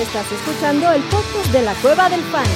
[0.00, 2.46] Estás escuchando el podcast de la Cueva del Fan.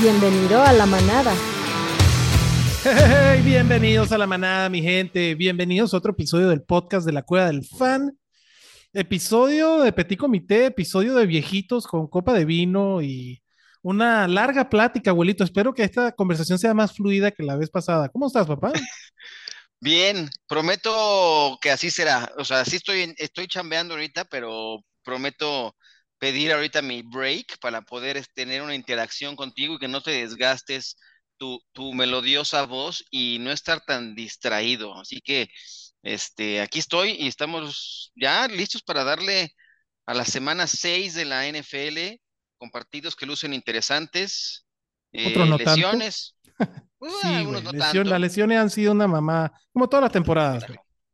[0.00, 1.34] Bienvenido a la manada.
[2.82, 5.34] Hey, bienvenidos a la manada, mi gente.
[5.34, 8.18] Bienvenidos a otro episodio del podcast de la Cueva del Fan.
[8.94, 13.42] Episodio de Petit Comité, episodio de viejitos con copa de vino y
[13.82, 15.44] una larga plática, abuelito.
[15.44, 18.08] Espero que esta conversación sea más fluida que la vez pasada.
[18.08, 18.72] ¿Cómo estás, papá?
[19.80, 22.32] Bien, prometo que así será.
[22.36, 25.76] O sea, sí estoy, estoy chambeando ahorita, pero prometo
[26.18, 30.10] pedir ahorita mi break para poder este, tener una interacción contigo y que no te
[30.10, 30.96] desgastes
[31.38, 34.98] tu, melodiosa voz y no estar tan distraído.
[34.98, 35.48] Así que
[36.02, 39.54] este, aquí estoy y estamos ya listos para darle
[40.06, 42.20] a la semana 6 de la NFL
[42.58, 44.66] con partidos que lucen interesantes.
[45.26, 46.34] Otro no eh, lesiones.
[47.00, 48.10] Sí, algunos güey, no lesión- tanto.
[48.10, 50.64] las lesiones han sido una mamá, como todas las temporadas.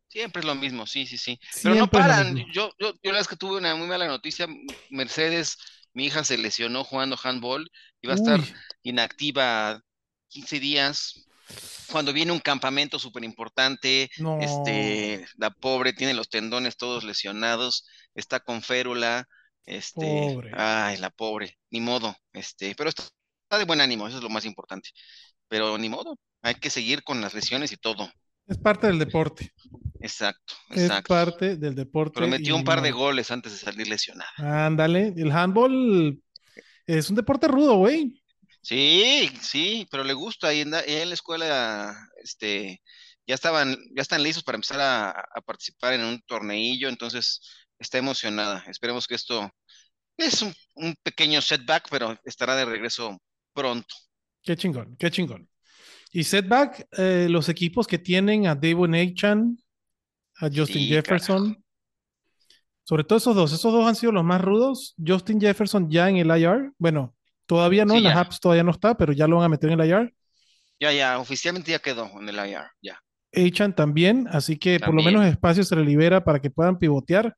[0.08, 1.38] Siempre es lo mismo, sí, sí, sí.
[1.62, 2.36] Pero no paran.
[2.54, 4.46] Yo, yo, yo la vez que tuve una muy mala noticia,
[4.88, 5.58] Mercedes,
[5.92, 9.82] mi hija se lesionó jugando handball, iba a estar Uy, inactiva
[10.28, 11.26] 15 días.
[11.92, 14.40] Cuando viene un campamento súper importante, no.
[14.40, 19.28] este, la pobre tiene los tendones todos lesionados, está con férula,
[19.66, 20.50] este, Pobre.
[20.54, 24.30] ay, la pobre, ni modo, este, pero está, está de buen ánimo, eso es lo
[24.30, 24.90] más importante.
[25.48, 28.10] Pero ni modo, hay que seguir con las lesiones y todo.
[28.46, 29.52] Es parte del deporte.
[30.00, 31.08] Exacto, Es exacto.
[31.08, 32.14] parte del deporte.
[32.20, 34.30] Prometió y un par de goles antes de salir lesionada.
[34.36, 36.20] Ándale, el handball
[36.86, 38.22] es un deporte rudo, güey.
[38.62, 40.52] Sí, sí, pero le gusta.
[40.52, 42.82] En, la- en la escuela, este,
[43.26, 47.40] ya estaban, ya están listos para empezar a, a participar en un torneillo, entonces
[47.84, 48.64] está emocionada.
[48.66, 49.50] Esperemos que esto
[50.16, 53.18] es un, un pequeño setback, pero estará de regreso
[53.52, 53.94] pronto.
[54.42, 55.48] Qué chingón, qué chingón.
[56.12, 59.58] Y setback, eh, los equipos que tienen a Devon Achan,
[60.36, 61.64] a Justin Sí, Jefferson,
[62.84, 64.94] sobre todo esos dos, esos dos han sido los más rudos.
[65.04, 67.14] Justin Jefferson ya en el IR, bueno,
[67.46, 69.70] todavía no, Sí, en las apps todavía no está, pero ya lo van a meter
[69.70, 70.14] en el IR.
[70.78, 73.00] Ya, ya, oficialmente ya quedó en el IR, ya.
[73.34, 77.36] Achan también, así que por lo menos espacio se le libera para que puedan pivotear.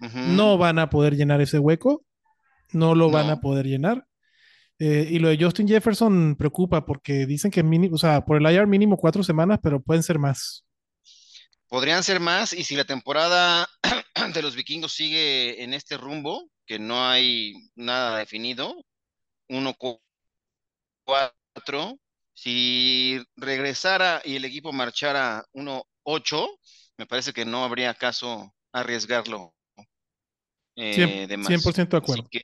[0.00, 2.04] No van a poder llenar ese hueco,
[2.72, 4.06] no lo van a poder llenar.
[4.78, 8.50] Eh, y lo de Justin Jefferson preocupa porque dicen que mínimo, o sea, por el
[8.50, 10.64] IR mínimo cuatro semanas, pero pueden ser más.
[11.68, 13.68] Podrían ser más, y si la temporada
[14.34, 18.74] de los vikingos sigue en este rumbo, que no hay nada definido,
[19.48, 20.00] 1-4,
[22.32, 26.48] si regresara y el equipo marchara 1-8,
[26.96, 29.52] me parece que no habría caso arriesgarlo
[30.80, 31.48] eh, Cien- de más.
[31.48, 32.26] 100% de acuerdo.
[32.30, 32.40] que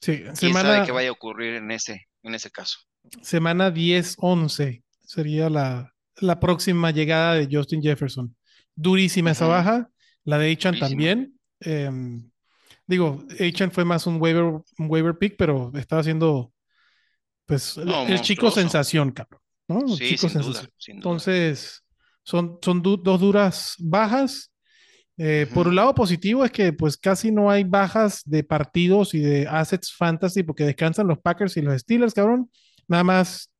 [0.00, 2.78] Sí, semana, sabe qué vaya a ocurrir en ese, en ese caso.
[3.22, 8.34] semana 10-11 sería la, la próxima llegada de Justin Jefferson.
[8.74, 9.88] Durísima esa baja,
[10.24, 11.38] la de Achan también.
[11.60, 12.30] Em,
[12.86, 16.52] digo, Achan fue más un waiver, un waiver pick, pero estaba haciendo
[17.46, 19.40] pues el- No, el chico sensación, cabrón.
[19.68, 19.88] ¿no?
[19.96, 20.72] Sí, chico sin duda, sensación.
[20.78, 20.98] sin duda.
[20.98, 21.82] Entonces,
[22.22, 24.50] son, son du- dos duras bajas.
[25.16, 29.20] Eh, Por un lado positivo es que pues casi no hay bajas de partidos y
[29.20, 32.50] de assets fantasy porque descansan los Packers y los Steelers, cabrón.
[32.88, 33.50] Nada más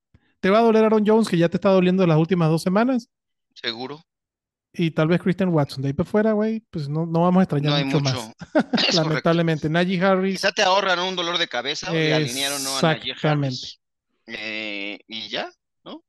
[0.40, 3.08] te va a doler Aaron Jones que ya te está doliendo las últimas dos semanas
[3.54, 4.00] Seguro.
[4.72, 5.80] y tal vez Christian Watson.
[5.82, 8.32] De ahí para fuera, güey, pues no, no vamos a extrañar No hay mucho, mucho.
[8.54, 8.94] más.
[8.94, 10.34] Lamentablemente, Najee Harris.
[10.40, 12.76] Quizá te ahorran un dolor de cabeza y alinearon ¿no?
[12.78, 13.14] a Najee.
[13.22, 13.80] Harris.
[14.26, 15.50] Eh, y ya,
[15.84, 16.02] ¿no?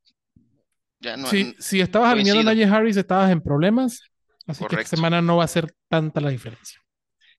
[1.00, 2.46] Ya no Si, si estabas alineando a.
[2.46, 4.02] Najee Harris, estabas en problemas.
[4.48, 6.80] Así que esta semana no va a ser tanta la diferencia.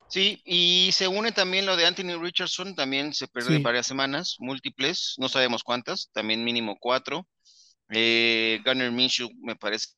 [0.09, 3.63] Sí, y se une también lo de Anthony Richardson, también se pierde Sí.
[3.63, 7.27] varias semanas, múltiples, no sabemos cuántas, también mínimo cuatro.
[7.91, 9.89] Eh, Gunnar Minshew me parece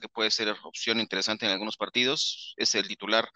[0.00, 3.28] que puede ser opción interesante en algunos partidos, es el titular.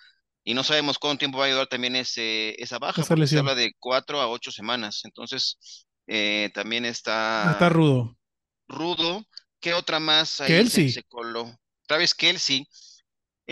[0.45, 3.55] Y no sabemos cuánto tiempo va a ayudar también ese, esa baja, Esa se habla
[3.55, 5.03] de cuatro a ocho semanas.
[5.05, 8.17] Entonces, eh, también está Está rudo.
[8.69, 9.25] rudo.
[9.61, 10.89] ¿Qué otra más ahí Kelsey.
[10.89, 11.55] se, se coló?
[11.87, 12.67] Travis Kelsey.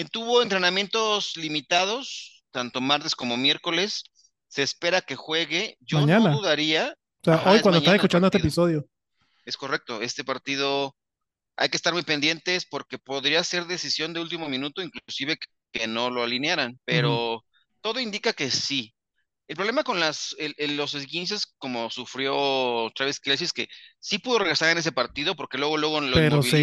[0.04, 4.04] Tuvo entrenamientos limitados, tanto martes como miércoles.
[4.48, 5.76] Se espera que juegue.
[5.80, 6.30] Yo Mañana.
[6.30, 6.94] no dudaría.
[7.22, 8.86] O sea, Ajá, hoy es cuando estás escuchando este episodio.
[9.44, 10.02] Es correcto.
[10.02, 10.96] Este partido
[11.56, 15.46] hay que estar muy pendientes porque podría ser decisión de último minuto, inclusive que,
[15.80, 16.78] que no lo alinearan.
[16.84, 17.44] Pero
[17.80, 18.94] todo indica que sí.
[19.50, 23.68] El problema con las, el- el- los esguinces, como sufrió Travis Kelce, es que
[23.98, 26.60] sí pudo regresar en ese partido porque luego, luego lo Pero se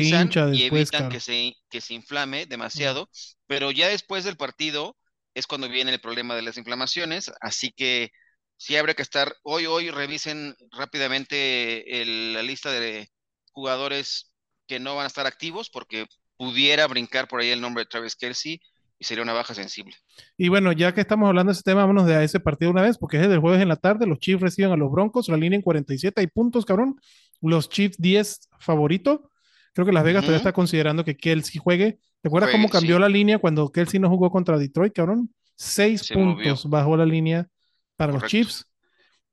[0.51, 1.09] y evitan claro.
[1.09, 3.09] que se, que se inflame demasiado.
[3.47, 4.97] Pero ya después del partido
[5.33, 7.29] es cuando viene el problema de las inflamaciones.
[7.41, 8.11] Así que
[8.57, 13.09] sí habrá que estar, hoy, hoy revisen rápidamente el- la lista de
[13.51, 14.31] jugadores
[14.67, 16.05] que no van a estar activos porque
[16.37, 18.61] pudiera brincar por ahí el nombre de Travis Kelsey
[18.99, 19.93] y sería una baja sensible.
[20.37, 22.81] Y bueno, ya que estamos hablando de ese tema, vámonos de a ese partido una
[22.81, 25.37] vez, porque es el jueves en la tarde, los Chiefs reciben a los Broncos, la
[25.37, 26.99] línea en 47, hay puntos, cabrón.
[27.41, 29.29] Los Chiefs 10 favorito.
[29.73, 31.99] Creo que Las Vegas todavía está considerando que Kelsey juegue.
[32.23, 33.01] ¿Recuerdas Juegue, cómo cambió sí.
[33.01, 35.29] la línea cuando Kelsey no jugó contra Detroit, cabrón?
[35.55, 36.35] Seis Se movió.
[36.35, 37.47] puntos bajó la línea
[37.95, 38.23] para los.
[38.23, 38.65] Chiefs.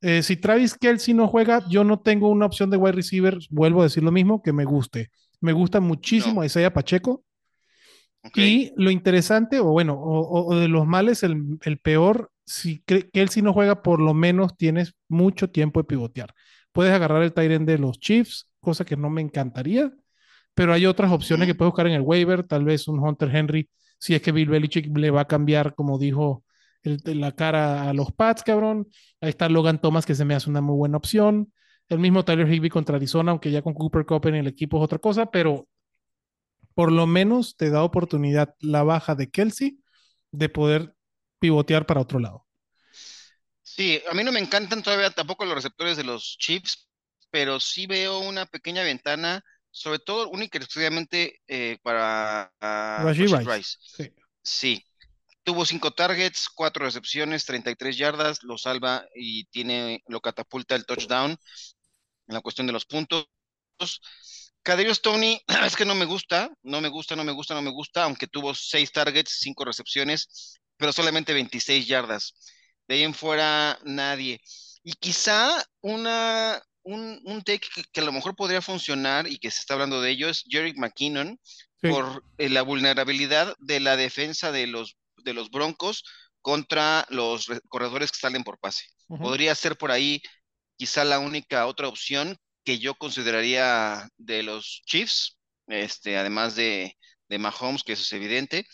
[0.02, 3.80] Eh, si Travis Kelsey no juega, yo no tengo una opción de wide receiver, vuelvo
[3.80, 5.10] a decir lo mismo, que me guste.
[5.40, 6.44] Me gusta muchísimo No.
[6.44, 7.24] Isaiah Pacheco.
[8.34, 13.42] Y lo interesante, o bueno, o, de los males, el, el peor, si cre- Kelsey
[13.42, 16.34] no juega, por lo menos tienes mucho tiempo de pivotear.
[16.72, 19.92] Puedes agarrar el end de los Chiefs, cosa que no me encantaría,
[20.54, 23.68] pero hay otras opciones que puedes buscar en el waiver, tal vez un Hunter Henry,
[23.98, 26.44] si es que Bill Belichick le va a cambiar, como dijo,
[26.82, 28.88] el- la cara a los Pats, cabrón.
[29.20, 31.52] Ahí está Logan Thomas, que se me hace una muy buena opción.
[31.88, 34.84] El mismo Tyler Higbee contra Arizona, aunque ya con Cooper Cup en el equipo es
[34.84, 35.66] otra cosa, pero
[36.74, 39.78] por lo menos te da oportunidad la baja de Kelsey
[40.30, 40.94] de poder
[41.38, 42.46] pivotear para otro lado.
[43.62, 46.88] Sí, a mí no me encantan todavía tampoco los receptores de los Chiefs,
[47.30, 53.12] pero sí veo una pequeña ventana, sobre todo única y exclusivamente eh, para ah.
[53.12, 53.78] Rice.
[53.80, 54.12] Sí.
[54.42, 54.84] Sí,
[55.42, 61.30] tuvo cinco targets, cuatro recepciones, 33 yardas, lo salva y tiene, lo catapulta el touchdown
[61.30, 63.28] en la cuestión de los puntos.
[64.64, 67.70] Kadarius Tony, es que no me gusta, no me gusta, no me gusta, no me
[67.70, 72.34] gusta, aunque tuvo seis targets, cinco recepciones, pero solamente 26 yardas.
[72.88, 74.40] De ahí en fuera, nadie.
[74.82, 79.50] Y quizá una, un, un take que, que a lo mejor podría funcionar y que
[79.50, 81.38] se está hablando de ello es Jerick McKinnon
[81.82, 81.90] Sí.
[81.90, 86.02] por eh, la vulnerabilidad de la defensa de los, de los Broncos
[86.40, 88.84] contra los re- corredores que salen por pase.
[89.08, 90.22] Podría ser por ahí
[90.78, 96.96] quizá la única otra opción que yo consideraría de los Chiefs, este, además de,
[97.28, 98.66] de Mahomes, que eso es evidente.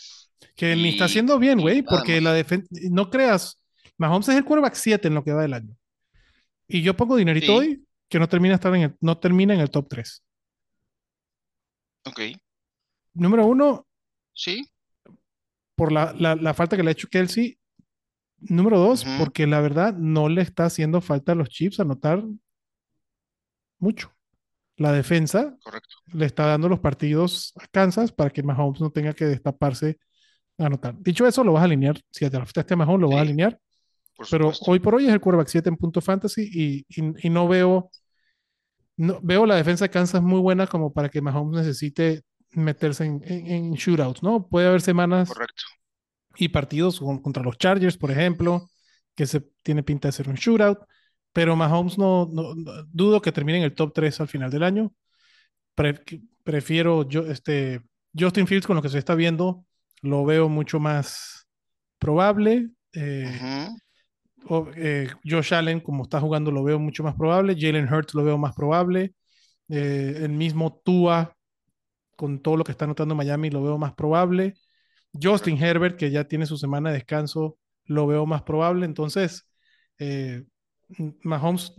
[0.56, 3.60] Que ni está Y- haciendo bien, y güey, porque la defensa, no creas,
[3.98, 5.76] Mahomes es el quarterback 7 en lo que va del año.
[6.68, 7.52] Y yo pongo dinerito Sí.
[7.52, 10.22] hoy que no termina, estar en el, no termina en el top 3.
[12.06, 12.20] Ok,
[13.12, 13.86] Número uno,
[14.32, 14.64] sí,
[15.74, 17.58] por la, la- la falta que le ha hecho Kelsey.
[18.38, 22.22] Número dos, porque la verdad no le está haciendo falta a los Chiefs anotar
[23.80, 24.12] mucho.
[24.76, 25.96] La defensa correcto.
[26.14, 29.98] le está dando los partidos a Kansas para que Mahomes no tenga que destaparse
[30.58, 30.94] a anotar.
[31.00, 32.00] Dicho eso, lo vas a alinear.
[32.10, 33.58] Si te afectaste a Mahomes, lo vas a Sí, alinear.
[34.16, 37.30] Por Pero hoy por hoy es el quarterback 7 en punto fantasy y, y- y
[37.30, 37.90] no veo
[38.96, 42.22] no, veo la defensa de Kansas muy buena como para que Mahomes necesite
[42.52, 44.46] meterse en, en- en shootouts, ¿no?
[44.48, 45.62] Puede haber semanas Correcto.
[46.36, 48.68] y partidos con- contra los Chargers, por ejemplo,
[49.14, 50.78] que se tiene pinta de ser un shootout,
[51.32, 54.62] pero Mahomes no, no- no- dudo que termine en el top 3 al final del
[54.64, 54.92] año.
[55.74, 56.02] Pre-
[56.44, 57.82] prefiero yo, este,
[58.18, 59.64] Justin Fields con lo que se está viendo,
[60.02, 61.48] lo veo mucho más
[61.98, 62.70] probable.
[62.94, 63.42] Eh,
[64.48, 67.56] o, eh, Josh Allen, como está jugando, lo veo mucho más probable.
[67.58, 69.14] Jalen Hurts lo veo más probable.
[69.68, 71.36] Eh, el mismo Tua,
[72.16, 74.54] con todo lo que está anotando Miami, lo veo más probable.
[75.20, 78.86] Justin Herbert, que ya tiene su semana de descanso, lo veo más probable.
[78.86, 79.48] Entonces,
[81.22, 81.72] Mahomes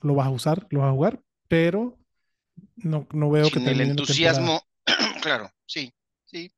[0.00, 1.98] lo vas a usar, lo vas a jugar, pero
[2.76, 3.90] no, no veo que Sin el la temporada.
[4.00, 4.62] entusiasmo,
[5.22, 5.92] claro, sí,
[6.24, 6.50] sí.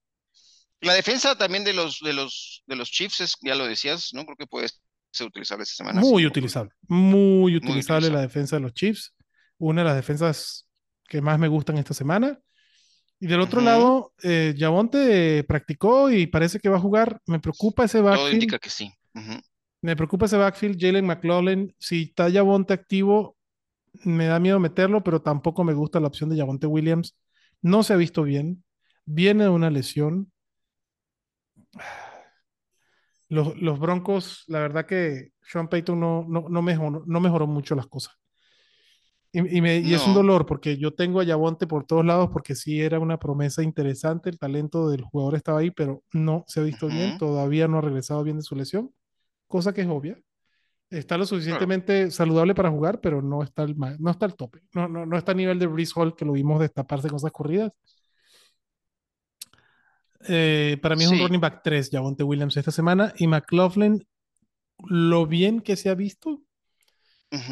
[0.80, 4.24] La defensa también de los, de los, de los Chiefs es, ya lo decías, ¿no?
[4.24, 4.68] Creo que puede
[5.12, 6.00] ser utilizable esta semana.
[6.00, 8.10] Muy utilizable, muy utilizable utilizable.
[8.10, 9.14] la defensa de los Chiefs.
[9.58, 10.68] Una de las defensas
[11.06, 12.40] que más me gustan esta semana.
[13.20, 13.66] Y del otro Ujú.
[13.66, 17.20] lado, eh, Javonte practicó y parece que va a jugar.
[17.26, 18.34] Me preocupa ese Todo backfield.
[18.34, 18.92] indica que sí.
[19.14, 19.40] Ujú.
[19.82, 20.78] Me preocupa ese backfield.
[20.80, 23.36] Jalen McLaughlin, si está Javonte activo,
[24.04, 27.16] me da miedo meterlo, pero tampoco me gusta la opción de Javonte Williams.
[27.60, 28.64] No se ha visto bien.
[29.04, 30.32] Viene de una lesión.
[33.28, 37.74] Los, los Broncos, la verdad que Sean Payton no, no, no mejoró, no mejoró mucho
[37.74, 38.14] las cosas.
[39.32, 42.28] Y, y me- y es un dolor porque yo tengo a Yavonte por todos lados
[42.30, 46.60] porque sí era una promesa interesante, el talento del jugador estaba ahí, pero no se
[46.60, 48.92] ha visto bien, todavía no ha regresado bien de su lesión,
[49.52, 50.18] cosa que es obvia.
[50.88, 54.60] Está lo suficientemente saludable para jugar, pero no está al, no está al tope.
[54.72, 57.32] No, no, no está a nivel de Breeze Hall que lo vimos destaparse con esas
[57.32, 57.70] corridas.
[60.28, 63.12] Eh, para mí es un running back 3, Javonte Williams esta semana.
[63.18, 64.06] Y McLaughlin,
[64.86, 66.42] lo bien que se ha visto,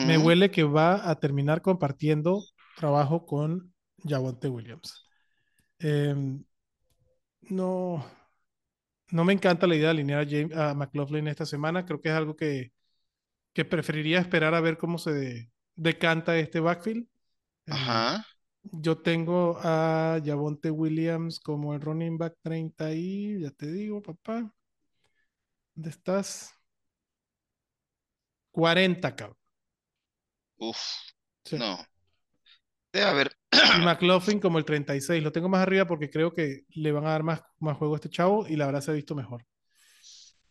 [0.06, 2.44] me huele que va a terminar compartiendo
[2.76, 3.74] trabajo con
[4.06, 5.06] Javonte Williams.
[5.78, 6.44] Em,
[7.48, 8.04] no,
[9.12, 11.84] no me encanta la idea de alinear a, James- a McLaughlin esta semana.
[11.84, 12.72] Creo que es algo que,
[13.54, 17.06] que preferiría esperar a ver cómo se de- decanta este backfield.
[17.66, 18.24] Em, Ajá.
[18.62, 24.52] Yo tengo a Javonte Williams como el running back 30 y ya te digo, papá.
[25.74, 26.54] ¿Dónde estás?
[28.52, 29.36] 40, cabrón.
[30.58, 30.84] Uf,
[31.44, 31.56] Sí.
[31.58, 31.78] no.
[32.92, 33.30] Debe haber.
[33.72, 35.22] Y McLaughlin como el 36.
[35.22, 37.96] Lo tengo más arriba porque creo que le van a dar más, más juego a
[37.98, 39.44] este chavo y la verdad se ha visto mejor.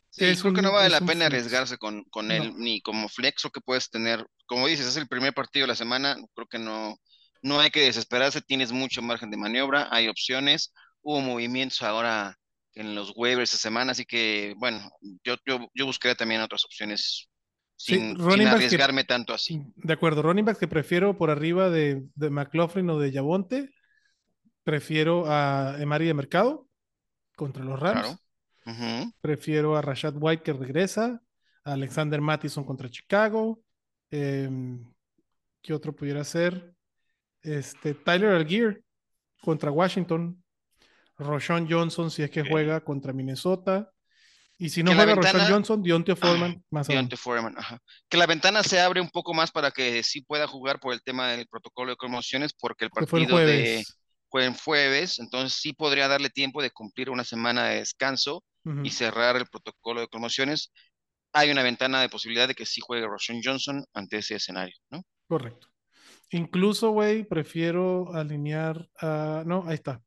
[0.10, 1.27] Sí, Es creo que no vale la pena flex.
[1.27, 5.08] arriesgarse con, con él, ni como flex, o que puedes tener, como dices, es el
[5.08, 6.98] primer partido de la semana, creo que no,
[7.44, 12.36] no hay que desesperarse, tienes mucho margen de maniobra, hay opciones, hubo movimientos ahora
[12.74, 14.89] en los waivers esta semana, así que, bueno,
[15.24, 17.29] yo, yo, yo buscaría también otras opciones
[17.80, 19.62] sin, que- arriesgarme tanto así.
[19.78, 23.70] De acuerdo, running backs que prefiero por arriba de, de McLaughlin o de Javonte.
[24.64, 26.68] Prefiero a Emari de Mercado
[27.36, 28.18] contra los Rams.
[28.64, 29.12] Claro.
[29.22, 31.22] Prefiero a Rashad White que regresa.
[31.64, 33.62] A Alexander Mattison contra Chicago.
[34.12, 34.84] em,
[35.62, 36.74] ¿qué otro pudiera ser?
[37.42, 38.84] Este, Tyler Algier
[39.42, 40.44] contra Washington.
[41.18, 43.92] Roshan Johnson, si es que juega contra Minnesota.
[44.62, 46.86] Y si no juega Roshan Johnson, Dionte Foreman, más.
[46.86, 47.80] Deontay Foreman, ajá.
[48.10, 51.01] Que la ventana se abre un poco más para que sí pueda jugar por el
[51.01, 54.00] tema del protocolo de conmociones, porque el fue partido de jueves.
[54.30, 58.44] fue en jueves, entonces sí podría darle tiempo de cumplir una semana de descanso
[58.84, 60.74] y cerrar el protocolo de promociones.
[61.32, 65.04] Hay una ventana de posibilidad de que sí juegue Roshan Johnson ante ese escenario, ¿no?
[65.28, 65.70] Correcto.
[66.32, 69.44] Incluso, güey, prefiero alinear a...
[69.46, 70.04] No, ahí está.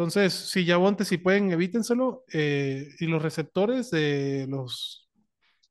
[0.00, 2.24] Entonces, si Yabonte, si pueden, evítenselo.
[2.32, 5.10] eh, y los receptores de los...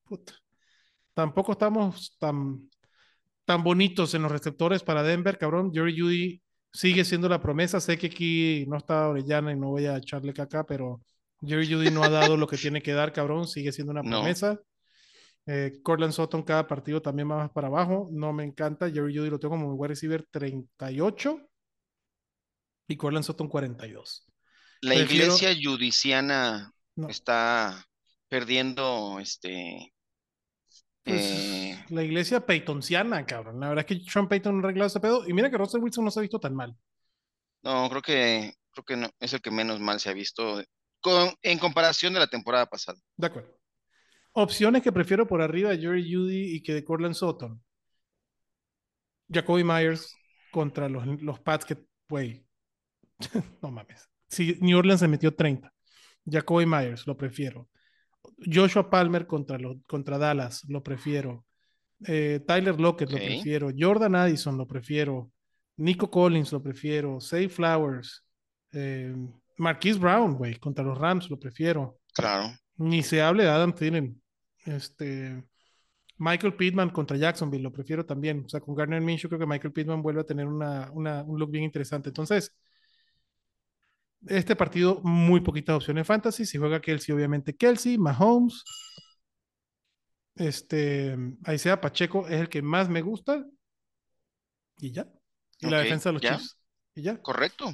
[0.04, 0.34] Puta.
[1.16, 2.70] Tampoco estamos tan,
[3.44, 5.72] tan bonitos en los receptores para Denver, cabrón.
[5.74, 7.80] Jerry Judy sigue siendo la promesa.
[7.80, 11.02] Sé que aquí no está Orellana y no voy a echarle caca, pero
[11.42, 13.48] Jerry Judy no ha dado lo que tiene que dar, cabrón.
[13.48, 14.20] Sigue siendo una No.
[14.20, 14.60] promesa.
[15.48, 18.10] Eh, Cortland Sutton cada partido también va más para abajo.
[18.12, 18.92] No me encanta.
[18.92, 21.42] Jerry Judy lo tengo como wide receiver 38
[22.89, 24.25] y Cortland Sutton 42.
[24.81, 27.08] La Prefiero- iglesia judiciana No.
[27.08, 27.86] está
[28.27, 29.93] perdiendo este
[31.03, 33.60] Pues, eh, la iglesia peytonciana, cabrón.
[33.60, 35.27] La verdad es que Sean Payton no ha arreglado ese pedo.
[35.27, 36.75] Y mira que Russell Wilson no se ha visto tan mal.
[37.63, 40.63] no, creo que creo que no, es el que menos mal se ha visto
[41.01, 43.00] con, en comparación de la temporada pasada.
[43.17, 43.58] De acuerdo.
[44.34, 47.62] Opciones que prefiero por arriba de Jerry Judy y que de Cortland Sutton.
[49.31, 50.15] Jacoby Myers
[50.51, 51.77] contra los, los Pats que,
[52.08, 52.46] güey,
[53.62, 54.10] no mames.
[54.28, 55.72] Si New Orleans se metió 30.
[56.26, 57.68] Jacoby Myers, lo prefiero.
[58.46, 59.58] Joshua Palmer contra,
[59.88, 61.46] contra Dallas, lo prefiero.
[62.06, 63.70] Eh, Tyler Lockett, lo prefiero.
[63.78, 65.32] Jordan Addison, lo prefiero.
[65.78, 67.20] Nico Collins, lo prefiero.
[67.20, 68.24] Say Flowers.
[68.72, 69.14] Eh,
[69.58, 72.00] Marquise Brown, güey, contra los Rams, lo prefiero.
[72.14, 72.54] Claro.
[72.78, 74.22] Ni se hable de Adam Thielen.
[74.66, 75.44] Este,
[76.18, 78.44] Michael Pittman contra Jacksonville, lo prefiero también.
[78.46, 81.40] O sea, con Garner Minshew creo que Michael Pittman vuelve a tener una, una- un
[81.40, 82.10] look bien interesante.
[82.10, 82.56] Entonces,
[84.28, 86.46] este partido, muy poquitas opciones fantasy.
[86.46, 88.64] Si juega Kelsey, obviamente Kelsey, Mahomes.
[90.36, 93.46] Este, ahí sea Pacheco, es el que más me gusta.
[94.80, 95.08] Y ya.
[95.60, 96.38] Y la defensa de los ya.
[96.38, 96.58] Chiefs.
[96.96, 97.22] Y ya.
[97.22, 97.66] Correcto.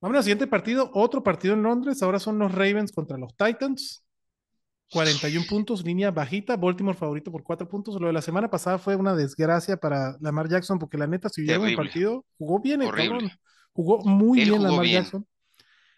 [0.00, 0.90] Vamos al siguiente partido.
[0.92, 2.02] Otro partido en Londres.
[2.02, 4.04] Ahora son los Ravens contra los Titans.
[4.90, 6.56] 41 puntos, línea bajita.
[6.56, 8.00] Baltimore favorito por 4 puntos.
[8.00, 11.42] Lo de la semana pasada fue una desgracia para Lamar Jackson porque la neta, si
[11.42, 13.10] vieron el partido, jugó bien el Horrible.
[13.10, 13.30] cabrón.
[13.72, 15.02] Jugó muy Él bien jugó Lamar bien.
[15.02, 15.26] Jackson.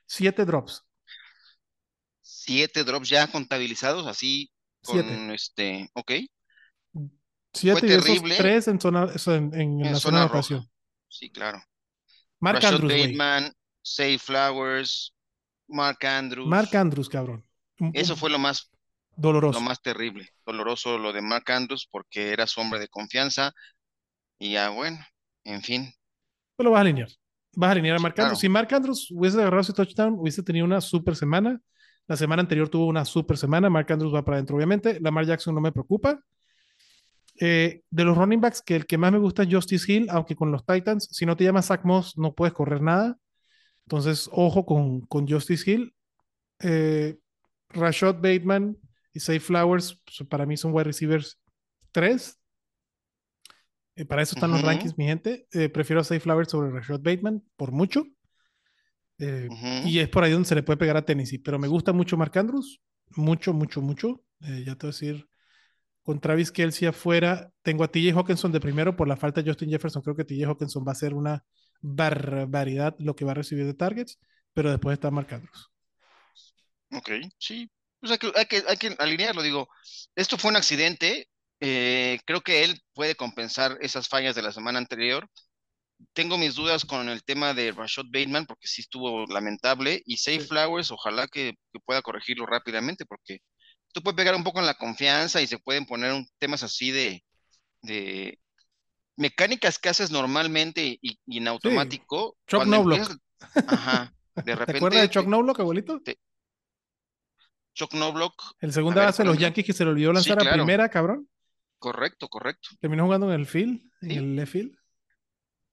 [0.09, 0.85] 7 drops.
[2.21, 4.51] Siete drops ya contabilizados, así
[4.83, 5.35] con 7.
[5.35, 6.13] este, ok,
[7.53, 8.37] 7 y esos terrible.
[8.37, 10.65] 3 en, zona, en, en en la zona de roja.
[11.09, 11.63] Sí, claro.
[12.41, 12.93] Mark Rashad Andrews.
[12.93, 15.15] Bateman, Say Flowers,
[15.67, 16.49] Mark Andrews.
[16.49, 17.45] Mark Andrews, cabrón.
[17.93, 18.71] Eso fue lo más,
[19.17, 19.61] doloroso.
[19.61, 23.53] lo más terrible, doloroso lo de Mark Andrews porque era su hombre de confianza
[24.39, 24.99] y ya bueno,
[25.45, 25.93] en fin,
[26.59, 27.09] lo vas a alinear.
[27.55, 28.29] Vas a alinear a Mark claro.
[28.29, 28.41] Andrews.
[28.41, 31.61] Si Mark Andrews hubiese agarrado ese touchdown, hubiese tenido una super semana.
[32.07, 33.69] La semana anterior tuvo una super semana.
[33.69, 34.99] Mark Andrews va para adentro, obviamente.
[35.01, 36.21] Lamar Jackson no me preocupa.
[37.41, 40.35] Eh, de los running backs, que el que más me gusta es Justice Hill, aunque
[40.35, 43.17] con los Titans, si no te llamas Zach Moss, no puedes correr nada.
[43.85, 45.95] Entonces, ojo con, con Justice Hill.
[46.61, 47.17] Eh,
[47.71, 48.77] Rashad Bateman
[49.13, 51.41] y Say Flowers, pues, para mí son wide receivers
[51.93, 52.38] 3.
[53.99, 55.49] Eh, para eso están los rankings, mi gente.
[55.51, 58.07] Eh, prefiero a Say Flowers sobre Rashad Bateman, por mucho.
[59.19, 59.49] Eh.
[59.87, 61.39] Y es por ahí donde se le puede pegar a Tennessee.
[61.39, 62.81] Pero me gusta mucho Mark Andrews.
[63.17, 64.23] Mucho, mucho, mucho.
[64.39, 65.29] Ya te voy a decir,
[66.05, 69.71] con Travis Kelsey afuera, tengo a TJ Hawkinson de primero por la falta de Justin
[69.71, 70.01] Jefferson.
[70.01, 71.43] Creo que TJ Hawkinson va a ser una
[71.81, 74.21] barbaridad lo que va a recibir de targets.
[74.55, 75.73] Pero después está Mark Andrews.
[76.93, 77.69] Ok, sí.
[78.01, 79.69] O sea, que hay que, hay que alinearlo, digo,
[80.15, 81.29] esto fue un accidente,
[81.61, 85.29] eh, creo que él puede compensar esas fallas de la semana anterior
[86.13, 90.41] tengo mis dudas con el tema de Rashad Bateman porque sí estuvo lamentable y Safe
[90.43, 90.47] Sí.
[90.47, 93.41] Flowers ojalá que, que pueda corregirlo rápidamente porque
[93.93, 96.93] tú puedes pegar un poco en la confianza y se pueden poner un- temas así
[96.93, 97.25] de,
[97.83, 98.39] de
[99.17, 102.37] mecánicas que haces normalmente y, y en automático.
[102.47, 102.99] Chuck cuando Knobloch.
[103.01, 106.01] empiezas- ajá, de ¿Te repente acuerdas de Chuck te- Knobloch, abuelito?
[107.75, 109.39] Chuck Knobloch, El segundo A base de los.
[109.39, 110.57] Yankees que se le olvidó Sí, lanzar a claro.
[110.57, 111.29] primera, cabrón.
[111.79, 112.71] Correcto, correcto.
[112.81, 114.17] Terminó jugando en el field, en Sí.
[114.17, 114.77] el left field.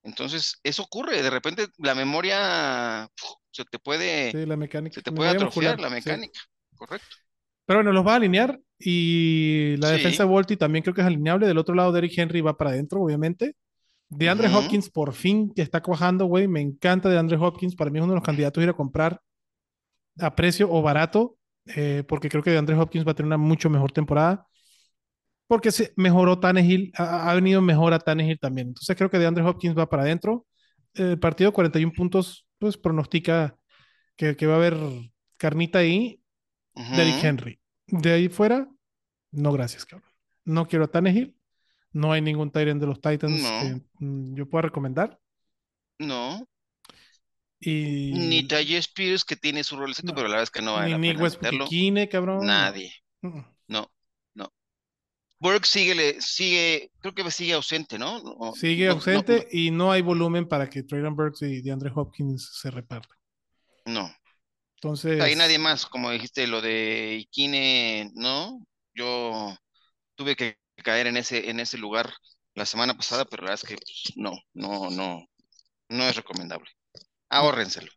[0.04, 3.10] Entonces, eso ocurre, de repente la memoria
[3.52, 4.94] se te puede, Sí, la mecánica.
[4.96, 5.96] se te puede atrofiar muscular, la sí.
[5.96, 6.40] mecánica,
[6.76, 7.08] correcto.
[7.66, 11.08] Pero bueno, los va a alinear y la defensa de Volti también creo que es
[11.08, 11.48] alineable.
[11.48, 13.56] Del otro lado, Derrick Henry va para adentro, obviamente.
[14.08, 14.54] De Andre.
[14.54, 16.48] Hopkins, por fin, que está cuajando, güey.
[16.48, 17.76] Me encanta de Andre Hopkins.
[17.76, 19.20] Para mí es uno de los candidatos a ir a comprar
[20.20, 23.38] a precio o barato, eh, porque creo que de Andre Hopkins va a tener una
[23.38, 24.46] mucho mejor temporada.
[25.48, 28.70] Porque se mejoró Tannehill, ha, ha venido mejor a Tannehill también.
[28.70, 30.46] Entonces creo que de Andre Hopkins va para adentro.
[30.94, 33.56] El partido 41 puntos, pues pronostica
[34.16, 34.76] que, que va a haber
[35.38, 36.22] carnita ahí.
[36.74, 36.96] Ujú.
[36.96, 37.60] Derrick Henry.
[37.88, 38.68] De ahí fuera,
[39.32, 40.10] no gracias, cabrón.
[40.46, 41.36] No quiero a Tannehill.
[41.92, 43.62] No hay ningún Tyrant de los Titans No.
[43.62, 45.18] que mm, yo pueda recomendar.
[45.98, 46.46] No,
[47.60, 50.16] Y ni Talle Spears que tiene su rolecito, No.
[50.16, 51.70] pero la verdad es que no vale ni pena Westbrook
[52.12, 52.46] cabrón.
[52.46, 53.55] Nadie, no.
[55.46, 58.20] Burke sigue, sigue, creo que sigue ausente, ¿no?
[58.20, 61.92] No, Sigue no, no, ausente y no hay volumen para que Traylon Burks y DeAndre
[61.94, 63.16] Hopkins se repartan.
[63.86, 64.10] No,
[64.78, 68.60] Entonces, Ahí nadie más, como dijiste, lo de Iquine, ¿no?
[68.96, 69.56] Yo
[70.16, 72.12] tuve que caer en ese, en ese lugar
[72.56, 75.24] la semana pasada, pero la verdad es que pues, no, no, no,
[75.90, 76.70] no es recomendable.
[77.30, 77.92] Ahórrenselo.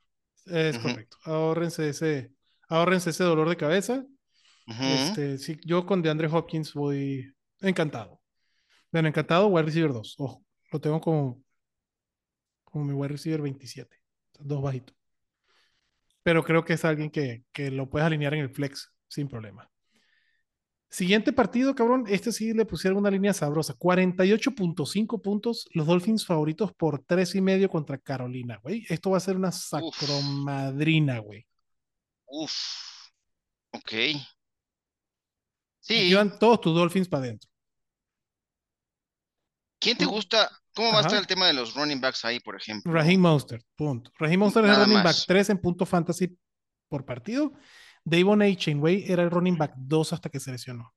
[0.47, 0.89] es Ujú.
[0.89, 1.17] correcto.
[1.25, 2.33] Ahórrense ese,
[2.69, 4.05] ahórrense ese dolor de cabeza.
[4.67, 8.21] Este, sí, yo con DeAndre Hopkins voy encantado.
[8.91, 10.15] Bueno, encantado, wide receiver 2.
[10.19, 11.43] Ojo, lo tengo como,
[12.65, 13.97] como mi wide receiver 27.
[14.41, 14.97] Dos bajitos.
[16.23, 19.71] Pero creo que es alguien que, que lo puedes alinear en el flex sin problema.
[20.91, 22.05] Siguiente partido, cabrón.
[22.09, 23.75] Este sí le pusieron una línea sabrosa.
[23.75, 25.69] 48.5 puntos.
[25.75, 28.87] Los Dolphins favoritos por tres y medio contra Carolina, güey.
[28.89, 31.47] Esto va a ser una sacromadrina, güey.
[32.27, 32.53] Uf.
[33.73, 33.93] Ok.
[35.81, 36.15] Sí.
[36.15, 37.48] van todos tus Dolphins para adentro.
[39.79, 40.51] ¿Quién te gusta?
[40.75, 42.93] ¿Cómo va a estar el tema de los running backs ahí, por ejemplo?
[42.93, 44.13] Raheem Mostert, punto.
[44.19, 45.27] Raheem Mostert es el Nada running back más.
[45.27, 46.39] 3 en punto fantasy
[46.89, 47.53] por partido.
[48.05, 48.47] Davon A.
[48.77, 50.95] güey, era el running back 2 hasta que se lesionó.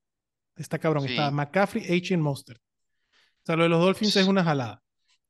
[0.55, 1.03] Está cabrón.
[1.03, 1.11] Sí.
[1.11, 2.15] Está McCaffrey, H.
[2.17, 2.61] Mostert.
[2.61, 4.81] O sea, lo de los Dolphins es una jalada.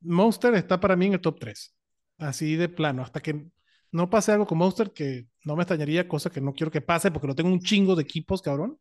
[0.02, 1.76] Mostert está para mí en el top 3.
[2.18, 3.04] Así de plano.
[3.04, 3.48] Hasta que
[3.92, 7.12] no pase algo con Mostert, que no me extrañaría, cosa que no quiero que pase,
[7.12, 8.78] porque lo tengo un chingo de equipos, cabrón.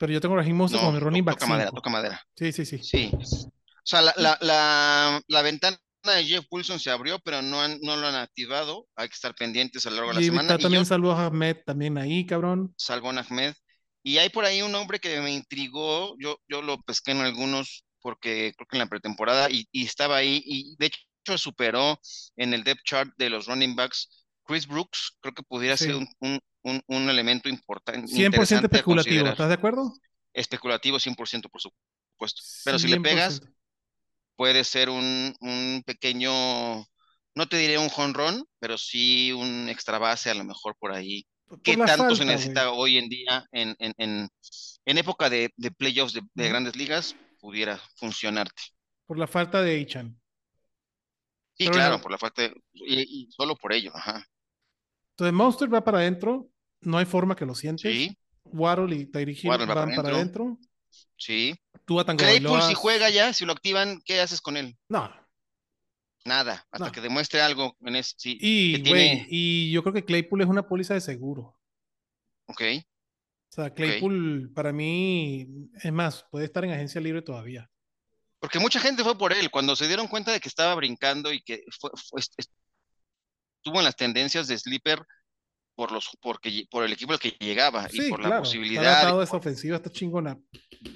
[0.00, 1.76] Pero yo tengo a Raheem Mostert No, como mi running back toca madera, 5.
[1.76, 2.22] toca madera.
[2.36, 2.78] Sí, sí, sí.
[2.82, 3.10] Sí.
[3.12, 7.78] O sea, la, la, la, la ventana de Jeff Wilson se abrió, pero no, han,
[7.82, 8.88] no lo han activado.
[8.96, 10.58] Hay que estar pendientes a lo largo de la Y semana.
[10.58, 12.74] también saludos a Ahmed también ahí, cabrón.
[12.78, 13.54] Salvón Ahmed.
[14.02, 16.16] Y hay por ahí un hombre que me intrigó.
[16.18, 20.16] Yo, yo lo pesqué en algunos porque creo que en la pretemporada y, y estaba
[20.16, 20.42] ahí.
[20.46, 22.00] Y de hecho superó
[22.36, 24.26] en el depth chart de los running backs.
[24.44, 25.84] Chris Brooks, creo que pudiera Sí.
[25.84, 28.06] ser un, un, un, un elemento importante.
[28.12, 29.26] 100% interesante a especulativo.
[29.26, 29.92] ¿Estás de acuerdo?
[30.32, 32.42] Especulativo 100%, por supuesto.
[32.64, 33.54] Pero si le pegas, 100%.
[34.36, 36.32] puede ser un, un pequeño,
[37.34, 41.26] no te diré un jonrón, pero sí un extra base a lo mejor por ahí.
[41.46, 42.80] Por ¿Qué tanto se necesita güey.
[42.80, 44.28] hoy en día en, en, en,
[44.84, 47.16] en época de, de playoffs de, grandes ligas?
[47.40, 48.62] Pudiera funcionarte.
[49.06, 50.20] Por la falta de Ichan.
[51.54, 54.24] Sí, Pero claro, por la falta de- y, y solo por ello, ajá.
[55.20, 56.48] Entonces, Monster va para adentro.
[56.80, 57.92] No hay forma que lo sientes.
[57.92, 60.58] Sí, Waddle y Tyreek Hill van para para adentro.
[61.18, 61.54] sí.
[61.84, 64.78] Tú Claypool si juega ya, si lo activan, ¿qué haces con él?
[64.88, 65.12] No.
[66.24, 66.92] Nada, hasta No.
[66.92, 70.66] que demuestre algo en ese, sí, Y, que y yo creo que Claypool es una
[70.66, 71.58] póliza de seguro.
[72.46, 75.48] ok, O sea, Claypool para mí,
[75.82, 77.68] es más, puede estar en agencia libre todavía.
[78.38, 81.42] Porque mucha gente fue por él, cuando se dieron cuenta de que estaba brincando y
[81.42, 81.90] que fue,
[83.60, 85.02] estuvo en las tendencias de sleeper
[85.74, 88.42] por los, porque, por el equipo al que llegaba y Sí, por la claro.
[88.42, 89.18] Posibilidad.
[89.18, 90.38] a esa ofensiva, está chingona.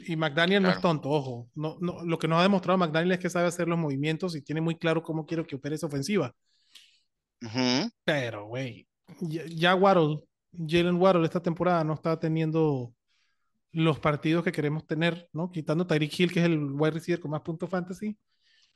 [0.07, 1.49] Y McDaniel no es tonto, ojo.
[1.55, 4.43] No, no, lo que nos ha demostrado McDaniel es que sabe hacer los movimientos y
[4.43, 6.35] tiene muy claro cómo quiere que opere esa ofensiva.
[8.05, 8.87] Pero, güey,
[9.21, 10.21] ya, ya Waddle,
[10.53, 12.93] Jalen Waddle esta temporada no está teniendo
[13.73, 15.51] los partidos que queremos tener, ¿no?
[15.51, 18.17] Quitando Tyreek Hill, que es el wide receiver con más puntos fantasy.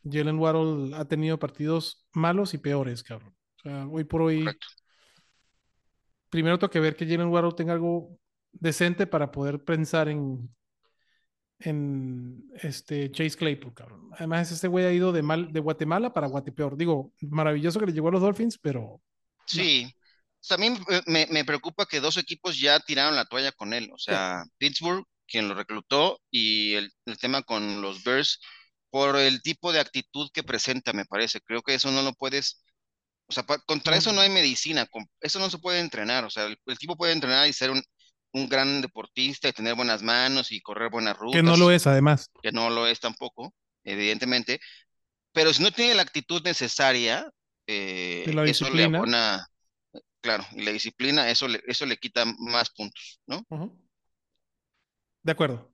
[0.04, 3.34] Jalen Waddle ha tenido partidos malos y peores, cabrón.
[3.68, 4.66] Sea, hoy por hoy, correcto.
[6.30, 8.18] primero tengo que ver que Jalen Waddle tenga algo
[8.52, 10.48] decente para poder pensar en,
[11.60, 14.10] en este Chase Claypool, cabrón.
[14.12, 16.76] Además, este güey ha ido de mal de Guatemala para Guatepeor.
[16.76, 19.02] Digo, maravilloso que le llegó a los Dolphins, pero
[19.46, 19.92] Sí.
[20.48, 23.90] También me, me preocupa que dos equipos ya tiraron la toalla con él.
[23.92, 28.40] O sea, Pittsburgh, quien lo reclutó, y el, el tema con los Bears,
[28.90, 31.40] por el tipo de actitud que presenta, me parece.
[31.40, 32.64] Creo que eso no lo puedes.
[33.28, 34.88] O sea, contra eso no hay medicina.
[35.20, 36.24] Eso no se puede entrenar.
[36.24, 37.82] O sea, el, el tipo puede entrenar y ser un,
[38.32, 41.38] un gran deportista y tener buenas manos y correr buenas rutas.
[41.38, 42.30] que no lo es, además.
[42.42, 44.60] que no lo es tampoco, evidentemente,
[45.32, 47.30] pero si no tiene la actitud necesaria,
[47.66, 49.46] eh, la eso le abona,
[50.20, 53.44] claro, y la disciplina, eso le, eso le quita más puntos, ¿no?
[55.22, 55.72] De acuerdo.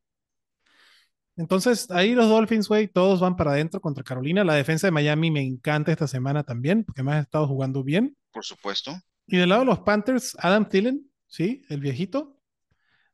[1.37, 4.45] Entonces, ahí los Dolphins, güey, todos van para adentro contra Carolina.
[4.45, 8.17] La defensa de Miami me encanta esta semana también, porque me ha estado jugando bien.
[8.33, 8.93] Por supuesto.
[9.27, 12.39] Y del lado de los Panthers, Adam Thielen, sí, el viejito,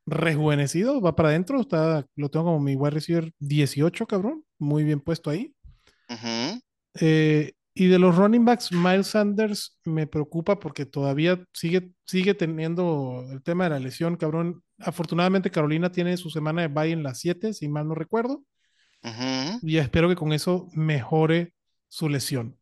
[0.05, 1.61] rejuvenecido, va para adentro.
[1.61, 4.43] Está, lo tengo como mi wide receiver 18, cabrón.
[4.59, 5.55] Muy bien puesto ahí.
[6.09, 6.61] Ujú,
[6.99, 13.25] Eh, y de los running backs, Miles Sanders me preocupa porque todavía sigue, sigue teniendo
[13.31, 14.63] el tema de la lesión, cabrón.
[14.79, 18.43] Afortunadamente, Carolina tiene su semana de bye en las 7, si mal no recuerdo.
[19.63, 21.55] Y espero que con eso mejore
[21.87, 22.59] su lesión.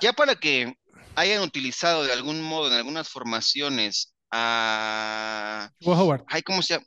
[0.00, 0.76] Ya para que
[1.16, 5.70] hayan utilizado de algún modo en algunas formaciones a...
[5.84, 6.24] Howard.
[6.28, 6.86] Ay, ¿cómo se llama?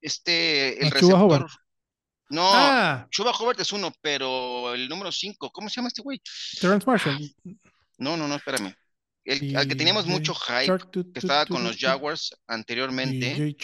[0.00, 1.46] Este, el Chuba Howard.
[2.34, 6.20] No, Ah, Chuba Hobart es uno, pero el número 5, ¿cómo se llama este güey?
[6.60, 7.18] Terrence Marshall.
[7.98, 8.74] No, no, no, espérame.
[9.24, 11.78] El, al que teníamos mucho hype, tu, que estaba tu, con los.
[11.78, 13.56] Jaguars anteriormente.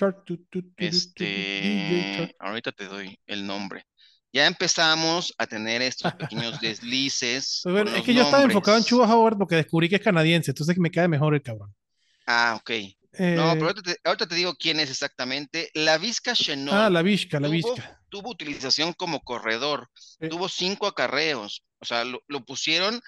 [0.77, 3.85] Este, ahorita te doy el nombre.
[4.33, 7.61] Ya empezamos a tener estos pequeños deslices.
[7.65, 8.85] Pues bueno, con es que yo estaba enfocado en.
[8.85, 11.75] Chuba Howard porque descubrí que es canadiense, entonces me cae mejor el cabrón.
[12.27, 12.71] Ah, ok.
[13.19, 15.71] No, Eh, pero ahorita te, ahorita te digo quién es exactamente.
[15.75, 18.03] La Vizca Chenol ah, la Vizca, la tuvo, Vizca.
[18.09, 19.91] tuvo utilización como corredor.
[20.29, 21.65] Tuvo cinco acarreos.
[21.81, 23.01] O sea, lo, lo pusieron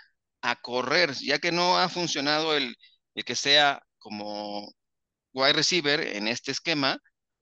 [0.42, 2.76] a correr, ya que no ha funcionado el,
[3.14, 4.72] el que sea como
[5.32, 6.98] wide receiver en este esquema,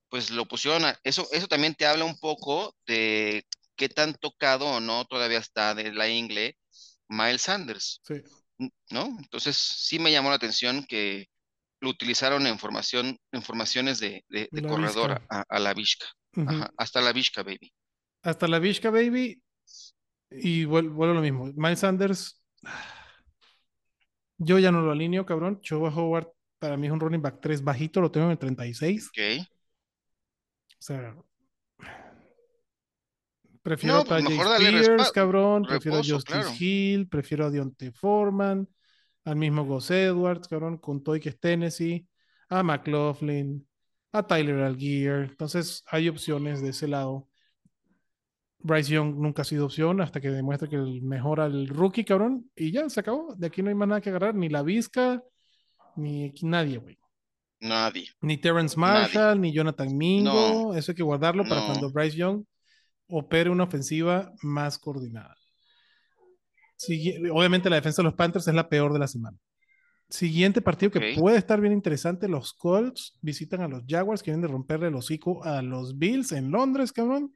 [0.09, 3.46] pues lo pusieron a, eso, eso también te habla un poco de
[3.77, 6.59] qué tan tocado o no todavía está de la ingle
[7.09, 8.16] Miles Sanders, Sí.
[8.90, 9.07] ¿no?
[9.18, 11.27] Entonces sí me llamó la atención que
[11.80, 16.06] lo utilizaron en formación, en formaciones de, de, de corredor a, a la Vizca.
[16.76, 17.72] Hasta la Vizca, baby.
[18.22, 19.42] Hasta la Vizca, baby.
[20.30, 21.50] Y vuel- vuelvo a lo mismo.
[21.56, 22.42] Miles Sanders.
[24.38, 25.60] Yo ya no lo alineo, cabrón.
[25.60, 29.08] Chuba Howard para mí es un running back 3 bajito, lo tengo en el 36.
[29.08, 29.46] Ok.
[29.46, 31.14] O sea,
[33.62, 35.64] prefiero No, pues a dale Spears, cabrón.
[35.64, 36.50] Prefiero a Justice claro.
[36.58, 38.68] Hill, prefiero a Deontay Foreman,
[39.24, 42.06] al mismo Gus Edwards, cabrón, con Toy que es Tennessee,
[42.48, 43.66] a McLaughlin,
[44.12, 45.28] a Tyler Algier.
[45.30, 47.28] Entonces, hay opciones de ese lado.
[48.62, 52.50] Bryce Young nunca ha sido opción hasta que demuestre que el- mejora el rookie, cabrón.
[52.54, 53.35] Y ya, se acabó.
[53.37, 54.35] De aquí no hay más nada que agarrar.
[54.35, 55.22] Ni la Vizca,
[55.96, 56.98] ni nadie, güey.
[57.61, 58.09] Nadie.
[58.20, 59.00] Ni Terrence Nadie.
[59.14, 60.74] Marshall, ni Jonathan Mingo.
[60.74, 62.44] Eso hay que guardarlo para cuando Bryce Young
[63.09, 65.35] opere una ofensiva más coordinada.
[67.32, 69.36] Obviamente la defensa de los Panthers es la peor de la semana.
[70.08, 74.48] Siguiente partido que puede estar bien interesante, los Colts visitan a los Jaguars, quieren de
[74.48, 77.32] romperle el hocico a los Bills en Londres, cabrón.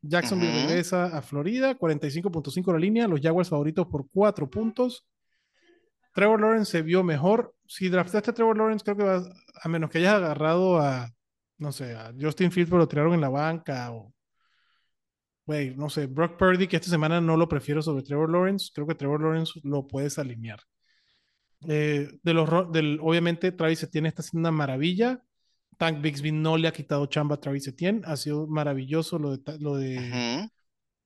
[0.00, 5.06] Jacksonville regresa a Florida, 45.5 la línea, los Jaguars favoritos por 4 puntos.
[6.14, 7.54] Trevor Lawrence se vio mejor.
[7.66, 9.28] Si draftaste a Trevor Lawrence, creo que vas,
[9.62, 11.10] a menos que hayas agarrado a,
[11.58, 14.14] no sé, a Justin Fields, pero lo tiraron en la banca o,
[15.48, 18.70] güey, no sé, Brock Purdy, que esta semana no lo prefiero sobre Trevor Lawrence.
[18.74, 20.60] Creo que Trevor Lawrence lo puedes alinear.
[21.66, 25.22] Eh, de los, del, obviamente, Travis Etienne está haciendo una maravilla.
[25.78, 28.02] Tank Bixby no le ha quitado chamba a Travis Etienne.
[28.04, 30.50] Ha sido maravilloso lo de, lo de,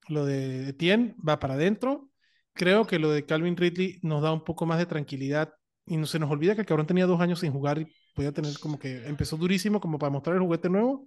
[0.08, 1.14] lo de Etienne.
[1.26, 2.10] Va para adentro.
[2.52, 5.54] Creo que lo de Calvin Ridley nos da un poco más de tranquilidad.
[5.86, 8.32] Y no se nos olvida que el cabrón tenía dos años sin jugar y podía
[8.32, 11.06] tener como que empezó durísimo como para mostrar el juguete nuevo.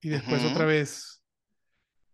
[0.00, 0.52] Y después Ujú.
[0.52, 1.15] otra vez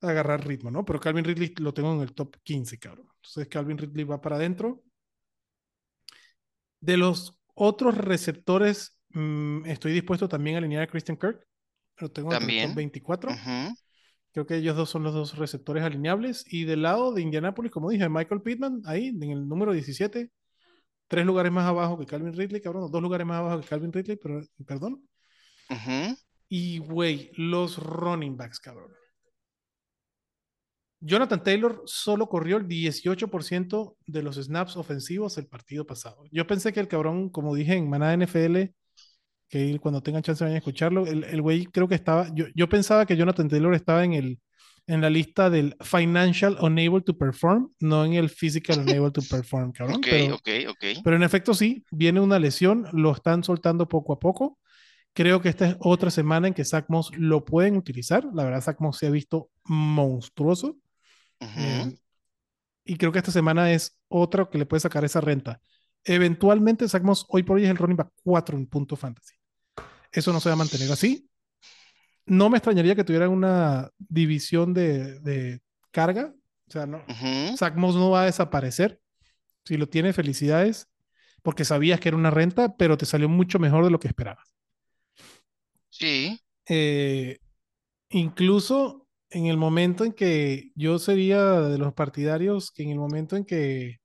[0.02, 0.84] agarrar ritmo, ¿no?
[0.84, 3.06] Pero Calvin Ridley lo tengo en el top 15, cabrón.
[3.16, 4.82] Entonces Calvin Ridley va para adentro.
[6.80, 11.46] De los otros receptores, mm, estoy dispuesto también a alinear a Christian Kirk.
[11.98, 12.68] Lo tengo en el También.
[12.68, 13.30] top 24.
[13.30, 13.74] Ujú.
[14.32, 16.44] Creo que ellos dos son los dos receptores alineables.
[16.52, 20.30] Y del lado de Indianapolis, como dije, Michael Pittman, ahí en el número 17,
[21.08, 24.16] tres lugares más abajo que Calvin Ridley, cabrón, dos lugares más abajo que Calvin Ridley,
[24.16, 25.06] pero, perdón.
[26.48, 28.92] Y, güey, los running backs, cabrón.
[31.04, 36.24] Jonathan Taylor solo corrió el 18% de los snaps ofensivos el partido pasado.
[36.30, 38.70] Yo pensé que el cabrón, como dije en Manada NFL,
[39.48, 41.06] que cuando tengan chance vayan a escucharlo.
[41.06, 44.40] El, güey creo que estaba, yo, yo pensaba que Jonathan Taylor estaba en el
[44.86, 49.72] en la lista del financial unable to perform, no en el physical unable to perform,
[49.76, 49.96] cabrón.
[49.96, 50.84] Ok, pero, ok, ok.
[51.04, 54.58] pero en efecto sí, viene una lesión, lo están soltando poco a poco.
[55.14, 58.24] Creo que esta es otra semana en que Zach Moss lo pueden utilizar.
[58.32, 60.78] La verdad, Zach Moss se ha visto monstruoso.
[61.54, 61.96] Eh,
[62.84, 65.60] y creo que esta semana es otra que le puede sacar esa renta.
[66.04, 69.34] Eventualmente, Zach Moss hoy por hoy es el running back 4 en punto fantasy.
[70.12, 71.28] Eso no se va a mantener así.
[72.26, 76.34] No me extrañaría que tuviera una división de, de carga.
[76.68, 77.10] O sea, no.
[77.56, 79.00] Zach Moss no va a desaparecer.
[79.64, 80.88] Si lo tiene, felicidades,
[81.42, 84.54] porque sabías que era una renta, pero te salió mucho mejor de lo que esperabas.
[85.90, 87.38] Sí, Eh,
[88.10, 89.01] incluso
[89.32, 93.44] en el momento en que yo sería de los partidarios que en el momento en
[93.44, 93.98] que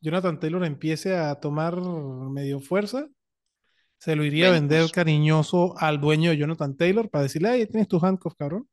[0.00, 3.06] Jonathan Taylor empiece a tomar medio fuerza,
[3.98, 7.66] se lo iría a Ven, vender cariñoso al dueño de Jonathan Taylor para decirle, ay,
[7.66, 8.68] tienes tu handcuff, cabrón.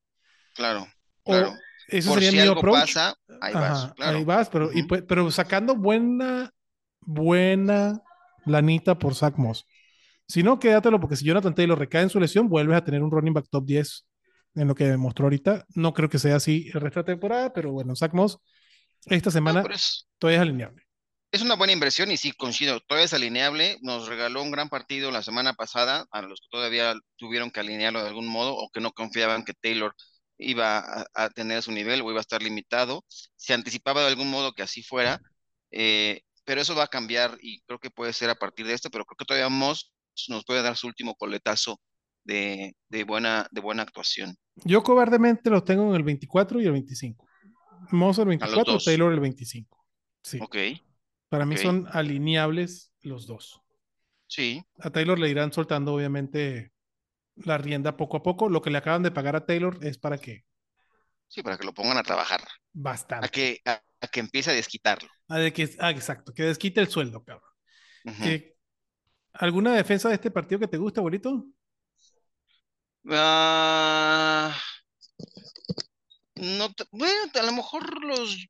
[0.56, 0.88] claro,
[1.24, 1.54] O claro.
[1.88, 2.80] ese Por sería si mi algo approach.
[2.95, 4.17] pasa, ahí vas, claro.
[4.17, 6.52] ahí vas, pero, y pues- pero sacando buena,
[7.02, 8.02] buena
[8.45, 9.65] lanita por Zach Moss.
[10.28, 13.12] Si no, quédatelo, porque si Jonathan Taylor recae en su lesión, vuelves a tener un
[13.12, 14.08] running back top 10
[14.55, 15.65] en lo que demostró ahorita.
[15.75, 18.39] No creo que sea así el resto de la temporada, pero bueno, Zach Moss
[19.05, 20.83] esta semana es, todavía es alineable.
[21.31, 23.77] es una buena inversión y sí, coincido, todavía es alineable.
[23.81, 28.01] Nos regaló un gran partido la semana pasada a los que todavía tuvieron que alinearlo
[28.01, 29.95] de algún modo o que no confiaban que Taylor
[30.38, 33.05] iba a, a tener su nivel o iba a estar limitado.
[33.35, 35.21] Se anticipaba de algún modo que así fuera,
[35.71, 38.89] eh, pero eso va a cambiar y creo que puede ser a partir de esto,
[38.89, 39.93] pero creo que todavía Moss
[40.27, 41.79] nos puede dar su último coletazo
[42.23, 44.36] de, de buena, de buena actuación.
[44.65, 47.25] Yo cobardemente los tengo en el 24 y el 25.
[47.91, 48.86] Moss el 24, dos.
[48.86, 49.86] Taylor el 25.
[50.21, 50.55] Sí, Ok,
[51.29, 53.62] para mí son alineables los dos.
[54.27, 56.71] sí, A Taylor le irán soltando, obviamente,
[57.36, 58.49] la rienda poco a poco.
[58.49, 60.45] Lo que le acaban de pagar a Taylor es para que
[61.27, 62.41] sí, para que lo pongan a trabajar,
[62.73, 63.25] bastante.
[63.25, 65.10] a que, a, a que empiece a desquitarlo.
[65.29, 67.49] De que, ah, exacto, que desquite el sueldo, cabrón.
[69.34, 71.45] ¿Alguna defensa de este partido que te guste, abuelito?
[73.07, 74.55] Ah,
[76.35, 78.47] no, bueno, a lo mejor los,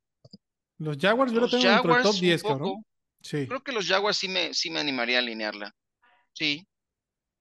[0.78, 2.54] Los Jaguars yo lo tengo dentro del Jaguars top un 10, poco.
[2.58, 2.84] cabrón.
[3.22, 3.46] Sí.
[3.46, 5.74] Creo que los Jaguars sí me, sí me animaría a alinearla.
[6.32, 6.66] Sí,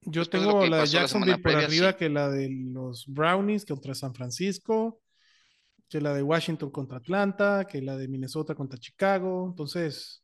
[0.01, 1.97] Yo después tengo la de Jacksonville por previa, arriba sí.
[1.97, 5.01] que la de los Brownies contra San Francisco,
[5.89, 9.47] que la de Washington contra Atlanta, que la de Minnesota contra Chicago.
[9.49, 10.23] Entonces,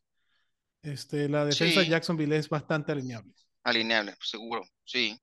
[0.81, 1.87] este, la defensa de.
[1.87, 3.33] Jacksonville es bastante alineable.
[3.63, 4.63] alineable, seguro.
[4.83, 5.17] Sí,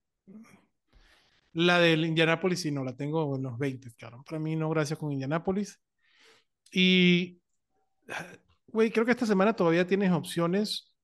[1.55, 4.25] La del Indianapolis sí no la tengo en los 20, cabrón.
[4.25, 5.81] Para mí no, gracias con Indianapolis.
[6.71, 7.41] Y,
[8.67, 10.95] güey, creo que esta semana todavía tienes opciones,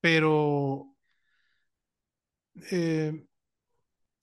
[0.00, 0.94] pero
[2.70, 3.26] eh,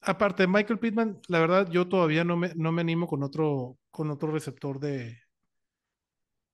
[0.00, 3.78] aparte de Michael Pittman, la verdad yo todavía no me, no me animo con otro,
[3.90, 5.18] con otro receptor de,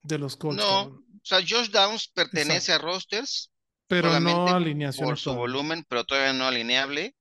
[0.03, 3.51] de los Colts, No, o sea, Josh Downs pertenece a rosters
[3.87, 7.15] Pero no alineaciones por su volumen, pero todavía no alineable.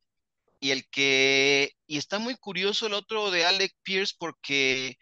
[0.61, 4.97] Y el que, y está muy curioso el otro de Alec Pierce porque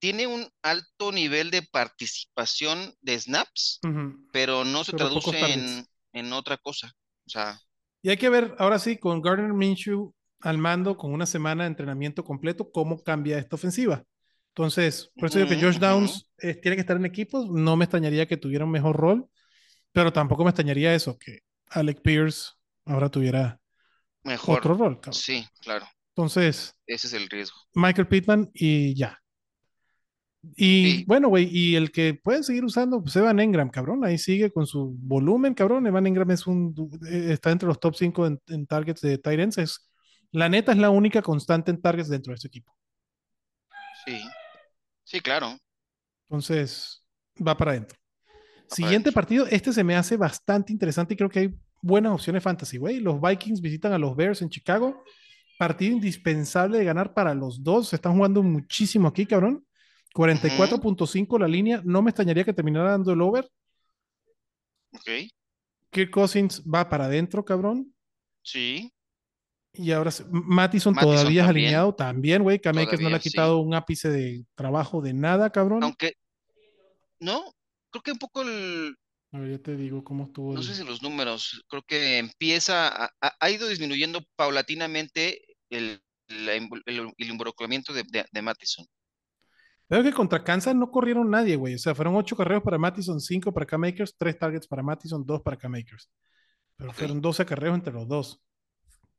[0.00, 4.16] tiene un alto nivel de participación de snaps, Ujú.
[4.32, 6.92] pero no se Pero traduce en, en otra cosa.
[7.26, 7.60] O sea,
[8.02, 11.68] Y hay que ver ahora sí con Gardner Minshew al mando con una semana de
[11.68, 14.04] entrenamiento completo cómo cambia esta ofensiva.
[14.48, 15.78] Entonces, por eso digo que Josh.
[15.78, 17.48] Downs eh, tiene que estar en equipos.
[17.50, 19.26] No me extrañaría que tuviera un mejor rol,
[19.92, 22.52] pero tampoco me extrañaría eso, que Alec Pierce
[22.86, 23.59] ahora tuviera
[24.24, 24.58] mejor.
[24.58, 24.96] otro rol.
[25.00, 25.14] cabrón.
[25.14, 27.56] Sí, claro, Entonces, ese es el riesgo.
[27.74, 29.18] Michael Pittman y ya.
[30.56, 31.04] Y Sí.
[31.06, 34.66] bueno, güey, y el que pueden seguir usando, pues Evan Engram, cabrón, ahí sigue con
[34.66, 35.86] su volumen, cabrón.
[35.86, 36.74] Evan Engram es un,
[37.10, 39.58] está entre los top 5 en, en targets de ends.
[39.58, 39.90] Es,
[40.32, 42.74] la neta es la única constante en targets dentro de este equipo.
[44.06, 44.18] Sí,
[45.04, 45.58] sí, claro.
[46.28, 47.04] Entonces,
[47.46, 47.98] va para adentro.
[48.68, 52.78] Siguiente partido, este se me hace bastante interesante y creo que hay buenas opciones fantasy,
[52.78, 53.00] güey.
[53.00, 55.02] Los Vikings visitan a los Bears en Chicago.
[55.58, 57.88] Partido indispensable de ganar para los dos.
[57.88, 59.66] Se están jugando muchísimo aquí, cabrón.
[60.14, 61.82] 44.5 la línea.
[61.84, 63.48] No me extrañaría que terminara dando el over.
[64.92, 65.30] Ok,
[65.90, 67.94] Kirk Cousins va para adentro, cabrón.
[68.42, 68.92] sí,
[69.72, 72.58] Y ahora Mattison Mattison todavía es alineado también, güey.
[72.58, 72.72] K.
[72.72, 75.84] Makers no le ha quitado un ápice de trabajo de nada, cabrón.
[75.84, 76.14] aunque,
[77.20, 77.44] no,
[77.90, 78.96] creo que un poco el,
[79.32, 80.52] A ver, ya te digo cómo estuvo.
[80.54, 85.40] no el- sé si los números, creo que empieza, a- a- ha ido disminuyendo paulatinamente
[85.70, 88.86] el, el, el involucramiento de, de, de Mattison.
[89.88, 91.74] Veo que contra Kansas no corrieron nadie, güey.
[91.74, 95.42] O sea, fueron ocho carreos para Mattison, cinco para K-Makers, tres targets para Mattison, dos
[95.42, 96.08] para K-Makers.
[96.76, 98.40] Pero fueron 12 carreos entre los dos.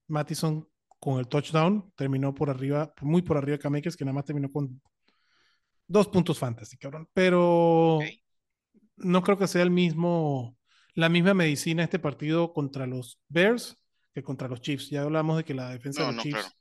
[0.08, 0.68] Mattison
[1.00, 4.26] con el touchdown terminó por arriba, muy por arriba de Cam Akers, que nada más
[4.26, 4.82] terminó con
[5.88, 7.08] dos puntos fantasy, cabrón.
[7.14, 8.00] Pero.
[9.04, 10.58] No creo que sea el mismo,
[10.96, 13.78] la misma medicina este partido contra los Bears
[14.14, 14.90] que contra los Chiefs.
[14.90, 16.56] Ya hablamos de que la defensa No, de los no, Chiefs claro.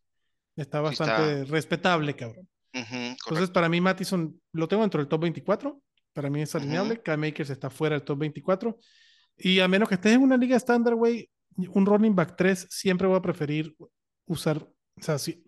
[0.57, 2.49] está Sí bastante está- respetable, cabrón.
[2.73, 5.83] Entonces, para mí, Mattison lo tengo dentro del top 24.
[6.13, 6.95] Para mí es alineable.
[6.95, 7.03] Ujú.
[7.03, 8.79] Cam Akers está fuera del top 24.
[9.37, 13.09] Y a menos que estés en una liga estándar, güey, un running back 3 siempre
[13.09, 13.75] voy a preferir
[14.27, 14.59] usar.
[14.97, 15.43] O sea, si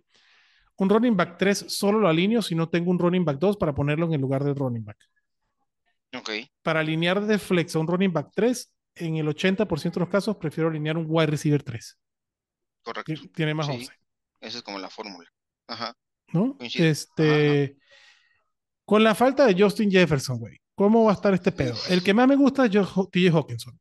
[0.76, 3.72] un running back 3 solo lo alineo si no tengo un running back 2 para
[3.74, 4.98] ponerlo en el lugar del running back.
[6.14, 6.30] Ok,
[6.62, 10.36] Para alinear de flex a un running back 3, en el 80% de los casos
[10.36, 11.98] prefiero alinear un wide receiver 3.
[12.82, 13.12] correcto.
[13.34, 13.72] Tiene más Sí.
[13.72, 13.98] upside,
[14.40, 15.30] Esa es como la fórmula.
[15.68, 15.96] Ajá.
[16.32, 16.56] ¿no?
[16.60, 17.76] Este.
[18.84, 21.76] Con la falta de Justin Jefferson, güey, ¿cómo va a estar este pedo?
[21.88, 23.78] El que más me gusta es TJ Hawkinson.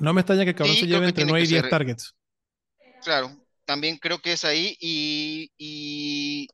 [0.00, 1.62] No me extraña que el cabrón Sí, se lleve entre tiene 9 y que 10
[1.62, 2.14] ser- targets.
[3.04, 3.30] Claro,
[3.64, 4.76] también creo que es ahí.
[4.80, 6.48] Y, y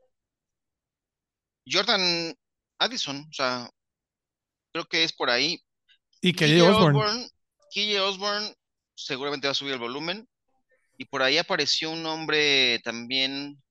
[1.70, 2.34] Jordan
[2.78, 3.70] Addison, o sea,
[4.76, 5.62] creo que es por ahí.
[6.20, 6.98] Y KJ Osborne.
[6.98, 7.28] Osborne,
[7.72, 8.54] KJ Osborne
[8.94, 10.28] seguramente va a subir el volumen.
[10.98, 13.62] Y por ahí apareció un hombre también,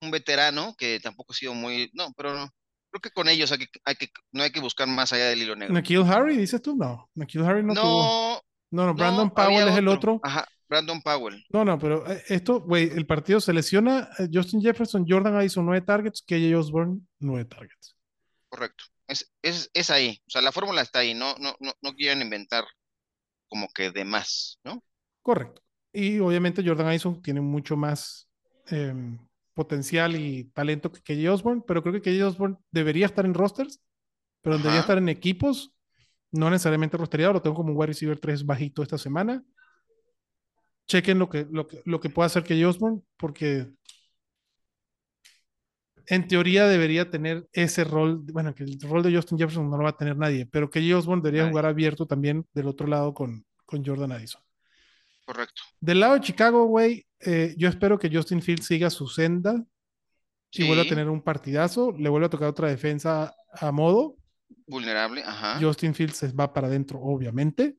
[0.00, 2.48] un veterano, que tampoco ha sido muy, no, pero no,
[2.90, 5.42] creo que con ellos hay que, hay que, no hay que buscar más allá del
[5.42, 5.74] hilo negro.
[5.74, 6.76] Nikhil Harry, dices tú?
[6.76, 8.02] No, Nikhil Harry no, tuvo.
[8.02, 10.20] No, No, no, Brandon no, Powell es el otro.
[10.22, 11.42] Ajá, Brandon Powell.
[11.48, 15.64] No, no, pero eh, esto, güey, el partido se lesiona eh, Justin Jefferson, Jordan Addison
[15.64, 17.96] 9 targets, KJ Osborne 9 targets.
[18.50, 18.84] Correcto.
[19.08, 20.20] Es, es, es ahí.
[20.26, 21.14] O sea, la fórmula está ahí.
[21.14, 22.64] No, no, no, no quieren inventar
[23.48, 24.84] como que de más, ¿no?
[25.22, 25.62] Correcto.
[25.92, 28.28] Y obviamente Jordan Addison tiene mucho más
[28.70, 28.94] eh,
[29.54, 33.80] potencial y talento que KJ Osborne, pero creo que KJ Osborne debería estar en rosters,
[34.42, 34.62] pero Ajá.
[34.62, 35.74] debería estar en equipos,
[36.30, 39.42] no necesariamente rostereado, lo tengo como un wide receiver 3 bajito esta semana.
[40.86, 43.66] Chequen lo que, lo que, lo que puede hacer KJ Osborne, porque
[46.10, 49.84] en teoría debería tener ese rol, bueno, que el rol de Justin Jefferson no lo
[49.84, 51.50] va a tener nadie, pero KJ Osborne debería Nadie.
[51.52, 54.40] jugar abierto también del otro lado con, con Jordan Addison.
[55.26, 55.62] Correcto.
[55.80, 59.62] Del lado de Chicago, güey, eh, yo espero que Justin Fields siga su senda
[60.52, 60.90] y vuelva a Sí.
[60.90, 61.92] tener un partidazo.
[61.92, 64.16] Le vuelve a tocar otra defensa a modo.
[64.66, 65.58] Vulnerable, ajá.
[65.60, 67.76] Justin Fields se va para adentro, obviamente.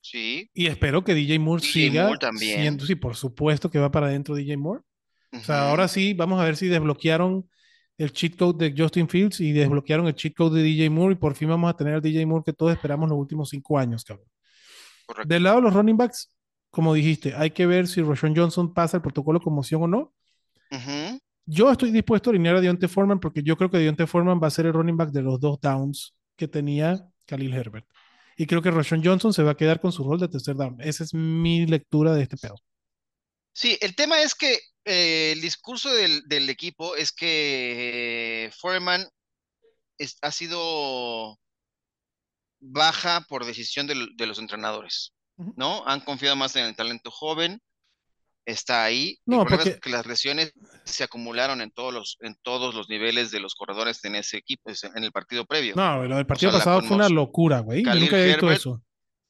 [0.00, 0.48] Sí.
[0.54, 2.60] Y espero que DJ Moore DJ siga Moore también.
[2.60, 4.82] siendo, sí, por supuesto que va para adentro DJ Moore.
[5.32, 7.48] O sea, ahora sí, vamos a ver si desbloquearon
[7.98, 11.16] el cheat code de Justin Fields y desbloquearon el cheat code de DJ Moore y
[11.16, 14.04] por fin vamos a tener al DJ Moore que todos esperamos los últimos cinco años,
[14.04, 14.26] cabrón.
[15.06, 15.28] Correcto.
[15.28, 16.32] Del lado de los running backs,
[16.70, 20.14] como dijiste, hay que ver si Roshan Johnson pasa el protocolo de conmoción o no.
[21.44, 24.48] Yo estoy dispuesto a alinear a Deontay Foreman porque yo creo que Deontay Foreman va
[24.48, 27.86] a ser el running back de los dos downs que tenía Khalil Herbert.
[28.36, 30.76] Y creo que Roshan Johnson se va a quedar con su rol de tercer down.
[30.80, 32.54] Esa es mi lectura de este pedo.
[33.58, 39.04] Sí, el tema es que eh, el discurso del, del equipo es que eh, Foreman
[39.98, 41.36] es- ha sido
[42.60, 45.12] baja por decisión del- de, los entrenadores.
[45.56, 45.84] ¿no?
[45.88, 47.60] Han confiado más en el talento joven,
[48.44, 49.18] está ahí.
[49.26, 50.52] No, el problema porque- es que las lesiones
[50.84, 54.70] se acumularon en todos los, en todos los niveles de los corredores en ese equipo,
[54.70, 55.74] es- en el partido previo.
[55.74, 57.84] No, lo del partido sea, pasado fue una locura, güey.
[57.84, 58.82] Yo nunca visto eso.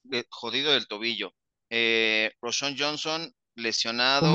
[0.02, 1.32] de- jodido del tobillo.
[1.70, 2.30] Eh,
[2.78, 4.26] Johnson lesionado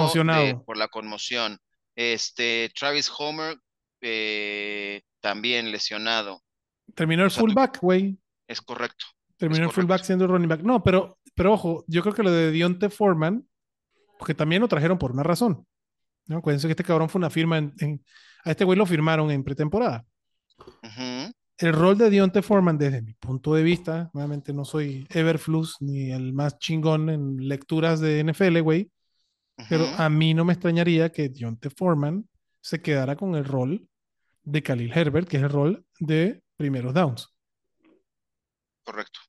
[0.46, 1.58] de- por la conmoción.
[1.96, 3.58] Este, Travis Homer
[4.02, 6.42] eh, también lesionado.
[6.96, 8.18] Terminó el o sea, tú- fullback, güey.
[8.48, 9.06] Es correcto.
[9.38, 9.82] Terminó el correcto.
[9.82, 10.62] fullback siendo el running back.
[10.62, 13.48] No, pero, pero ojo, yo creo que lo de Deontay Foreman,
[14.20, 15.66] porque también lo trajeron por una razón.
[16.28, 16.38] ¿no?
[16.38, 18.06] Acuérdense que este cabrón fue una firma en, en-
[18.46, 20.06] a este güey lo firmaron en pretemporada.
[21.58, 26.12] El rol de Deontay Foreman, desde mi punto de vista, nuevamente no soy Everflux ni
[26.12, 28.92] el más chingón en lecturas de NFL, güey,
[29.70, 32.28] pero a mí no me extrañaría que Deontay Foreman
[32.62, 33.88] se quedara con el rol
[34.44, 37.30] de Khalil Herbert, que es el rol de primeros downs.
[38.84, 39.20] correcto.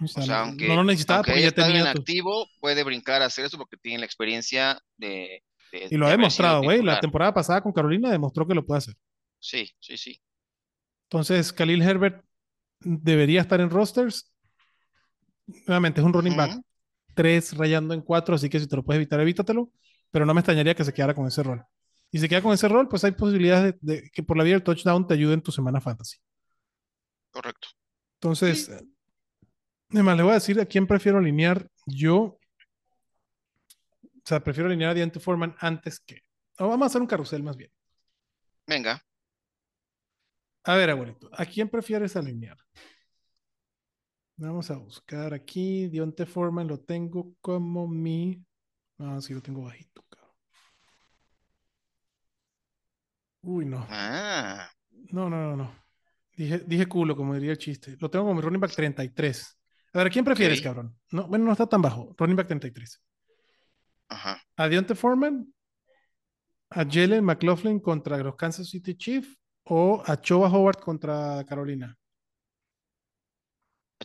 [0.00, 2.46] O sea, O sea, no- aunque, no lo necesitaba aunque porque ya tenía en activo,
[2.60, 6.16] puede brincar a hacer eso porque tiene la experiencia de, de- Y lo de ha
[6.16, 6.82] demostrado, güey.
[6.82, 8.94] La temporada pasada con Carolina demostró que lo puede hacer.
[9.40, 10.20] Sí, sí, sí.
[11.10, 12.24] Entonces, Khalil Herbert
[12.80, 14.32] debería estar en rosters.
[15.66, 16.60] Nuevamente, es un running back
[17.18, 19.72] 3 rayando en 4, así que si te lo puedes evitar, evítatelo.
[20.12, 21.64] Pero no me extrañaría que se quedara con ese rol.
[22.12, 24.44] Y si se queda con ese rol, pues hay posibilidades de, de que por la
[24.44, 26.16] vía del touchdown te ayude en tu semana fantasy.
[27.30, 27.68] Correcto.
[28.20, 28.72] Entonces, Sí.
[28.72, 28.80] eh,
[29.90, 31.68] además, le voy a decir a quién prefiero alinear.
[31.86, 32.38] Yo, o
[34.24, 36.22] sea, prefiero alinear a Deontay Foreman antes que.
[36.58, 37.70] o vamos a hacer un carrusel más bien.
[38.66, 39.02] Venga.
[40.64, 42.58] A ver, abuelito, ¿a quién prefieres alinear?
[44.38, 45.88] Vamos a buscar aquí.
[45.88, 48.44] Dionte Foreman lo tengo como mi
[49.00, 50.34] Ah, sí, lo tengo bajito, cabrón.
[53.42, 53.86] Uy, no.
[53.88, 54.68] Ah,
[55.12, 55.72] No, no, no, no.
[56.36, 57.96] Dije, dije culo, como diría el chiste.
[58.00, 59.56] Lo tengo como running back 33.
[59.94, 60.96] A ver, ¿quién prefieres, cabrón?
[61.10, 62.14] No, bueno, no está tan bajo.
[62.16, 63.02] Running back 33.
[64.08, 64.40] ajá.
[64.56, 65.52] ¿A Deontay Foreman?
[66.70, 69.36] ¿A Jalen McLaughlin contra los Kansas City Chiefs?
[69.64, 71.97] ¿O a Choba Howard contra Carolina?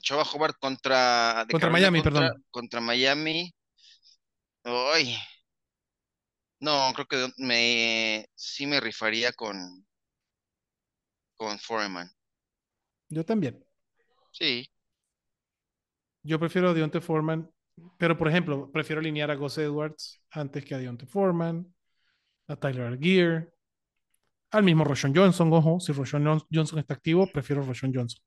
[0.01, 2.45] Choba Hobart contra, Contra Miami, contra, perdón.
[2.49, 3.53] Contra Miami.
[4.63, 5.15] Ay.
[6.59, 9.85] No, creo que me sí me rifaría con,
[11.35, 12.09] con Foreman.
[13.09, 13.63] Yo también.
[14.31, 14.67] Sí.
[16.23, 17.49] Yo prefiero a Deontay Foreman.
[17.97, 21.73] Pero, por ejemplo, prefiero alinear a Gus Edwards antes que a Deontay Foreman,
[22.47, 23.53] a Tyler Algier,
[24.51, 25.51] al mismo Roshon Johnson.
[25.51, 28.23] Ojo, si Roshon Johnson está activo, prefiero Roshon Johnson.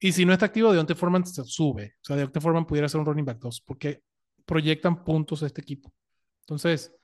[0.00, 1.94] Y si no está activo, Deontay Foreman se sube.
[2.00, 4.02] O sea, Deontay Foreman pudiera ser un running back 2 porque
[4.46, 5.92] proyectan puntos a este equipo.
[6.40, 6.94] Entonces,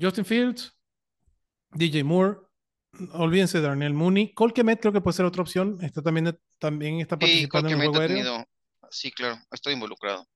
[0.00, 0.72] Justin Fields,
[1.72, 2.38] DJ Moore,
[3.12, 4.32] olvídense de Darnell Mooney.
[4.34, 5.78] Cole Kemet creo que puede ser otra opción.
[5.82, 8.44] Está también, también está participando en el juego aéreo.
[8.90, 10.26] Sí, claro, estoy involucrado.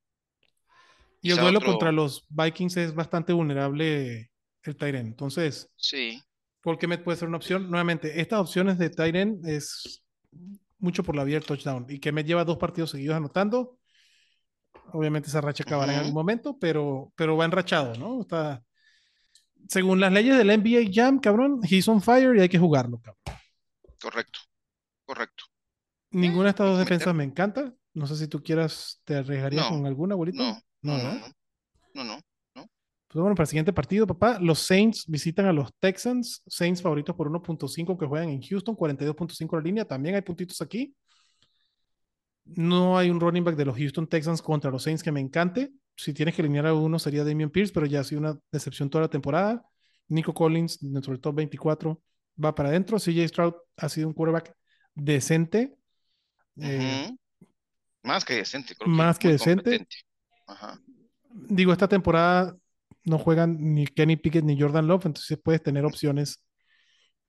[1.21, 4.31] Y el duelo otro- contra los Vikings es bastante vulnerable
[4.63, 5.07] el Tyren.
[5.07, 6.21] Entonces, Sí,
[6.61, 7.69] Cole Kemet puede ser una opción.
[7.69, 10.03] Nuevamente, estas opciones de Tyren es
[10.79, 11.85] mucho por la vía del touchdown.
[11.89, 13.77] Y Kemet lleva dos partidos seguidos anotando.
[14.91, 18.21] Obviamente esa racha acabará en algún momento, pero, pero va enrachado, ¿no?
[18.21, 18.63] Está,
[19.67, 23.39] según las leyes del NBA Jam, cabrón, he's on fire y hay que jugarlo, cabrón.
[24.01, 24.39] correcto,
[25.05, 25.43] correcto.
[26.11, 27.73] Ninguna de estas dos que defensas me encanta.
[27.93, 30.41] No sé si tú quieras, te arriesgarías No, con alguna, abuelito.
[30.41, 31.19] No, no, no,
[31.93, 32.19] no, no.
[33.09, 36.43] Pues bueno, para el siguiente partido, papá, los Saints visitan a los Texans.
[36.45, 39.83] Saints favoritos por 1.5 que juegan en Houston, 42.5 la línea.
[39.83, 40.93] También hay puntitos aquí.
[42.45, 45.71] No hay un running back de los Houston Texans contra los Saints que me encante.
[45.95, 48.91] Si tienes que alinear a uno sería Damian Pierce, pero ya ha sido una decepción
[48.91, 49.65] toda la temporada.
[50.07, 51.99] Nico Collins, dentro del top 24,
[52.43, 52.99] va para adentro.
[52.99, 54.53] CJ Stroud ha sido un quarterback
[54.93, 55.75] decente.
[56.57, 57.09] Eh.
[58.03, 59.87] Más que decente, creo más que decente.
[60.45, 60.79] Ajá.
[61.33, 62.55] digo, esta temporada
[63.09, 66.43] no juegan ni Kenny Pickett ni Jordan Love, entonces puedes tener opciones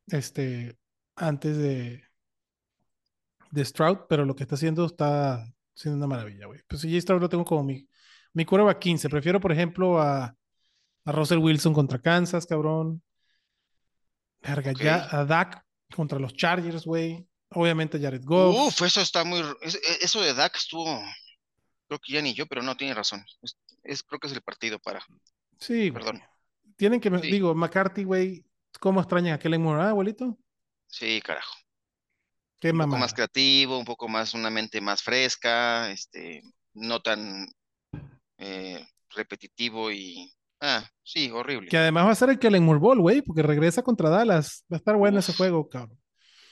[0.06, 0.76] este,
[1.16, 2.02] antes de,
[3.50, 6.60] de Stroud, pero lo que está haciendo está siendo una maravilla, güey.
[6.68, 7.88] Pues si Stroud lo tengo como mi,
[8.32, 9.08] mi quarterback 15.
[9.08, 10.34] Prefiero, por ejemplo, a,
[11.04, 13.02] a Russell Wilson contra Kansas, cabrón.
[14.42, 15.64] Verga, ya a Dak
[15.94, 17.26] contra los Chargers, güey.
[17.50, 18.56] Obviamente Jared Goff.
[18.68, 19.40] Uf, eso está muy.
[19.40, 20.84] e- Eso de Dak estuvo.
[21.88, 23.24] Creo que ya ni yo, pero no tiene razón.
[23.42, 25.00] Es, es- creo que es el partido para.
[25.60, 26.22] Sí, perdón.
[26.76, 27.30] Tienen que, Sí.
[27.30, 28.44] digo, McCarthy, güey.
[28.78, 30.38] ¿Cómo extrañan a Kellen Moore, ah, abuelito?
[30.86, 31.54] Sí, carajo.
[32.60, 36.42] Qué un poco más creativo, un poco más, una mente más fresca, este,
[36.74, 37.46] no tan
[38.38, 40.32] eh, repetitivo y.
[40.60, 41.68] Ah, sí, horrible.
[41.68, 44.64] Que además va a ser el Kellen Moore Ball, güey, porque regresa contra Dallas.
[44.70, 45.98] Va a estar bueno ese juego, cabrón.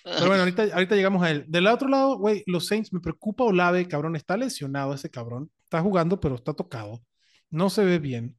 [0.02, 1.44] Pero Ay, bueno, ahorita, ahorita llegamos a él.
[1.46, 4.16] Del otro lado, güey, los Saints, me preocupa Olave, cabrón.
[4.16, 5.50] Está lesionado ese cabrón.
[5.64, 7.02] Está jugando, pero está tocado.
[7.50, 8.38] No se ve bien.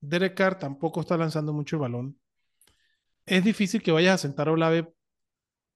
[0.00, 2.20] Derek Carr tampoco está lanzando mucho el balón.
[3.26, 4.92] Es difícil que vayas a sentar a Olave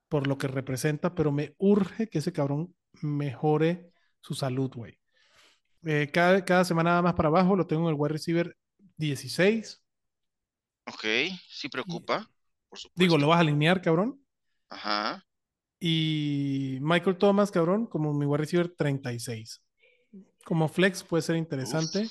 [0.08, 4.98] por lo que representa, pero me urge que ese cabrón mejore su salud, güey.
[5.84, 8.56] Eh, cada, cada semana más para abajo lo tengo en el wide receiver
[8.96, 9.82] 16.
[10.86, 11.04] ok,
[11.48, 12.30] sí preocupa,
[12.68, 13.00] por supuesto.
[13.00, 14.20] Digo, lo vas a alinear, cabrón.
[14.68, 15.26] Ajá,
[15.80, 19.62] Y Michael Thomas, cabrón, como mi wide receiver 36.
[20.44, 22.08] Como flex puede ser interesante.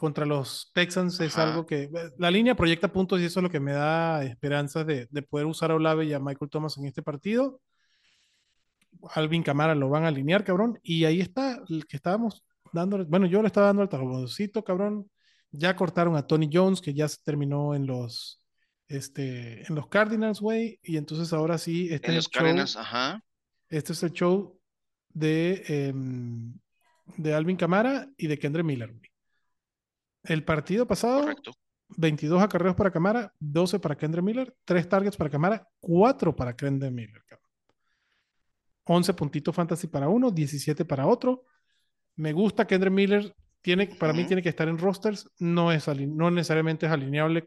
[0.00, 1.50] Contra los Texans es Ajá.
[1.50, 1.90] algo que.
[2.16, 5.44] La línea proyecta puntos y eso es lo que me da esperanzas de, de poder
[5.44, 7.60] usar a Olave y a Michael Thomas en este partido.
[9.14, 10.78] Alvin Camara lo van a alinear, cabrón.
[10.82, 12.42] Y ahí está el que estábamos
[12.72, 13.04] dando.
[13.04, 15.10] Bueno, yo le estaba dando el tabloncito, cabrón.
[15.52, 18.42] Ya cortaron a Tony Jones, que ya se terminó en los,
[18.88, 20.80] este, en los Cardinals, güey.
[20.82, 22.42] Y entonces ahora sí, este en es los el show.
[22.42, 23.22] Cardinals, ajá,
[23.68, 24.58] Este es el show
[25.10, 26.54] de, em,
[27.18, 28.88] de Alvin Camara y de Kendra Miller.
[28.92, 29.09] güey.
[30.22, 31.52] El partido pasado, correcto.
[31.96, 36.90] 22 acarreos para Camara, 12 para Kendra Miller, 3 targets para Camara, 4 para Kendra
[36.90, 37.22] Miller.
[37.26, 37.48] cabrón.
[38.84, 41.44] 11 puntitos fantasy para uno, 17 para otro.
[42.16, 43.34] Me gusta Kendra Miller.
[43.62, 45.30] Tiene, para mí tiene que estar en rosters.
[45.38, 47.46] No, es no necesariamente es alineable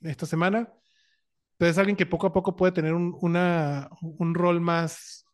[0.00, 0.72] esta semana.
[1.56, 5.26] Pero es alguien que poco a poco puede tener un, una, un rol más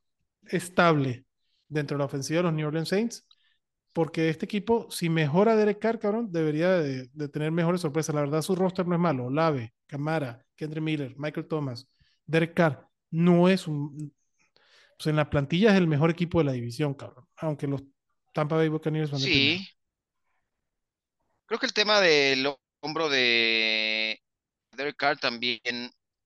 [0.47, 1.27] estable
[1.69, 3.27] dentro de la ofensiva de los New Orleans Saints.
[3.95, 8.15] Porque este equipo, si mejora Derek Carr, cabrón, debería de, de tener mejores sorpresas.
[8.15, 9.31] La verdad, su roster no es malo.
[9.31, 11.89] Lave, Camara, Kendra Miller, Michael Thomas,
[12.27, 12.87] Derek Carr.
[13.11, 14.13] No es un.
[14.99, 17.27] Pues en la plantilla es el mejor equipo de la división, cabrón.
[17.37, 17.83] Aunque los
[18.35, 19.59] Tampa Bay Buccaneers van primero.
[19.61, 19.69] Sí,
[21.47, 24.21] Creo que el tema del hombro de
[24.73, 25.61] Derek Carr también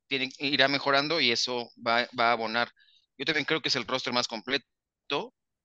[0.07, 2.71] tiene, irá mejorando y eso va, va a abonar.
[3.19, 4.64] Yo también creo que es el roster más completo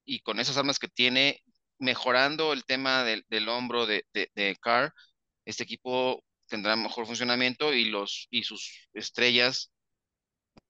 [0.06, 1.42] y con esas armas que tiene,
[1.84, 4.94] mejorando el tema del, del hombro de, de, de Carr,
[5.46, 9.72] este equipo tendrá mejor funcionamiento y, los, y sus estrellas,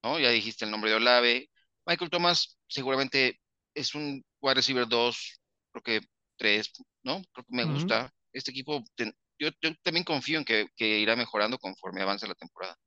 [0.03, 0.19] ¿no?
[0.19, 1.49] Ya dijiste el nombre de Olave.
[1.85, 3.39] Michael Thomas seguramente
[3.75, 5.41] es un wide receiver 2,
[5.71, 6.07] creo que
[6.37, 6.71] 3,
[7.03, 7.21] ¿no?
[7.33, 8.11] Creo que me gusta.
[8.33, 12.77] Este equipo, yo, yo también confío en que, que irá mejorando conforme avance la temporada.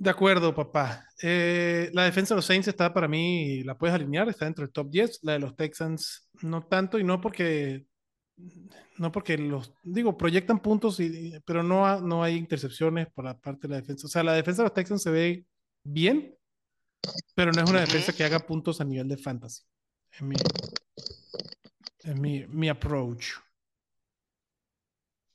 [0.00, 1.04] De acuerdo, papá.
[1.22, 4.72] Eh, la defensa de los Saints está para mí, la puedes alinear, está dentro del
[4.72, 5.18] top 10.
[5.24, 7.84] La de los Texans no tanto y no porque,
[8.96, 13.38] no porque los, digo, proyectan puntos, y, pero no, ha- no hay intercepciones por la
[13.38, 14.06] parte de la defensa.
[14.06, 15.44] O sea, la defensa de los Texans se ve
[15.84, 16.34] bien,
[17.34, 19.64] pero no es una defensa que haga puntos a nivel de fantasy.
[20.12, 20.34] Es mi,
[22.04, 23.34] es mi, mi approach.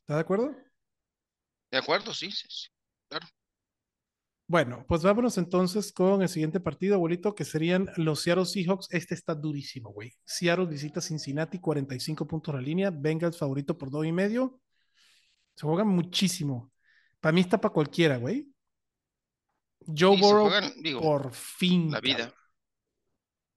[0.01, 0.55] ¿Estás de acuerdo?
[1.69, 2.15] ¿De acuerdo?
[2.15, 2.67] Sí, sí, sí.
[4.47, 8.87] Bueno, pues vámonos entonces con el siguiente partido, abuelito, que serían los Seattle Seahawks.
[8.91, 10.13] Este está durísimo, güey.
[10.23, 12.91] Seattle visita Cincinnati, 45 puntos la línea.
[12.91, 14.59] Bengals favorito por dos y medio.
[15.55, 16.71] Se juegan muchísimo.
[17.19, 18.47] Para mí está para cualquiera, güey.
[19.87, 20.49] Joe Burrow,
[21.01, 21.91] por fin.
[21.91, 22.17] la vida.
[22.17, 22.33] cabrón.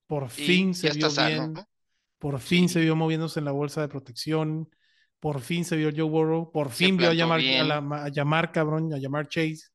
[0.06, 1.54] Por Y fin se vio bien.
[2.18, 2.74] Por fin Sí.
[2.74, 4.70] se vio moviéndose en la bolsa de protección.
[5.20, 6.50] Por fin se vio Joe Burrow.
[6.50, 7.68] Por Se fin vio a llamar, a, bien.
[7.68, 9.68] la- a llamar, cabrón, a llamar Chase.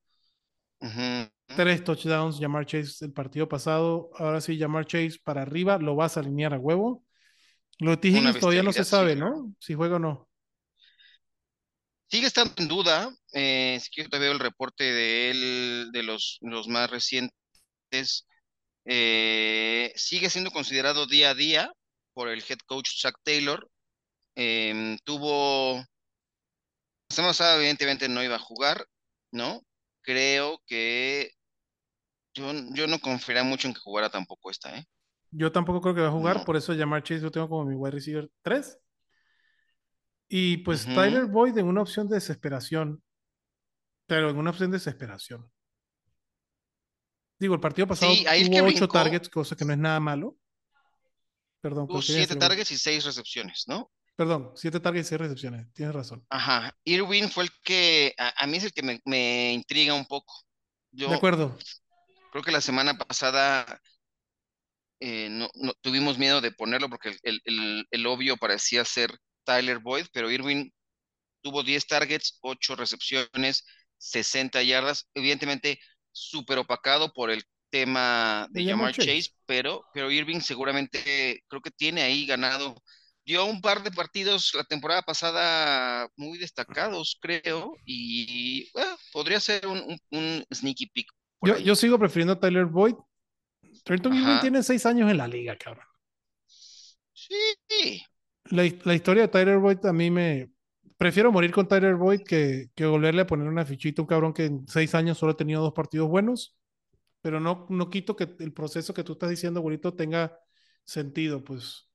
[1.47, 4.09] Tres touchdowns, Jamar Chase el partido pasado.
[4.17, 7.03] Ahora sí, Jamar Chase para arriba, lo vas a alinear a huevo.
[7.79, 9.19] Lo de todavía no se sabe, sí.
[9.19, 9.53] ¿no?
[9.59, 10.27] Si juega o no.
[12.09, 13.09] Sigue estando en duda.
[13.33, 18.27] Eh, si quieres te veo el reporte de él, de los, los más recientes.
[18.85, 21.71] Eh, sigue siendo considerado día a día
[22.13, 23.69] por el head coach Chuck Taylor.
[24.35, 25.85] Em, tuvo, la
[27.15, 28.85] semana pasada evidentemente no iba a jugar,
[29.31, 29.61] ¿no?
[30.03, 31.31] Creo que
[32.35, 34.85] yo, yo no confiaría mucho en que jugara tampoco esta, ¿eh?
[35.31, 36.45] Yo tampoco creo que va a jugar, No.
[36.45, 38.77] por eso Jamar Chase lo tengo como mi wide receiver 3.
[40.29, 40.85] Y pues.
[40.85, 43.01] Tyler Boyd en una opción de desesperación.
[44.05, 45.49] Pero en una opción de desesperación.
[47.39, 49.79] Digo, el partido pasado Sí, ahí tuvo que 8 brincó- targets, cosa que no es
[49.79, 50.37] nada malo.
[51.61, 52.49] Perdón, Tuvo ¿qué querías siete decir, güey?
[52.49, 53.91] targets y seis recepciones, ¿no?
[54.15, 55.71] Perdón, 7 targets y 6 recepciones.
[55.73, 56.25] Tienes razón.
[56.29, 56.75] Ajá.
[56.83, 60.33] Irwin fue el que, a, a mí es el que me, me intriga un poco.
[60.91, 61.57] Yo De acuerdo.
[62.31, 63.79] creo que la semana pasada
[64.99, 69.11] eh, no, no- tuvimos miedo de ponerlo porque el, el- el- el obvio parecía ser
[69.43, 70.71] Tyler Boyd, pero Irwin
[71.41, 73.65] tuvo 10 targets, 8 recepciones,
[73.97, 75.79] 60 yardas, evidentemente
[76.11, 79.31] súper opacado por el tema de Jamar Chase.
[79.45, 82.81] pero, pero Irving seguramente creo que tiene ahí ganado.
[83.25, 89.65] Dio un par de partidos la temporada pasada muy destacados, creo, y bueno, podría ser
[89.67, 91.07] un, un- un sneaky pick
[91.41, 92.95] Yo, yo sigo prefiriendo a Tyler Boyd.
[93.85, 94.41] Trenton Ajá.
[94.41, 95.85] tiene 6 años en la liga, cabrón.
[97.13, 98.03] Sí,
[98.45, 100.51] La, la historia de Tyler Boyd a mí me...
[100.97, 104.33] Prefiero morir con Tyler Boyd que, que volverle a poner una fichita a un cabrón
[104.33, 106.55] que en seis años solo ha tenido dos partidos buenos.
[107.21, 110.37] Pero no, no quito que el proceso que tú estás diciendo, abuelito, tenga
[110.85, 111.89] sentido, pues.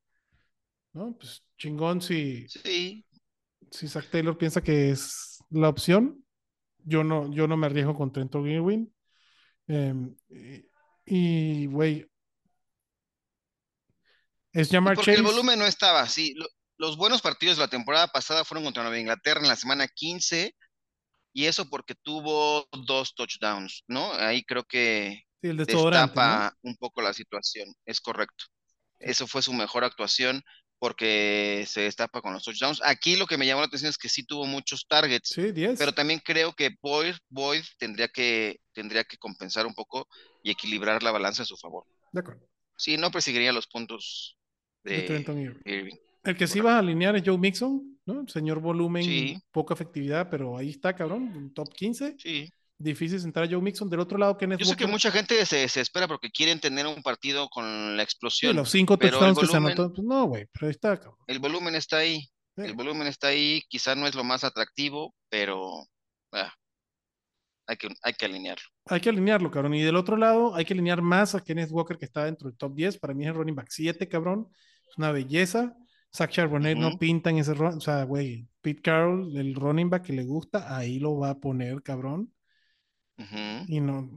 [0.92, 1.16] ¿No?
[1.16, 3.04] Pues chingón si, sí.
[3.70, 6.24] si Zach Taylor piensa que es la opción.
[6.84, 8.92] Yo no, yo no me arriesgo con Trenton Irwin.
[9.66, 10.16] Em,
[11.04, 12.06] y, güey,
[14.52, 16.34] es Y Jamar porque el volumen no estaba, sí.
[16.34, 16.46] Lo-
[16.78, 20.54] los buenos partidos de la temporada pasada fueron contra Nueva Inglaterra en la semana 15
[21.32, 24.12] y eso porque tuvo dos touchdowns, ¿no?
[24.14, 28.44] Ahí creo que Sí, el destapa un poco la situación, es correcto.
[28.98, 30.42] Eso fue su mejor actuación
[30.78, 32.80] porque se destapa con los touchdowns.
[32.84, 35.78] Aquí lo que me llamó la atención es que sí tuvo muchos targets, Sí, 10.
[35.78, 40.06] pero también creo que Boyd, Boyd tendría que, tendría que compensar un poco
[40.42, 41.84] y equilibrar la balanza a su favor.
[42.12, 42.48] De acuerdo.
[42.76, 44.36] Sí, no perseguiría los puntos
[44.84, 45.24] De.
[45.64, 45.94] Irving.
[46.24, 48.26] El que sí vas a alinear es Joe Mixon, ¿no?
[48.28, 49.38] Señor volumen, Sí.
[49.50, 52.14] poca efectividad, pero ahí está, cabrón, top 15.
[52.18, 52.52] Sí.
[52.80, 53.90] Difícil sentar a Joe Mixon.
[53.90, 56.86] Del otro lado, Kenneth Yo sé que Walker, mucha gente se desespera porque quieren tener
[56.86, 59.92] un partido con la explosión, los cinco touchdowns que se anotó.
[59.92, 61.16] Pues no, güey, pero ahí está, cabrón.
[61.26, 62.20] el volumen está ahí,
[62.56, 62.62] Sí.
[62.64, 65.86] el volumen está ahí, quizá no es lo más atractivo, pero
[66.32, 66.52] ah,
[67.66, 68.64] hay que, hay que alinearlo.
[68.86, 69.74] Hay que alinearlo, cabrón.
[69.74, 72.56] Y del otro lado, hay que alinear más a Kenneth Walker, que está dentro del
[72.56, 72.98] top 10.
[72.98, 74.48] Para mí es el running back 7, cabrón.
[74.88, 75.76] Es una belleza.
[76.14, 76.98] Zach Charbonnet no Ujú.
[76.98, 77.76] pinta en ese run.
[77.76, 81.38] O sea, güey, Pete Carroll, el running back que le gusta, ahí lo va a
[81.38, 82.32] poner, cabrón.
[83.66, 84.08] Y no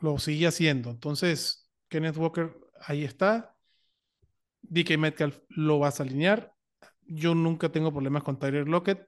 [0.00, 0.90] lo sigue haciendo.
[0.90, 3.56] Entonces, Kenneth Walker ahí está.
[4.62, 6.54] DK Metcalf lo vas a alinear.
[7.02, 9.06] Yo nunca tengo problemas con Tyler Lockett.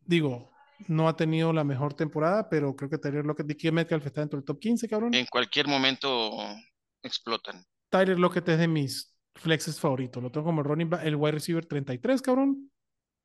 [0.00, 0.52] Digo,
[0.88, 4.38] no ha tenido la mejor temporada, pero creo que Tyler Lockett, Dickie Metcalf está dentro
[4.38, 5.14] del top 15, cabrón.
[5.14, 6.32] En cualquier momento
[7.02, 7.64] explotan.
[7.88, 10.22] Tyler Lockett es de mis flexes favoritos.
[10.22, 12.70] Lo tengo como running back, el wide receiver 33, cabrón.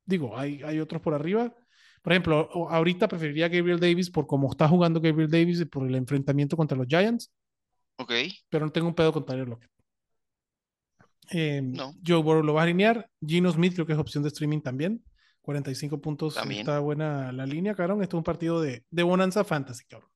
[0.06, 1.54] Digo, hay, hay otros por arriba.
[2.02, 5.88] Por ejemplo, ahorita preferiría a Gabriel Davis por cómo está jugando Gabriel Davis y por
[5.88, 7.32] el enfrentamiento contra los Giants,
[8.00, 8.12] Ok,
[8.50, 9.72] pero no tengo un pedo con Tyler Lockett.
[11.32, 11.94] Eh, No.
[12.06, 13.10] Joe Burrow lo va a alinear.
[13.26, 15.04] Gino Smith creo que es opción de streaming también.
[15.42, 16.36] 45 puntos.
[16.36, 16.62] También.
[16.62, 18.02] Está buena la línea, cabrón.
[18.02, 20.10] Esto es un partido de, de Bonanza Fantasy, cabrón.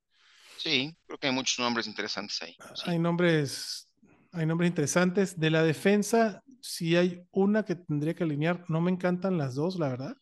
[0.58, 2.56] sí, creo que hay muchos nombres interesantes ahí.
[2.76, 2.84] sí.
[2.86, 3.90] Hay nombres,
[4.32, 5.40] hay nombres interesantes.
[5.40, 9.80] De la defensa, si hay una que tendría que alinear, no me encantan las dos,
[9.80, 10.16] la verdad.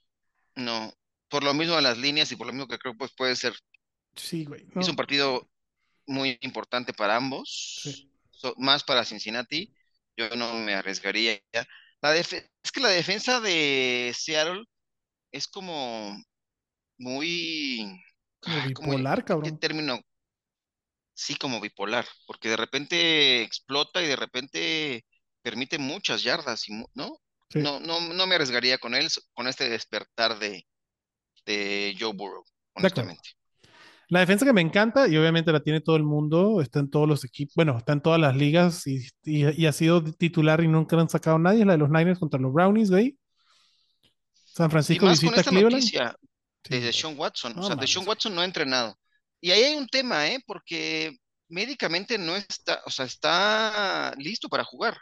[0.55, 0.93] No,
[1.29, 3.53] por lo mismo de las líneas y por lo mismo que creo pues puede ser,
[4.15, 4.65] Sí, güey.
[4.73, 4.81] no.
[4.81, 5.49] es un partido
[6.07, 8.11] muy importante para ambos, Sí.
[8.31, 9.73] so- más para Cincinnati,
[10.17, 11.39] yo no me arriesgaría.
[12.01, 12.11] La
[12.63, 14.63] es que la defensa de Seattle
[15.31, 16.17] es como
[16.97, 18.01] muy,
[18.41, 19.59] Como ah, ¿cómo- bipolar, ¿qué cabrón.
[19.59, 19.99] término?
[21.13, 25.05] Sí, como bipolar, porque de repente explota y de repente
[25.41, 27.19] permite muchas yardas, y ¿no?
[27.49, 27.59] Sí.
[27.59, 30.65] No, no, no me arriesgaría con él, con este despertar de,
[31.45, 33.29] de Joe Burrow, honestamente.
[34.09, 37.07] La defensa que me encanta, y obviamente la tiene todo el mundo, está en todos
[37.07, 40.67] los equipos, bueno, está en todas las ligas y, y- y ha sido titular y
[40.67, 43.17] nunca han sacado nadie, es la de los Niners contra los Brownies, güey.
[44.33, 45.75] San Y Francisco más con visita esta Cleveland.
[45.75, 46.15] noticia
[46.63, 46.79] Sí, de.
[46.81, 47.53] Deshaun Watson.
[47.55, 48.07] No o sea, mames, Deshaun.
[48.07, 48.97] Watson no ha entrenado.
[49.41, 50.39] Y ahí hay un tema, ¿eh?
[50.45, 51.15] Porque
[51.47, 54.97] médicamente no está, o sea, está listo para jugar.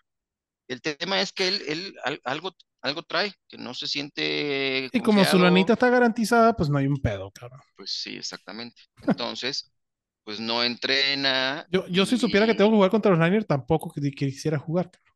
[0.68, 2.52] El tema es que él, él al- algo,
[2.82, 6.88] algo trae, que no se siente Y como su lanita está garantizada, pues no hay
[6.88, 7.62] un pedo, cabrón.
[7.76, 8.82] Pues sí, exactamente.
[9.06, 9.72] Entonces,
[10.24, 11.66] pues no entrena.
[11.72, 14.60] Yo, yo si supiera que tengo que jugar contra los Niners, tampoco que, que quisiera
[14.60, 14.92] jugar.
[14.92, 15.08] cabrón.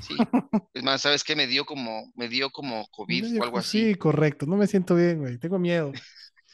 [0.00, 0.16] Sí.
[0.74, 1.36] Es más, ¿sabes qué?
[1.36, 3.90] Me dio como, me dio como COVID o algo así.
[3.90, 4.46] Sí, correcto.
[4.46, 5.38] No me siento bien, güey.
[5.38, 5.92] Tengo miedo.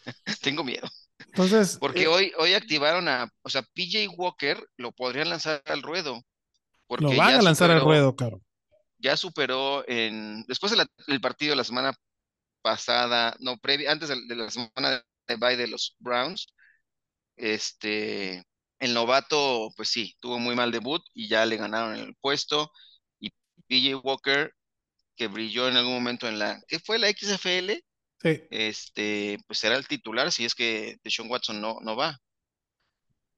[0.43, 0.87] Tengo miedo.
[1.27, 5.83] Entonces, Porque eh, hoy, hoy activaron a, o sea, PJ Walker lo podrían lanzar al
[5.83, 6.23] ruedo.
[6.87, 8.43] Porque lo van a lanzar al ruedo, cabrón.
[9.01, 11.93] Ya superó en, después de del partido de la semana
[12.63, 16.55] pasada, no, previa, antes de, de la semana de bye de los Browns,
[17.37, 18.45] este,
[18.79, 22.73] el novato, pues sí, tuvo muy mal debut y ya le ganaron el puesto.
[23.21, 23.31] Y
[23.69, 24.53] PJ Walker,
[25.17, 27.85] que brilló en algún momento en la, ¿qué fue la XFL?
[28.23, 28.41] Sí.
[28.51, 32.19] Este, pues será el titular si es que Deshaun Watson no, no va.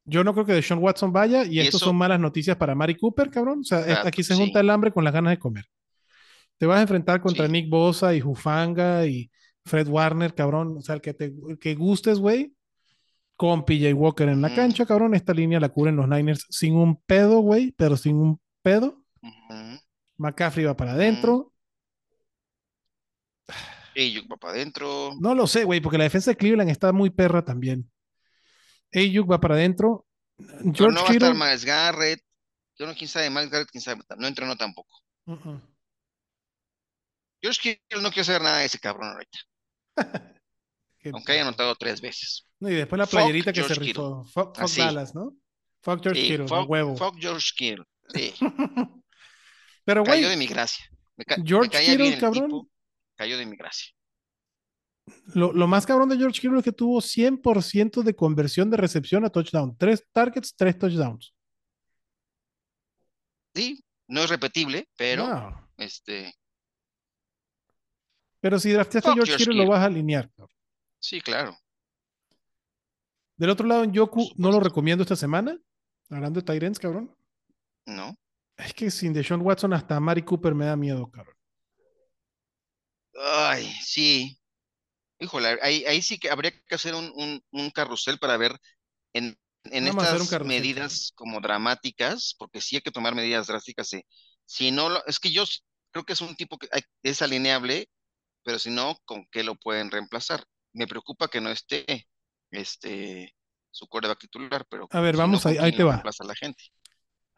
[0.05, 2.75] Yo no creo que Deshaun Watson vaya y, Y esto eso- son malas noticias para
[2.75, 3.61] Mari Cooper, cabrón.
[3.61, 4.41] O sea, Ah, aquí se sí.
[4.41, 5.65] junta el hambre con las ganas de comer.
[6.59, 7.53] Te vas a enfrentar contra Sí.
[7.53, 9.31] Nick Bosa y Jufanga y
[9.65, 10.77] Fred Warner, cabrón.
[10.79, 12.53] O sea, el que te el que gustes, güey.
[13.37, 15.15] Con PJ Walker en la cancha, cabrón.
[15.15, 19.03] Esta línea la cubren los Niners sin un pedo, güey, pero sin un pedo.
[20.19, 21.53] McCaffrey va para adentro.
[23.97, 25.11] Ayuk va para adentro.
[25.21, 27.91] No lo sé, güey, porque la defensa de Cleveland está muy perra también.
[28.95, 30.07] Ayuk va para adentro.
[30.36, 31.34] Pero George no va a estar.
[31.34, 32.20] Miles Garrett.
[32.78, 34.03] Yo no, quién sabe, Miles Garrett, quién sabe.
[34.18, 34.99] No entrenó tampoco.
[35.26, 35.61] Uh-uh.
[37.43, 39.38] George Kittle no quiero saber nada de ese cabrón ahorita.
[41.12, 42.47] Aunque haya anotado tres veces.
[42.61, 44.24] No, y después la Fuck playerita que George se rifó.
[44.24, 44.70] Fuck, fuck.
[44.76, 45.36] Dallas, ¿no?
[45.82, 46.97] Fuck George Sí, Kittle, fuck, huevo.
[46.97, 47.84] fuck George Kittle.
[48.14, 48.32] Sí,
[49.84, 50.84] Pero, güey, cayó de mi gracia.
[51.16, 52.45] Me, ca- me George caía Kittle, el cabrón.
[52.45, 52.68] tipo,
[53.16, 53.93] cayó de mi gracia.
[55.35, 59.25] Lo, lo más cabrón de George Kittle es que tuvo 100% de conversión de recepción
[59.25, 59.77] a touchdown.
[59.77, 61.35] Tres targets, tres touchdowns.
[63.55, 65.69] Sí, no es repetible, pero No.
[65.77, 66.35] este,
[68.41, 70.31] Pero si drafteaste a George George Kittle, lo vas a alinear.
[70.99, 71.57] sí, claro.
[73.37, 75.59] Del otro lado, en Yoku, no lo recomiendo esta semana.
[76.11, 77.15] Hablando de Tyrants, cabrón.
[77.87, 78.17] ¿No?
[78.57, 81.35] Es que sin Deshaun Watson hasta Mari Cooper me da miedo, cabrón.
[83.19, 84.39] Ay, sí.
[85.23, 88.59] Híjole, ahí, ahí sí que habría que hacer un, un, un carrusel para ver
[89.14, 93.89] en, Vamos a estas medidas como dramáticas, porque sí hay que tomar medidas drásticas.
[93.89, 94.03] sí.
[94.47, 95.45] Si no, lo- es que yo
[95.93, 97.89] creo que es un tipo que hay- es alineable,
[98.45, 100.45] pero si no, ¿con qué lo pueden reemplazar?
[100.73, 102.09] Me preocupa que no esté
[102.51, 103.35] este
[103.70, 105.93] su quarterback titular, pero A ver, si vamos ¿con ahí- ahí te va.
[105.93, 106.64] reemplaza la gente?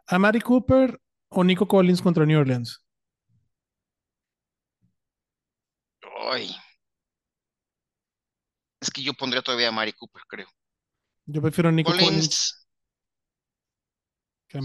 [0.06, 2.80] ¿A Mari Cooper o Nico Collins contra New Orleans?
[6.30, 6.48] Ay.
[8.84, 10.46] Es que yo pondría todavía a Mari Cooper, creo.
[11.24, 12.66] Yo prefiero a Nico Collins,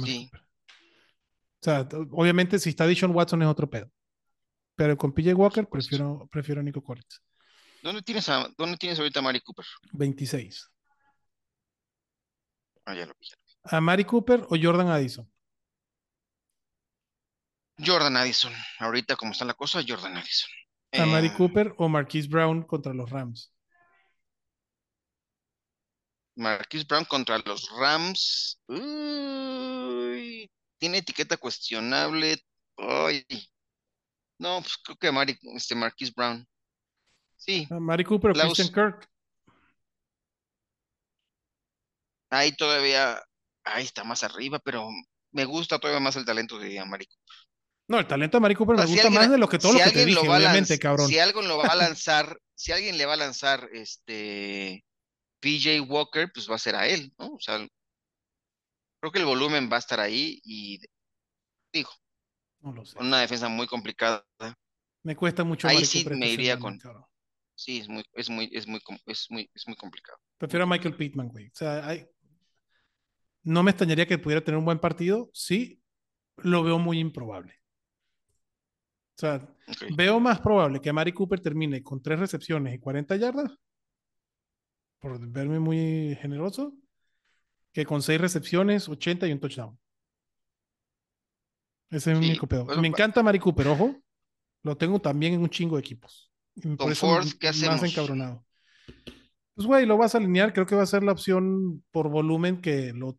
[0.04, 0.30] sí.
[0.34, 3.90] O sea, obviamente si está Deshaun Watson es otro pedo.
[4.76, 7.24] Pero con PJ Walker prefiero, prefiero a Nico Collins.
[7.82, 9.66] ¿Dónde tienes a, dónde tienes ahorita a Mari Cooper?
[9.94, 10.70] 26.
[12.84, 13.30] Ah, ya lo vi.
[13.64, 15.32] ¿A Mari Cooper o Jordan Addison?
[17.78, 18.52] Jordan Addison.
[18.80, 20.50] Ahorita como está la cosa, Jordan Addison.
[20.92, 23.54] a Mari Eh, Cooper o Marquise Brown contra los Rams.
[26.40, 28.60] Marquise Brown contra los Rams.
[28.68, 32.38] Uy, tiene etiqueta cuestionable.
[32.78, 33.26] Ay.
[34.40, 36.48] No, pues creo que Mari, este Marquise Brown.
[37.36, 38.54] Sí, A Mari Cooper o Klaus.
[38.54, 39.10] Christian Kirk.
[42.30, 43.22] ahí todavía,
[43.64, 44.88] ahí está más arriba, pero
[45.32, 47.08] me gusta todavía más el talento de Amari.
[47.88, 49.74] No, el talento de Mari Cooper me si gusta alguien- más de lo que todo
[49.74, 51.08] si lo que te dije, obviamente, cabrón.
[51.08, 54.86] Si alguien lo va a lanzar, si alguien le va a lanzar este
[55.40, 57.34] PJ Walker, pues va a ser a él, ¿no?
[57.36, 57.66] O sea,
[59.00, 60.80] creo que el volumen va a estar ahí y
[61.74, 61.90] digo,
[62.62, 62.98] No lo sé.
[63.00, 64.26] una defensa muy complicada.
[65.04, 66.80] Me cuesta mucho Ahí sí me iría con-.
[67.56, 70.18] Sí, es muy, es muy, es muy, es muy, es muy complicado.
[70.38, 71.48] Prefiero a Michael Pittman, güey.
[71.48, 72.06] O sea, hay-
[73.44, 75.30] no me extrañaría que pudiera tener un buen partido.
[75.34, 75.82] Sí,
[76.38, 77.54] lo veo muy improbable.
[79.16, 79.46] O sea,
[79.98, 83.52] veo más probable que Mari Cooper termine con tres recepciones y 40 yardas,
[85.00, 86.74] por verme muy generoso,
[87.72, 89.78] que con seis recepciones, 80 y un touchdown.
[91.90, 92.66] Ese es mi Sí, único pedo.
[92.66, 93.96] bueno, me encanta Mari Cooper, ojo.
[94.64, 96.32] Lo tengo también en un chingo de equipos.
[96.78, 97.84] Por eso Ford, ¿qué más hacemos?
[97.84, 98.46] encabronado.
[99.56, 100.54] Pues, güey, lo vas a alinear.
[100.54, 103.18] Creo que va a ser la opción por volumen que lo,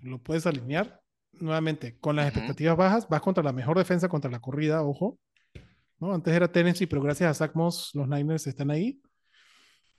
[0.00, 1.00] lo puedes alinear.
[1.32, 2.38] Nuevamente, con las Ujú.
[2.38, 5.18] expectativas bajas, vas contra la mejor defensa contra la corrida, ojo.
[5.98, 6.14] ¿No?
[6.14, 9.00] Antes era Tennessee, pero gracias a Zach Moss, los Niners están ahí.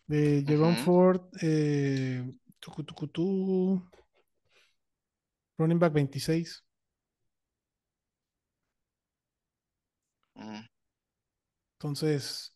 [0.10, 0.76] Eh, Jerome.
[0.78, 2.24] Ford, eh,
[2.60, 3.90] tucu, tucu, tu,
[5.58, 6.64] running back 26.
[10.36, 10.66] Mm,
[11.74, 12.54] Entonces,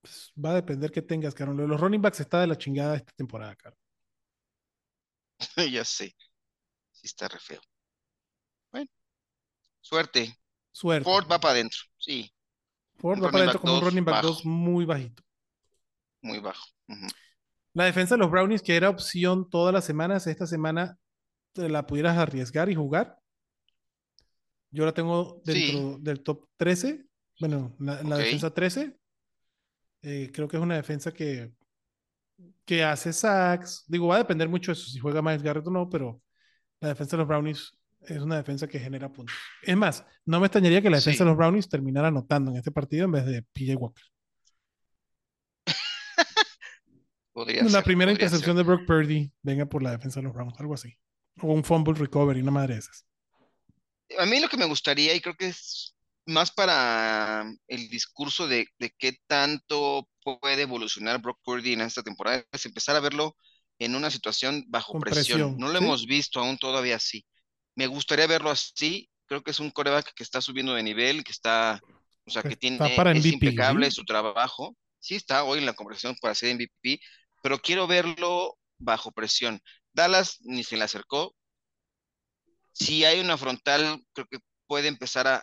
[0.00, 1.56] pues, va a depender que tengas, Carol.
[1.56, 3.78] Lo de Los running backs está de la chingada esta temporada, Carol.
[5.72, 6.14] ya sé.
[6.92, 7.60] Sí está re feo.
[8.70, 8.90] Bueno,
[9.80, 10.36] suerte.
[10.72, 11.04] Suerte.
[11.04, 11.80] Ford va para adentro.
[11.96, 12.32] Sí,
[12.96, 14.28] Ford un va para adentro con un running back bajo.
[14.28, 15.23] 2 muy bajito.
[16.24, 16.64] Muy bajo.
[17.74, 20.98] La defensa de los Brownies, que era opción todas las semanas, esta semana
[21.52, 23.18] te la pudieras arriesgar y jugar.
[24.70, 25.96] Yo la tengo dentro Sí.
[26.00, 27.04] del top 13.
[27.40, 28.96] Bueno, la, defensa 13.
[30.02, 31.52] Eh, creo que es una defensa que,
[32.64, 33.84] que hace sacks.
[33.86, 36.20] Digo, va a depender mucho de eso, si juega Miles Garrett o no, pero
[36.80, 37.72] la defensa de los Brownies
[38.02, 39.34] es una defensa que genera puntos.
[39.62, 41.24] Es más, no me extrañaría que la defensa Sí.
[41.24, 44.04] de los Brownies terminara anotando en este partido en vez de PJ Walker.
[47.34, 48.56] Podría La ser, primera podría intercepción ser.
[48.56, 50.96] de Brock Purdy venga por la defensa de los Browns, algo así.
[51.42, 53.06] O un fumble recovery, una madre de esas.
[54.18, 55.94] A mí lo que me gustaría, y creo que es
[56.26, 62.44] más para el discurso de, de qué tanto puede evolucionar Brock Purdy en esta temporada,
[62.52, 63.36] es empezar a verlo
[63.78, 65.46] en una situación bajo presión.
[65.46, 65.84] presión, No lo ¿sí?
[65.84, 67.26] hemos visto aún todavía así.
[67.74, 69.10] Me gustaría verlo así.
[69.26, 71.80] Creo que es un coreback que está subiendo de nivel, que está,
[72.26, 73.90] o sea, Que que tiene, para es MVP, impecable ¿sí?
[73.90, 74.76] su trabajo.
[75.00, 77.00] Sí está hoy en la conversación para ser MVP,
[77.44, 79.60] pero quiero verlo bajo presión.
[79.92, 81.36] Dallas ni se le acercó.
[82.72, 85.42] Si hay una frontal, creo que puede empezar a,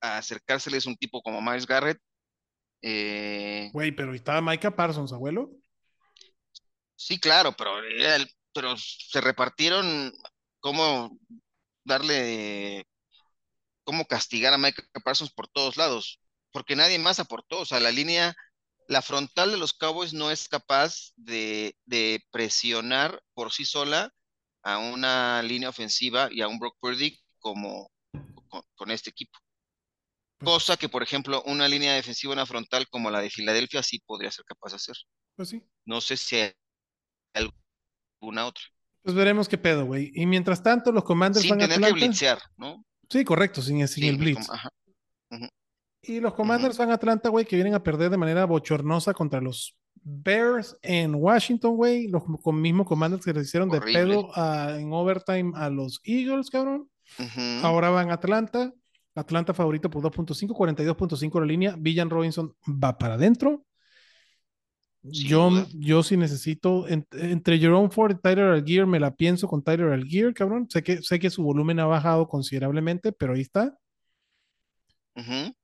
[0.00, 1.98] a acercárseles un tipo como Miles Garrett.
[2.82, 5.50] Eh, Güey, pero estaba Micah Parsons, abuelo.
[6.96, 10.12] sí, claro, pero, era el- pero se repartieron
[10.60, 11.18] cómo
[11.84, 12.84] darle,
[13.84, 16.20] cómo castigar a Michael Parsons por todos lados,
[16.52, 17.60] porque nadie más aportó.
[17.60, 18.34] O sea, la línea,
[18.92, 24.10] la frontal de los Cowboys no es capaz de, de presionar por sí sola
[24.62, 27.90] a una línea ofensiva y a un Brock Purdy como
[28.48, 29.38] con, con este equipo.
[30.44, 34.30] Cosa que, por ejemplo, una línea defensiva, una frontal como la de Filadelfia sí podría
[34.30, 34.96] ser capaz de hacer.
[35.36, 35.62] pues sí.
[35.84, 36.52] No sé si hay
[37.34, 38.62] alguna otra.
[39.02, 40.12] Pues veremos qué pedo, güey.
[40.14, 42.84] Y mientras tanto, los Commanders Sin van a tener que blitzear, ¿no?
[43.08, 44.48] Sí, correcto, sin, sin Sí, el blitz.
[44.50, 44.68] ajá.
[46.02, 49.40] Y los Commanders van a Atlanta, güey, que vienen a perder de manera bochornosa contra
[49.40, 52.08] los Bears en Washington, güey.
[52.08, 54.00] Los con mismos Commanders que les hicieron de Horrible.
[54.02, 56.88] pedo a- en overtime a los Eagles, cabrón.
[57.62, 58.72] Ahora van a Atlanta.
[59.14, 61.76] Atlanta favorito por 2.5, 42.5 la línea.
[61.78, 63.64] Villan Robinson va para adentro.
[65.02, 69.62] Yo, yo sí necesito, en- entre Jerome Ford y Tyler Algier, me la pienso con
[69.62, 70.68] Tyler Algier, cabrón.
[70.70, 73.76] Sé que, sé que su volumen ha bajado considerablemente, pero ahí está.
[75.16, 75.54] Ujú.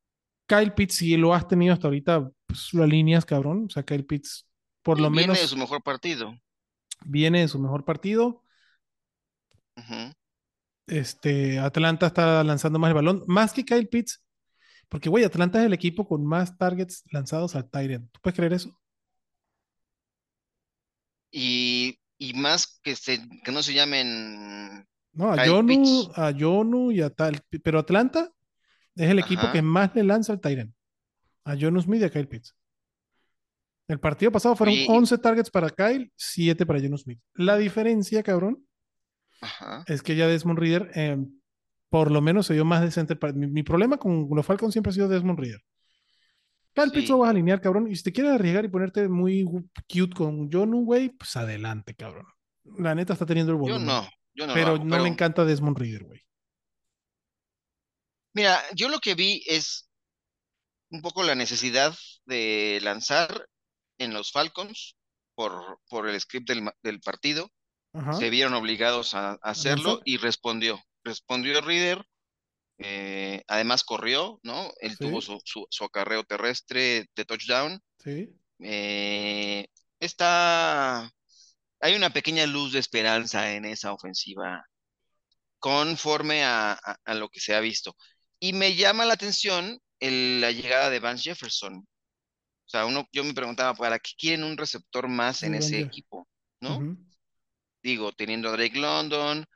[0.49, 3.67] Kyle Pitts, si lo has tenido hasta ahorita, pues lo alineas, cabrón.
[3.67, 4.49] O sea, Kyle Pitts,
[4.83, 6.35] por Y lo viene menos, de su mejor partido.
[7.07, 8.45] viene de su mejor partido.
[10.87, 14.25] Este, Atlanta está lanzando más el balón, más que Kyle Pitts,
[14.89, 18.11] porque, güey, Atlanta es el equipo con más targets lanzados al Tyrant.
[18.13, 18.79] ¿Tú puedes creer eso?
[21.31, 24.87] Y, y más que, se, que no se llamen.
[25.13, 26.11] No, a Kyle Jonu, Pitts.
[26.15, 28.31] a Jonu y a tal, pero Atlanta
[28.99, 30.75] es el equipo que más le lanza al Tyrant.
[31.45, 32.55] A John Smith y a Kyle Pitts.
[33.89, 37.21] El partido pasado fueron Oye, 11 targets para Kyle, 7 para John Smith.
[37.35, 38.67] La diferencia, cabrón,
[39.41, 39.83] Ajá.
[39.87, 41.17] es que ya Desmond Reader eh,
[41.89, 43.17] por lo menos se dio más decente.
[43.17, 45.63] para- Mi, mi problema con los Falcons siempre ha sido Desmond Reader.
[46.75, 47.91] Kyle Pitts lo vas a alinear, cabrón.
[47.91, 49.43] Y si te quieres arriesgar y ponerte muy
[49.89, 52.27] cute con John güey, pues adelante, cabrón.
[52.79, 53.87] La neta está teniendo el Yo volumen.
[53.87, 56.21] no, yo no pero hago, no pero- me encanta Desmond Reader, güey.
[58.39, 59.89] Mira, yo lo que vi es
[60.91, 61.93] un poco la necesidad
[62.25, 63.49] de lanzar
[63.99, 64.97] en los Falcons
[65.35, 67.51] por, por el script del, del partido.
[67.93, 68.13] Ajá.
[68.13, 70.81] Se vieron obligados a, a hacerlo y respondió.
[71.03, 72.05] Respondió Reader.
[72.79, 74.73] eh, además corrió, ¿no?
[74.81, 74.99] Él Sí.
[74.99, 77.83] tuvo su, su, su acarreo terrestre de touchdown.
[78.05, 78.29] Sí.
[78.61, 79.67] Eh,
[79.99, 81.11] está.
[81.81, 84.65] Hay una pequeña luz de esperanza en esa ofensiva
[85.59, 87.97] conforme a, a- a lo que se ha visto.
[88.41, 91.77] Y me llama la atención el- la llegada de Vance Jefferson.
[91.79, 92.09] O
[92.71, 96.29] sea, uno, yo me preguntaba, ¿para qué quieren un receptor más en ese equipo?
[96.61, 96.89] ¿No?
[97.83, 99.47] Digo, teniendo a Drake London,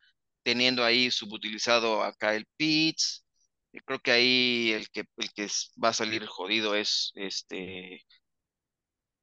[0.44, 3.24] teniendo ahí subutilizado a Kyle Pitts.
[3.72, 5.48] eh, Creo que ahí el que, el que
[5.82, 8.02] va a salir jodido es este,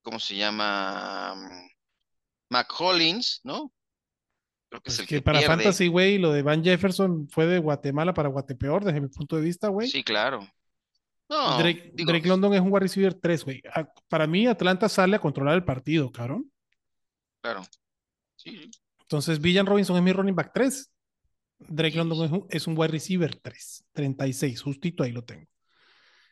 [0.02, 1.36] ¿cómo se llama?
[1.36, 1.68] Mm,
[2.52, 3.74] Mac Hollins, ¿no?
[4.70, 5.56] Creo que es Pues el que que para pierde.
[5.56, 9.42] Fantasy, güey, lo de Van Jefferson fue de Guatemala para Guatepeor, desde mi punto de
[9.44, 9.88] vista, güey.
[9.90, 10.48] Sí, claro.
[11.28, 13.62] No, Drake, digo, Drake London es un wide receiver 3, güey.
[13.74, 16.52] A- Para mí, Atlanta sale a controlar el partido, cabrón.
[17.42, 17.62] claro.
[18.36, 18.70] Sí.
[19.02, 20.92] Entonces, Villan Robinson es mi running back 3.
[21.60, 21.98] Drake Sí.
[21.98, 25.46] London es un, es un wide receiver 3, 36, justito ahí lo tengo.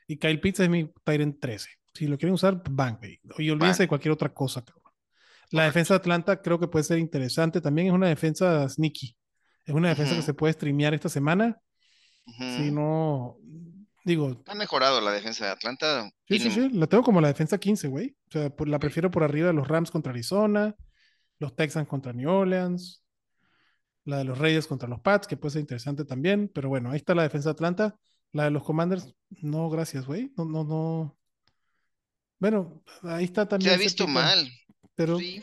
[0.07, 1.69] Y Kyle Pitts es mi Tyrant 13.
[1.93, 3.19] Si lo quieren usar, van, güey.
[3.39, 4.86] Y olvídense de cualquier otra cosa, cabrón.
[5.51, 7.61] La defensa de Atlanta creo que puede ser interesante.
[7.61, 9.15] También es una defensa sneaky.
[9.65, 11.57] Es una defensa que se puede streamear esta semana.
[12.37, 13.37] Si no,
[14.03, 16.09] digo, Ha mejorado la defensa de Atlanta.
[16.27, 18.15] sí, sí, sí, la tengo como la defensa 15, güey.
[18.27, 20.75] O sea, por- la prefiero por arriba de los Rams contra Arizona,
[21.39, 23.01] los Texans contra New Orleans,
[24.03, 26.49] la de los Raiders contra los Pats, que puede ser interesante también.
[26.53, 27.95] Pero bueno, ahí está la defensa de Atlanta.
[28.33, 30.31] La de los Commanders, no, gracias, güey.
[30.37, 31.17] No, no, no.
[32.39, 33.73] Bueno, ahí está Se también.
[33.73, 34.49] ha visto mal.
[34.97, 35.41] Pero Sí.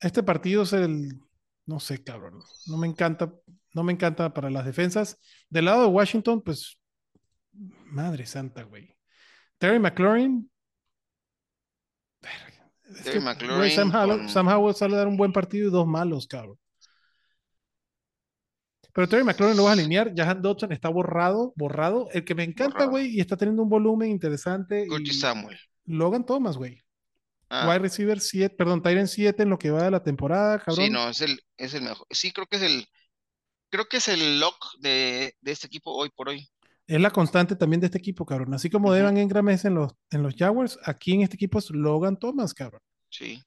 [0.00, 1.18] este partido es el,
[1.66, 2.40] no sé, cabrón.
[2.66, 3.32] No me encanta,
[3.74, 5.18] no me encanta para las defensas.
[5.48, 6.78] Del lado de Washington, pues,
[7.86, 8.94] madre santa, güey.
[9.58, 10.48] Terry McLaurin.
[12.90, 15.32] Es Terry que, güey, McLaurin Sam, Howell, con- Sam Howell sale a dar un buen
[15.32, 16.58] partido y dos malos, cabrón.
[18.92, 20.12] Pero Terry McLaurin lo vas a alinear.
[20.14, 22.08] Jahan Dodson está borrado, borrado.
[22.12, 24.86] El que me encanta, güey, y está teniendo un volumen interesante.
[25.00, 25.58] Y Samuel.
[25.84, 26.82] Logan Thomas, güey.
[27.50, 30.84] Ah, Wide receiver 7, perdón, Tyrant 7 en lo que va de la temporada, cabrón.
[30.86, 32.06] sí, no, es el, es el mejor.
[32.10, 32.86] Sí, creo que es el,
[33.70, 36.46] creo que es el lock de, de este equipo hoy por hoy.
[36.86, 38.54] Es la constante también de este equipo, cabrón.
[38.54, 38.94] Así como Ujú.
[38.96, 42.52] Devan Engram es en los, en los Jaguars, aquí en este equipo es Logan Thomas,
[42.54, 42.80] cabrón.
[43.10, 43.42] Sí.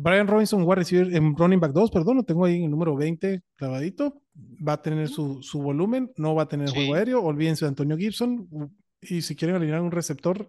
[0.00, 2.94] Brian Robinson, wide receiver, en running back 2, perdón, lo tengo ahí en el número
[2.94, 4.22] 20 clavadito.
[4.36, 6.74] Va a tener su, su volumen, no va a tener Sí.
[6.76, 7.20] juego aéreo.
[7.22, 8.48] Olvídense de Antonio Gibson.
[9.00, 10.48] Y si quieren alinear un receptor,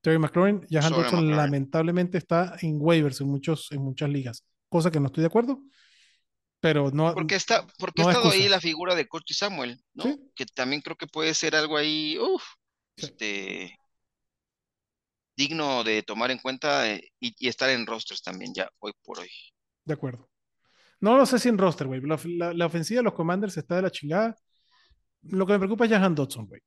[0.00, 5.00] Terry McLaurin, Jahan Dodson lamentablemente está en waivers en, muchos, en muchas ligas, cosa que
[5.00, 5.60] no estoy de acuerdo.
[6.60, 10.04] Pero no, Porque está, porque no ha estado ahí la figura de Curtis Samuel, ¿no?
[10.04, 10.18] Sí.
[10.34, 12.42] Que también creo que puede ser algo ahí, uff,
[12.96, 13.06] Sí.
[13.06, 13.78] este,
[15.36, 19.20] digno de tomar en cuenta eh, y, y estar en rosters también ya hoy por
[19.20, 19.28] hoy.
[19.84, 20.28] De acuerdo.
[21.00, 22.00] No lo sé si en roster, güey.
[22.00, 24.34] La, la- la ofensiva de los Commanders está de la chingada.
[25.22, 26.60] Lo que me preocupa es Jahan Dodson, güey.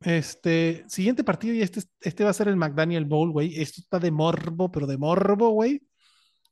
[0.00, 3.60] Este, siguiente partido y este, este va a ser el McDaniel Bowl, güey.
[3.60, 5.82] Esto está de morbo, pero de morbo, güey.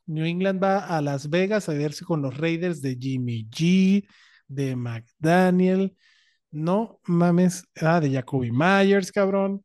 [0.06, 4.06] New England va a Las Vegas a verse con los Raiders de Jimmy G,
[4.46, 5.96] de McDaniel.
[6.50, 7.64] No mames.
[7.80, 9.64] Ah, de Jacoby Myers, cabrón.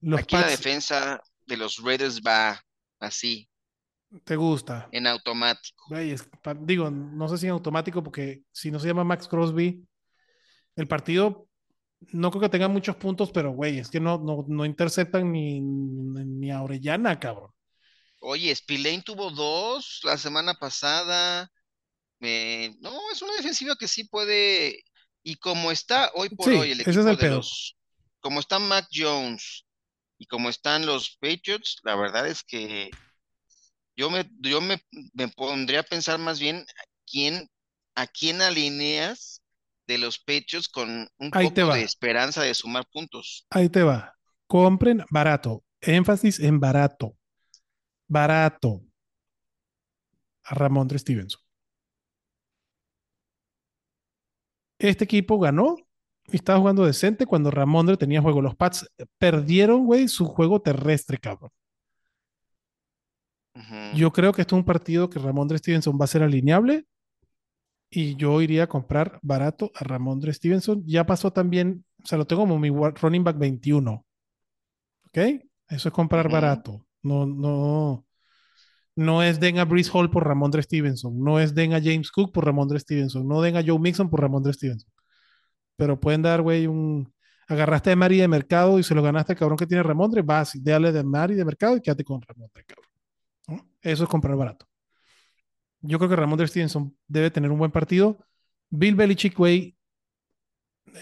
[0.00, 2.60] Los Aquí la defensa de los Raiders va
[2.98, 3.48] así,
[4.24, 4.88] ¿te gusta?
[4.92, 5.84] en automático.
[5.88, 9.28] Güey, es- pa- digo, no sé si en automático, porque si no se llama Max
[9.28, 9.86] Crosby,
[10.76, 11.46] el partido
[12.12, 15.60] no creo que tenga muchos puntos, pero güey, es que no, no, no interceptan ni,
[15.60, 17.50] ni a Orellana, cabrón.
[18.20, 21.50] Oye, Spillane tuvo dos la semana pasada.
[22.20, 24.82] Eh, no, es una defensiva que sí puede.
[25.22, 27.36] Y como está hoy por Sí, hoy el ese es equipo el de pedo.
[27.36, 27.76] los.
[28.20, 29.66] Como está Mac Jones
[30.18, 32.90] y como están los Patriots, la verdad es que
[33.96, 34.82] yo me, yo me,
[35.12, 36.64] me pondría a pensar más bien
[37.06, 37.48] quién,
[37.94, 39.42] a quién alineas
[39.86, 41.76] de los Patriots con un Ahí te poco va.
[41.76, 43.46] de esperanza de sumar puntos.
[43.50, 44.14] Ahí te va.
[44.46, 45.64] Compren barato.
[45.80, 47.16] Énfasis en barato.
[48.08, 48.82] Barato.
[50.44, 51.40] A Ramondre Stevenson.
[54.78, 55.76] Este equipo ganó
[56.26, 58.42] y estaba jugando decente cuando Ramondre tenía juego.
[58.42, 61.50] Los Pats perdieron, güey, su juego terrestre, cabrón.
[63.94, 66.86] Yo creo que esto es un partido que Ramondre Stevenson va a ser alineable
[67.94, 70.82] y yo iría a comprar barato a Ramondre Stevenson.
[70.84, 74.04] Ya pasó también, o sea, lo tengo como mi running back 21.
[75.06, 75.18] ¿Ok?
[75.68, 76.84] Eso es comprar barato.
[77.02, 78.04] No, no,
[78.96, 81.22] no es den a Breeze Hall por Ramondre Stevenson.
[81.22, 83.28] No es den a James Cook por Ramondre Stevenson.
[83.28, 84.92] No den a Joe Mixon por Ramondre Stevenson.
[85.76, 87.12] Pero pueden dar, güey, un.
[87.46, 90.54] Agarraste de Mari de mercado y se lo ganaste al cabrón que tiene Ramondre, vas
[90.54, 92.90] y dale de Mari de mercado y quédate con Ramondre, cabrón.
[93.48, 93.68] ¿no?
[93.82, 94.66] Eso es comprar barato.
[95.86, 98.18] Yo creo que Ramondre Stevenson debe tener un buen partido.
[98.70, 99.76] Bill Belichick, güey,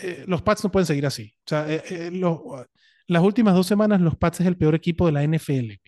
[0.03, 1.35] eh, los Pats no pueden seguir así.
[1.39, 2.11] O sea, eh, eh,
[3.07, 5.81] las últimas dos semanas los Pats es el peor equipo de la NFL.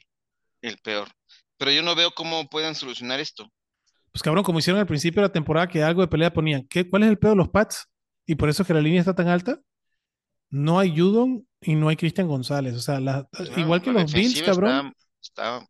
[0.62, 1.09] El peor.
[1.57, 3.51] Pero yo no veo cómo puedan solucionar esto.
[4.12, 6.66] Pues cabrón, como hicieron al principio de la temporada, que algo de pelea ponían.
[6.68, 7.86] ¿Qué, ¿Cuál es el peor de los Pats?
[8.26, 9.61] Y por eso es que la línea está tan alta.
[10.51, 12.74] No hay Judon y no hay Cristian González.
[12.74, 14.95] O sea, la- Claro, igual que los Bills, cabrón.
[15.20, 15.68] Está, está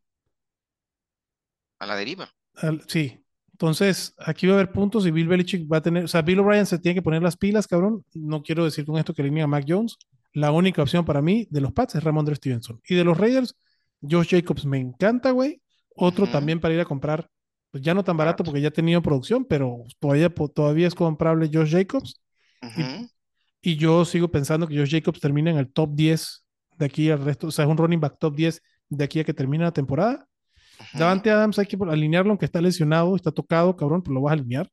[1.79, 2.31] a la deriva.
[2.57, 3.21] Al- sí.
[3.53, 6.05] Entonces, aquí va a haber puntos y Bill Belichick va a tener.
[6.05, 8.05] O sea, Bill O'Brien se tiene que poner las pilas, cabrón.
[8.13, 9.97] No quiero decir con esto que elimine a Mac Jones.
[10.33, 12.81] La única opción para mí de los Pats es Ramondre Stevenson.
[12.89, 13.57] Y de los Raiders,
[14.03, 15.63] Josh Jacobs me encanta, güey.
[15.95, 17.29] Otro también para ir a comprar.
[17.71, 21.49] Pues ya no tan barato porque ya ha tenido producción, pero todavía, todavía es comprable
[21.53, 22.21] Josh Jacobs.
[22.61, 23.09] Ujú.
[23.63, 26.45] Y yo sigo pensando que Josh Jacobs termina en el top 10
[26.77, 27.47] de aquí al resto.
[27.47, 30.27] O sea, es un running back top 10 de aquí a que termine la temporada.
[30.93, 34.35] Davante Adams hay que alinearlo, aunque está lesionado, está tocado, cabrón, pero lo vas a
[34.35, 34.71] alinear.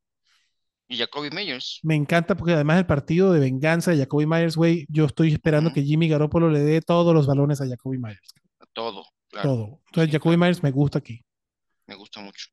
[0.88, 1.80] Y Jacoby Meyers.
[1.82, 5.72] Me encanta porque además el partido de venganza de Jacoby Myers, güey, yo estoy esperando
[5.72, 8.34] que Jimmy Garoppolo le dé todos los balones a Jacoby Myers.
[8.74, 9.48] Todo, claro.
[9.48, 9.64] Todo.
[9.86, 10.38] Entonces, Sí, Jacoby claro.
[10.40, 11.24] Myers me gusta aquí.
[11.86, 12.46] Me gusta mucho.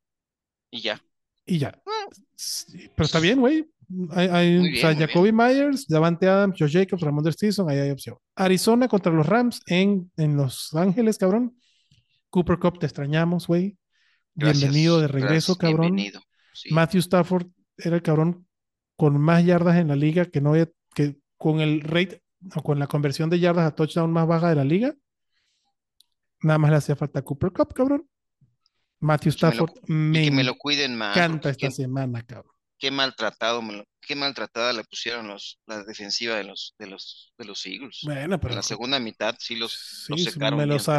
[0.71, 1.01] Y ya.
[1.45, 1.77] Y ya.
[1.85, 2.07] Ah.
[2.35, 3.65] Sí, pero está bien, güey.
[4.11, 7.89] Hay, hay- o bien, sea, Jacoby Myers, Davante Adams, Josh Jacobs, Ramon Stevenson, ahí hay
[7.89, 8.15] opción.
[8.35, 11.58] Arizona contra los Rams en, en Los Ángeles, cabrón.
[12.29, 13.77] Cooper Cup, te extrañamos, güey.
[14.33, 15.95] Bienvenido de regreso, gracias, cabrón.
[15.95, 16.21] Bienvenido.
[16.53, 16.73] Sí.
[16.73, 18.47] Matthew Stafford era el cabrón
[18.95, 22.21] con más yardas en la liga que no había, que con el rate
[22.55, 24.93] o con la conversión de yardas a touchdown más baja de la liga.
[26.41, 28.07] Nada más le hacía falta Cooper Cup, cabrón.
[28.99, 31.13] Matthew Y que me lo- Stafford me, y que me lo cuiden más.
[31.17, 32.53] porque esta qué, semana, cabrón.
[32.77, 37.33] qué maltratado, me lo- qué maltratada le pusieron los, la defensiva de los, de los,
[37.37, 37.99] de los Eagles.
[38.03, 40.93] Bueno, En pero la segunda mitad sí los, los sí, secaron me los feo.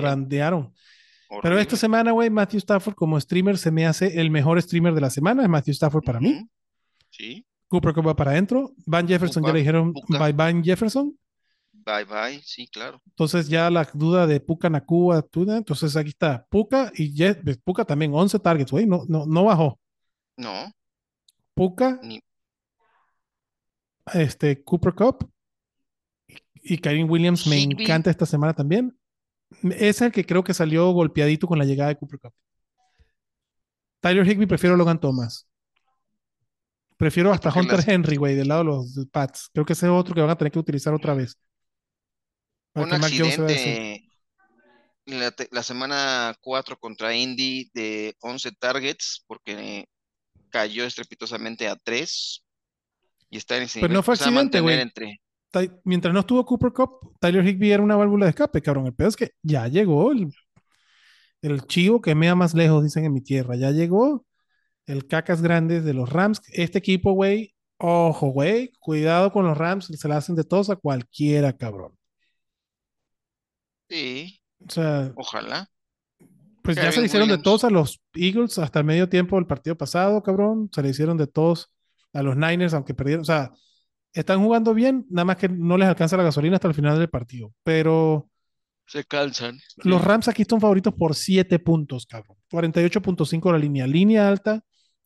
[1.42, 5.00] Pero esta semana, güey, Matthew Stafford como streamer se me hace el mejor streamer de
[5.00, 5.42] la semana.
[5.42, 6.48] Es Matthew Stafford para mí.
[7.10, 7.46] Sí.
[7.68, 8.72] Cooper Cup va para adentro.
[8.86, 10.18] Van Jefferson ya le dijeron Puka.
[10.18, 11.16] bye Van Jefferson.
[11.72, 12.40] Bye bye.
[12.44, 13.00] Sí, claro.
[13.06, 17.84] Entonces ya la duda de Puka Nakua, entonces aquí está Puka y Je- pues, Puka
[17.84, 19.78] también 11 targets, güey, no, no, no bajó.
[20.36, 20.72] No,
[21.54, 22.20] Puka, ni
[24.12, 25.30] este Cooper Cup
[26.62, 28.96] y Karim Williams me encanta esta semana también.
[29.62, 32.34] Es el que creo que salió golpeadito con la llegada de Cooper Cup.
[34.00, 35.46] Tyler Higby prefiero a Logan Thomas.
[36.96, 39.50] Prefiero hasta Hunter las- Henry, güey, del lado de los Pats.
[39.52, 41.36] Creo que ese es otro que van a tener que utilizar otra vez.
[42.74, 44.04] Un accidente
[45.06, 49.86] la, la semana 4 contra Indy de 11 targets porque
[50.50, 52.44] cayó estrepitosamente a 3
[53.30, 54.78] y está en ese Pero no fue accidente, güey.
[54.80, 55.20] entre
[55.84, 58.86] mientras no estuvo Cooper Cup, Tyler Higby era una válvula de escape, cabrón.
[58.86, 60.32] El peor es que ya llegó el,
[61.42, 63.56] el chivo que mea más lejos, dicen en mi tierra.
[63.56, 64.26] Ya llegó
[64.86, 66.42] el cacas grandes de los Rams.
[66.52, 70.76] Este equipo, güey, ojo, güey, cuidado con los Rams, se la hacen de todos a
[70.76, 71.94] cualquiera, cabrón.
[73.88, 75.68] Sí, O sea, ojalá.
[76.62, 79.46] pues ya se le hicieron de todos a los Eagles hasta el medio tiempo del
[79.46, 80.68] partido pasado, cabrón.
[80.72, 81.72] Se le hicieron de todos
[82.12, 83.22] a los Niners, aunque perdieron.
[83.22, 83.52] O sea,
[84.12, 87.08] están jugando bien, nada más que no les alcanza la gasolina hasta el final del
[87.08, 87.52] partido.
[87.62, 88.30] Pero
[88.86, 89.58] Se cansan.
[89.78, 90.02] Los.
[90.02, 92.36] Rams aquí están favoritos por 7 puntos, cabrón.
[92.50, 93.86] 48.5 la línea.
[93.86, 94.64] Línea alta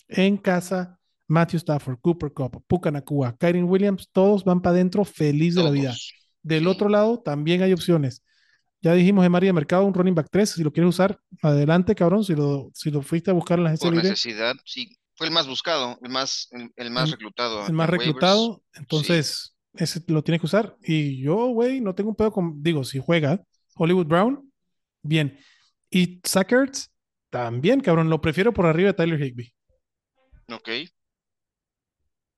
[0.09, 0.98] en casa.
[1.26, 5.70] Matthew Stafford, Cooper Cup, Puka Nakua, Kyren Williams, todos van para adentro feliz de la
[5.70, 5.94] vida.
[6.42, 8.22] Del otro lado también hay opciones.
[8.82, 10.50] Ya dijimos de María Mercado, un running back 3.
[10.50, 12.22] Si lo quieres usar, adelante, cabrón.
[12.22, 14.94] Si lo, si lo fuiste a buscar en la agencia Por libre, necesidad, sí.
[15.17, 17.67] Fue el más buscado, el más, el, el más reclutado.
[17.67, 18.07] el más waivers.
[18.09, 18.62] reclutado.
[18.75, 20.77] Entonces, ese lo tienes que usar.
[20.83, 22.62] Y yo, güey, no tengo un pedo con.
[22.62, 23.41] Digo, si juega
[23.75, 24.53] Hollywood Brown,
[25.03, 25.39] bien.
[25.91, 26.91] Y Sackerts,
[27.31, 28.11] también, cabrón.
[28.11, 29.55] Lo prefiero por arriba de Tyler Higby.
[30.53, 30.69] Ok.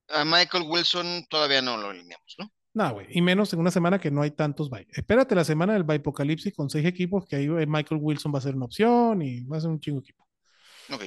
[0.09, 2.53] A Michael Wilson todavía no lo alineamos, ¿no?
[2.75, 3.07] No, güey.
[3.11, 4.87] Y menos en una semana que no hay tantos bye.
[4.91, 8.39] Espérate la semana del bye apocalipsis con seis equipos, que ahí eh, Michael Wilson va
[8.39, 10.29] a ser una opción y va a ser un chingo equipo.
[10.93, 11.03] Ok.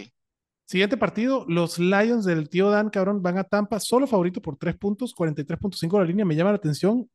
[0.69, 4.77] Siguiente partido, los Lions del tío Dan, cabrón, van a Tampa, solo favorito por 3
[4.77, 7.09] puntos, 43.5 la línea, me llama la atención.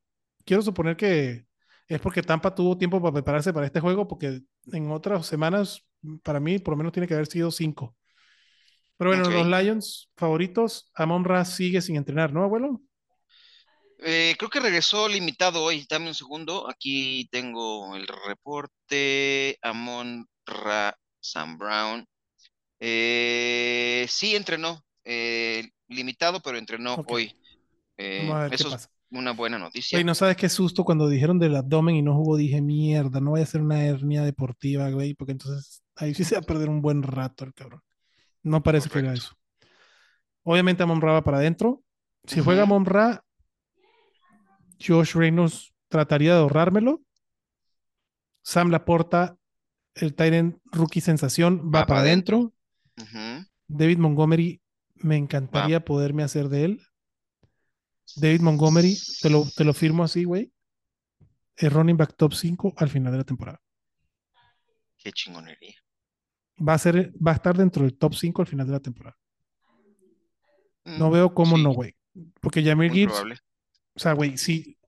[0.45, 1.47] Quiero suponer que
[1.87, 4.41] es porque Tampa tuvo tiempo para prepararse para este juego, porque
[4.73, 5.85] en otras semanas,
[6.25, 7.95] para mí, por lo menos tiene que haber sido 5.
[8.97, 12.83] Pero bueno, los Lions favoritos, Amon Ra sigue sin entrenar, ¿no, abuelo?
[14.01, 15.87] Eh, creo que regresó limitado hoy.
[15.89, 16.69] Dame un segundo.
[16.69, 19.57] Aquí tengo el reporte.
[19.63, 22.05] Amon Ra Sam Brown.
[22.87, 24.85] Eh, sí, entrenó.
[25.05, 27.35] eh, limitado, pero entrenó hoy.
[27.97, 29.97] Eh, a eso es una buena noticia.
[29.97, 33.31] Güey, no sabes qué susto cuando dijeron del abdomen y no jugó, dije, mierda, no
[33.31, 36.69] voy a hacer una hernia deportiva, güey, porque entonces ahí sí se va a perder
[36.69, 37.81] un buen rato el cabrón.
[38.43, 39.13] No parece que Correcto.
[39.13, 39.37] eso.
[40.43, 41.83] Obviamente Ra va para adentro.
[42.27, 42.75] Si juega Ujú.
[42.75, 43.25] Amon Ra,
[44.85, 47.01] Josh Reynolds trataría de ahorrármelo.
[48.43, 49.37] Sam Laporta,
[49.95, 52.54] el Tyrant rookie sensación, va, Va para para
[53.69, 54.61] David Montgomery,
[54.97, 56.83] me encantaría poderme hacer de él.
[58.17, 60.53] David Montgomery, te lo, te lo firmo así, güey.
[61.57, 63.61] El running back top 5 al final de la temporada.
[64.97, 65.77] Qué chingonería.
[66.69, 69.17] Va a, ser, va a estar dentro del top 5 al final de la temporada.
[70.97, 71.95] No Mm, veo cómo sí, no, güey.
[72.41, 73.39] Porque Jamir muy Gibbs, probable.
[73.95, 74.79] o sea, güey, si,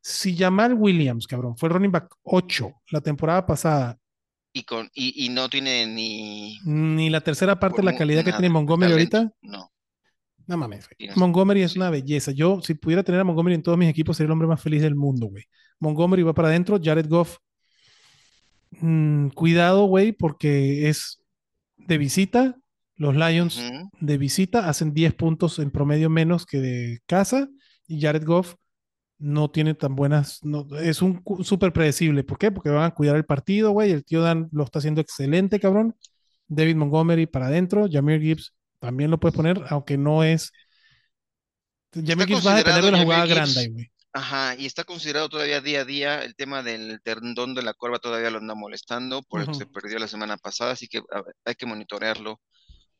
[0.00, 3.98] si Jamal Williams, cabrón, fue el running back 8 la temporada pasada,
[4.58, 8.32] Y, con, y, y no tiene ni ni la tercera parte de la calidad que
[8.32, 9.16] tiene Montgomery talento.
[9.18, 9.70] ahorita, No.
[10.46, 11.10] no mames, güey.
[11.14, 12.32] Montgomery es una belleza.
[12.32, 14.80] Yo, si pudiera tener a Montgomery en todos mis equipos, sería el hombre más feliz
[14.80, 15.44] del mundo, güey.
[15.78, 17.36] Montgomery va para adentro, Jared Goff.
[18.80, 21.22] mm, cuidado, güey, porque es
[21.76, 22.56] de visita.
[22.96, 23.60] Los Lions
[24.00, 27.48] de visita hacen 10 puntos en promedio menos que de casa.
[27.86, 28.54] Y Jared Goff
[29.18, 30.40] no tiene tan buenas.
[30.44, 32.24] No, es un súper predecible.
[32.24, 32.50] ¿Por qué?
[32.50, 33.90] Porque van a cuidar el partido, güey.
[33.92, 35.96] El tío Dan lo está haciendo excelente, cabrón.
[36.48, 37.86] David Montgomery para adentro.
[37.90, 40.52] Jamir Gibbs también lo puedes poner, aunque no es.
[41.94, 43.54] Jamir Gibbs va a depender de la considerado jugada Gibbs.
[43.54, 43.90] grande, güey.
[44.12, 46.22] Ajá, y está considerado todavía día a día.
[46.22, 49.60] El tema del tendón de la curva todavía lo anda molestando, por eso Ujú.
[49.60, 52.40] se perdió la semana pasada, así que ver, hay que monitorearlo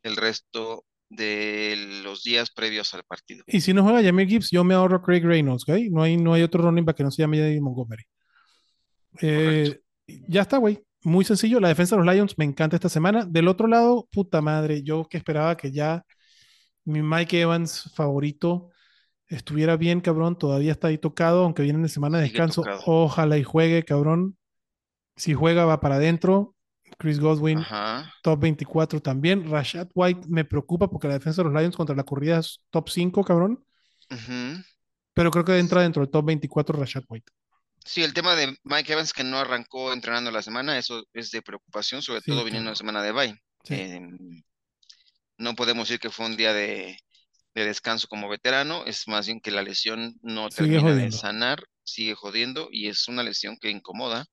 [0.02, 3.44] el resto de los días previos al partido.
[3.46, 5.76] Y si no juega Jamir Gibbs, yo me ahorro Craig Reynolds, ¿ok?
[5.90, 8.04] No hay, no hay otro running back que no se llame David Montgomery.
[9.20, 10.82] Eh, ya está, güey.
[11.04, 11.60] Muy sencillo.
[11.60, 13.24] La defensa de los Lions me encanta esta semana.
[13.24, 16.02] Del otro lado, puta madre, yo que esperaba que ya
[16.84, 18.70] mi Mike Evans favorito
[19.28, 20.36] estuviera bien, cabrón.
[20.36, 22.64] Todavía está ahí tocado, aunque viene de semana de descanso.
[22.86, 24.36] Ojalá y juegue, cabrón.
[25.14, 26.55] Si juega, va para adentro.
[26.98, 29.50] Chris Godwin, Ajá, top 24 también.
[29.50, 32.88] Rashad White me preocupa porque la defensa de los Lions contra la corrida es top
[32.88, 33.64] 5, cabrón.
[35.14, 37.32] Pero creo que entra dentro del top 24 Rashad White.
[37.84, 41.40] Sí, el tema de Mike Evans que no arrancó entrenando la semana, eso es de
[41.40, 43.40] preocupación, sobre Sí, todo viniendo de semana de bye.
[43.62, 43.74] Sí.
[43.74, 44.42] Em,
[45.38, 46.98] no podemos decir que fue un día de,
[47.54, 51.62] de descanso como veterano, es más bien que la lesión no Sigue termina de sanar,
[51.84, 54.26] sigue jodiendo y es una lesión que incomoda.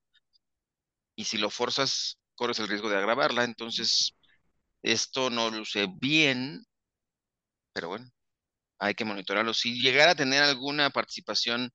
[1.16, 3.44] Y si lo forzas, corres el riesgo de agravarla.
[3.44, 4.14] Entonces,
[4.82, 6.64] esto no luce bien,
[7.72, 8.06] pero bueno,
[8.80, 9.54] hay que monitorarlo.
[9.54, 11.72] Si llegara a tener alguna participación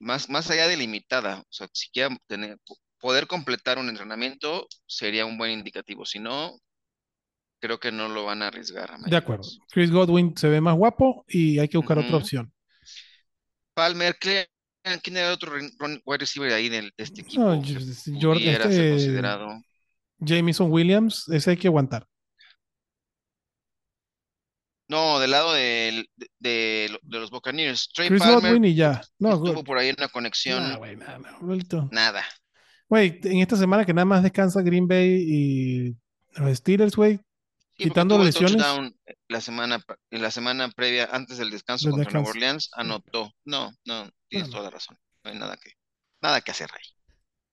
[0.00, 4.66] más, más allá de limitada, o sea, si quiera tener, po- poder completar un entrenamiento,
[4.86, 6.04] sería un buen indicativo.
[6.04, 6.58] Si no,
[7.60, 8.90] creo que no lo van a arriesgar.
[8.92, 9.48] a De acuerdo.
[9.70, 12.52] Chris Godwin se ve más guapo y hay que buscar otra opción.
[13.74, 14.46] Palmer, ¿quién
[14.98, 17.74] quién era el otro wide receiver ahí de este equipo No, que
[18.20, 19.48] Jordan- ser este, considerado?
[20.18, 22.06] Jameson Williams, ese hay que aguantar.
[24.88, 26.06] No, del lado de,
[26.38, 27.90] de de los Buccaneers.
[27.94, 29.02] Trey Chris Palmer Godwin y ya.
[29.18, 30.62] No, estuvo God- por ahí en una conexión.
[30.62, 32.24] nah, güey, nada.
[32.88, 35.96] Güey, en esta semana que nada más descansa Green Bay y
[36.40, 37.16] los Steelers, güey,
[37.76, 38.56] Sí, quitando lesiones.
[39.28, 42.30] la semana, la semana previa, antes del descanso contra Nueva descanso.
[42.30, 43.30] Orleans, anotó.
[43.44, 44.96] No, no, tienes toda la razón.
[45.24, 45.70] No hay nada que,
[46.22, 46.84] nada que hacer ahí.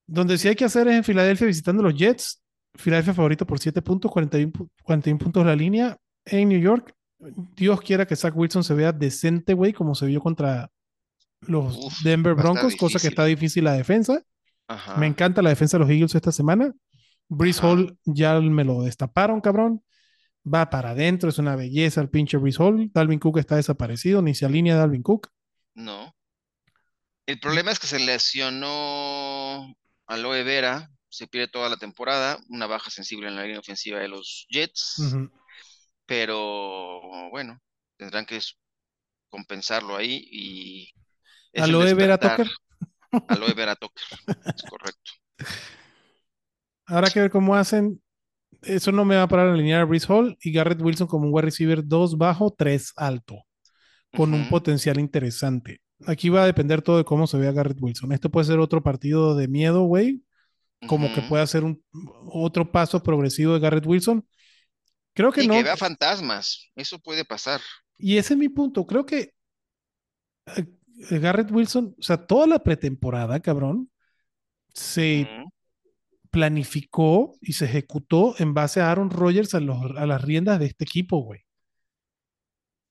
[0.07, 2.41] Donde sí hay que hacer es en Filadelfia visitando los Jets.
[2.75, 5.97] Filadelfia favorito por 7 puntos, 41, pu- 41 puntos la línea.
[6.25, 6.93] En New York,
[7.55, 10.69] Dios quiera que Zach Wilson se vea decente, güey, como se vio contra
[11.41, 14.21] los Uf, Denver Broncos, cosa que está difícil la defensa.
[14.67, 14.97] Ajá.
[14.97, 16.73] Me encanta la defensa de los Eagles esta semana.
[17.29, 17.69] Breeze Ajá.
[17.69, 19.83] Hall ya me lo destaparon, cabrón.
[20.47, 22.91] Va para adentro, es una belleza el pinche Breeze Hall.
[22.93, 25.29] Dalvin Cook está desaparecido, ni se alinea Dalvin Cook.
[25.73, 26.13] No.
[27.25, 29.75] El problema es que se lesionó
[30.05, 34.07] Aloe Vera, se pierde toda la temporada, una baja sensible en la línea ofensiva de
[34.07, 35.15] los Jets,
[36.05, 37.59] pero bueno,
[37.97, 38.39] tendrán que
[39.29, 40.93] compensarlo ahí y
[41.59, 42.17] Aloe Vera.
[42.19, 42.49] Tucker.
[43.27, 45.11] Aloe Vera Tucker, es correcto.
[46.85, 48.01] Habrá que ver cómo hacen.
[48.61, 51.25] eso no me va a parar a alinear a Brees Hall y Garrett Wilson como
[51.25, 53.45] un wide receiver 2 bajo, 3 alto,
[54.15, 55.81] con un potencial interesante.
[56.05, 58.11] Aquí va a depender todo de cómo se vea Garrett Wilson.
[58.11, 60.21] Esto puede ser otro partido de miedo, güey,
[60.87, 61.81] como que pueda ser un
[62.27, 64.27] otro paso progresivo de Garrett Wilson.
[65.13, 65.53] Creo que Y no.
[65.53, 66.69] que vea fantasmas.
[66.75, 67.61] Eso puede pasar.
[67.97, 68.85] Y ese es mi punto.
[68.85, 69.33] Creo que
[70.57, 70.65] eh,
[71.19, 73.89] Garrett Wilson, o sea, toda la pretemporada, cabrón,
[74.73, 75.27] se
[76.29, 80.65] planificó y se ejecutó en base a Aaron Rodgers a, los- a las riendas de
[80.65, 81.44] este equipo, güey.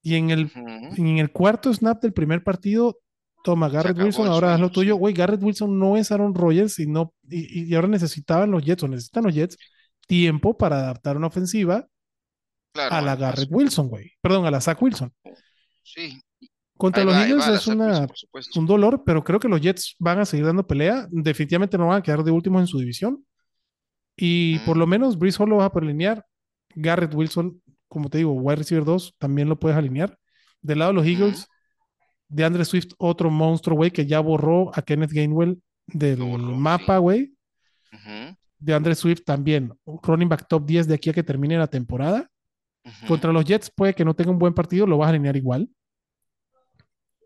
[0.05, 2.99] Y en el, en el cuarto snap del primer partido,
[3.43, 4.97] toma Garrett Wilson, ahora haz lo tuyo.
[4.97, 8.83] Güey, Garrett Wilson no es Aaron Rodgers y, no, y, y ahora necesitaban los Jets
[8.83, 9.57] o necesitan los Jets
[10.07, 11.89] tiempo para adaptar una ofensiva
[12.75, 12.97] Claro.
[12.97, 14.13] a la Garrett Wilson, güey.
[14.21, 15.13] Perdón, a la Zach Wilson.
[15.83, 16.21] Sí.
[16.77, 19.61] Contra Ahí los va, Eagles va es una, Wilson, un dolor, pero creo que los
[19.61, 21.07] Jets van a seguir dando pelea.
[21.11, 23.25] Definitivamente no van a quedar de últimos en su división.
[24.17, 26.27] Y por lo menos Brees Hall lo vas a poder alinear.
[26.75, 27.63] Garrett Wilson,
[27.95, 30.19] como te digo, wide receiver 2, también lo puedes alinear.
[30.61, 31.07] Del lado de los.
[31.07, 31.49] Eagles,
[32.29, 36.97] de Andre Swift, otro monstruo, güey, que ya borró a Kenneth Gainwell del borró, mapa,
[36.97, 37.01] sí.
[37.01, 37.35] güey.
[38.59, 41.67] De Andre Swift también, un running back top 10 de aquí a que termine la
[41.67, 42.29] temporada.
[43.07, 45.69] Contra los Jets puede que no tenga un buen partido, lo vas a alinear igual.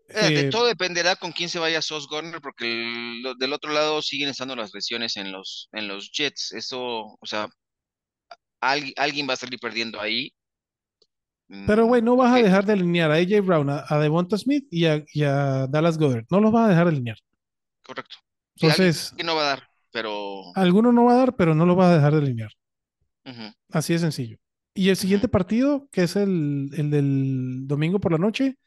[0.09, 3.71] Eh, de Eh, todo dependerá con quién se vaya Sauce Gardner, porque el- del otro
[3.71, 6.51] lado siguen estando las lesiones en los, en los Jets.
[6.53, 6.79] Eso,
[7.19, 7.47] o sea,
[8.61, 10.31] alguien, alguien va a salir perdiendo ahí.
[11.65, 13.97] Pero, Mm, güey, no vas a porque- dejar de alinear a AJ Brown, a, a
[13.99, 16.25] Devonta Smith y a, y a Dallas Goddard.
[16.29, 17.17] No los vas a dejar de alinear.
[17.83, 18.17] Correcto.
[18.55, 20.43] Entonces, que no va a dar, pero.
[20.55, 22.51] alguno no va a dar, pero no los vas a dejar de alinear.
[23.71, 24.37] Así de sencillo.
[24.73, 28.57] Y el siguiente partido, que es el, el del domingo por la noche,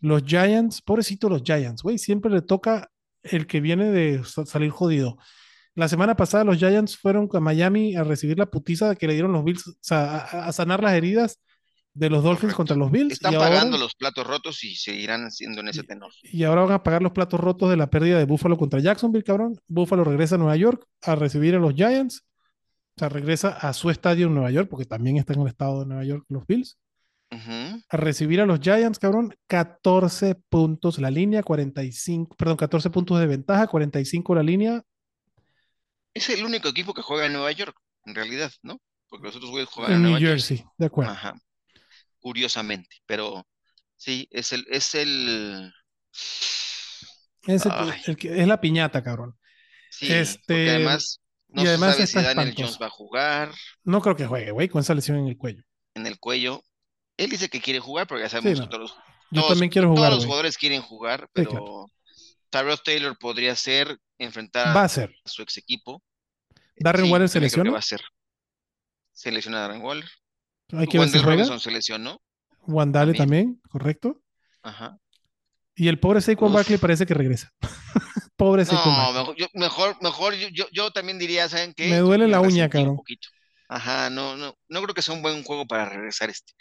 [0.00, 2.90] los Giants, pobrecito los Giants, güey, siempre le toca
[3.22, 5.16] el que viene de sa- salir jodido.
[5.74, 9.32] La semana pasada los Giants fueron a Miami a recibir la putiza que le dieron
[9.32, 11.40] los Bills, o sea, a, a sanar las heridas
[12.00, 12.56] de los Dolphins correcto.
[12.56, 13.12] contra los Bills.
[13.12, 16.10] Están ahora- pagando los platos rotos y seguirán haciendo en ese tenor.
[16.22, 19.22] Y ahora van a pagar los platos rotos de la pérdida de Buffalo contra Jacksonville,
[19.22, 19.60] cabrón.
[19.68, 22.24] Buffalo regresa a Nueva York a recibir a los Giants.
[22.96, 25.80] O sea, regresa a su estadio en Nueva York, porque también está en el estado
[25.80, 26.78] de Nueva York los Bills.
[27.88, 29.34] A recibir a los Giants, cabrón.
[29.46, 34.82] 14 puntos la línea, 45, perdón, 14 puntos de ventaja, 45 la línea.
[36.12, 38.80] Es el único equipo que juega en Nueva York, en realidad, ¿no?
[39.08, 41.12] Porque los otros juegan En en New Jersey, de acuerdo.
[41.12, 41.34] Ajá.
[42.20, 43.46] Curiosamente, pero
[43.96, 45.72] sí, es el, es el.
[47.46, 47.64] Es,
[48.06, 49.38] el- que- es la piñata, cabrón.
[49.90, 52.54] Sí, Este, además no y se además sabe si Daniel.
[52.56, 53.52] Jones va a jugar
[53.82, 55.64] No creo que juegue, güey, con esa lesión en el cuello.
[55.94, 56.62] en el cuello.
[57.16, 58.94] Él dice que quiere jugar, pero ya sabemos Sí, que todos,
[59.30, 60.26] Yo todos- también quiero todos jugar, los güey.
[60.28, 61.86] jugadores quieren jugar, Sí, pero claro.
[62.50, 65.14] Tyrod Taylor podría ser enfrentar Va a a ser.
[65.24, 66.02] su ex equipo.
[66.76, 67.70] Darren Sí, Waller se lesiona.
[67.72, 68.00] va a ser.
[69.12, 70.08] Se lesiona Darren Waller.
[70.72, 71.18] Hay que ver si.
[71.18, 72.20] Robinson se lesionó.
[72.66, 73.46] Wandale también.
[73.46, 74.20] también, correcto.
[74.62, 74.98] Ajá.
[75.74, 76.52] Y el pobre Saquon.
[76.52, 77.50] Barkley parece que regresa.
[78.36, 79.14] pobre Saquon No, Barkley.
[79.14, 81.88] mejor, yo, mejor, mejor yo, yo, yo también diría, ¿saben qué?
[81.88, 82.96] Me duele la uña, un cabrón.
[82.96, 83.28] poquito.
[83.68, 86.52] Ajá, no, no, no creo que sea un buen juego para regresar este.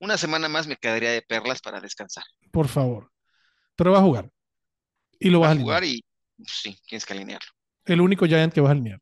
[0.00, 2.24] Una semana más me quedaría de perlas para descansar.
[2.52, 3.10] Por favor.
[3.76, 4.30] Pero va a jugar.
[5.20, 5.64] Y lo Va vas a a alinear.
[5.64, 6.04] jugar y
[6.36, 7.48] pues, sí, tienes que alinearlo.
[7.84, 9.00] El único Giant que vas a alinear.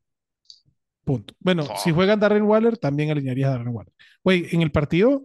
[1.06, 1.32] Punto.
[1.38, 1.76] Bueno, Oh.
[1.82, 3.92] si juegan Darren Waller, también alinearías a Darren Waller.
[4.24, 5.22] Güey, en el partido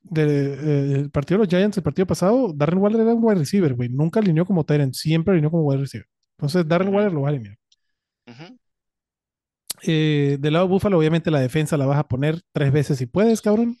[0.00, 3.38] de, eh, el partido de los Giants, el partido pasado, Darren Waller era un wide
[3.40, 3.90] receiver, güey.
[3.90, 6.06] Nunca alineó como Tyrant, siempre alineó como wide receiver.
[6.38, 6.94] Entonces, Darren.
[6.94, 7.58] Waller lo vas a alinear.
[9.82, 13.06] Eh, del lado de Buffalo, obviamente la defensa la vas a poner tres veces si
[13.06, 13.76] puedes, cabrón.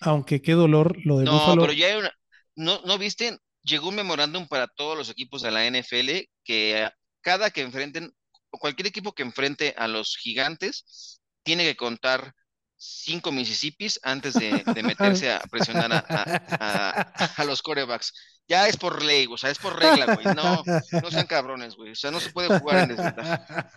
[0.00, 1.62] Aunque qué dolor lo de No, Buffalo.
[1.62, 2.10] pero ya hay una.
[2.56, 3.36] ¿No, no viste?
[3.62, 6.88] Llegó un memorándum para todos los equipos de la NFL que
[7.20, 8.10] cada que enfrenten,
[8.54, 12.32] o cualquier equipo que enfrente a los gigantes, tiene que contar
[12.76, 18.12] cinco Mississippis antes de, de meterse a presionar a, a- a- a los corebacks.
[18.46, 20.26] Ya es por ley, o sea, es por regla, güey.
[20.36, 20.62] No,
[21.02, 21.92] no sean cabrones, güey.
[21.92, 23.70] O sea, no se puede jugar en desventaja.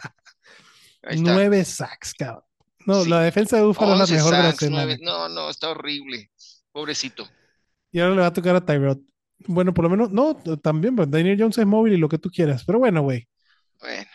[1.17, 2.43] Nueve sacks, cabrón.
[2.85, 3.09] No, Sí.
[3.09, 5.69] la defensa de Buffalo es la 11 mejor de la sacks, nueve- No, no, está
[5.69, 6.31] horrible.
[6.71, 7.27] Pobrecito.
[7.91, 8.99] Y ahora le va a tocar a Tyrod.
[9.45, 12.29] Bueno, por lo menos, no, también, pues, Daniel Jones es móvil y lo que tú
[12.29, 12.63] quieras.
[12.65, 13.27] Pero bueno, güey.
[13.79, 14.05] Bueno,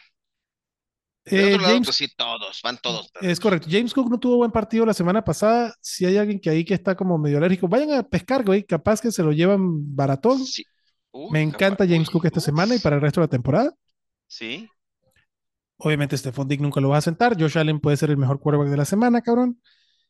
[1.36, 3.10] Eh, lado, James, pues sí, todos, van todos.
[3.20, 3.68] es correcto.
[3.70, 5.74] James Cook no tuvo buen partido la semana pasada.
[5.80, 8.64] Si hay alguien que ahí que está como medio alérgico, vayan a pescar, güey.
[8.64, 10.44] Capaz que se lo llevan baratón.
[10.44, 10.64] Sí.
[11.12, 12.44] Uy, Me encanta James Cook esta uf.
[12.44, 13.72] semana y para el resto de la temporada.
[14.26, 14.68] Sí.
[15.78, 17.36] Obviamente, Stephon Dick nunca lo va a sentar.
[17.40, 19.60] Josh Allen puede ser el mejor quarterback de la semana, cabrón.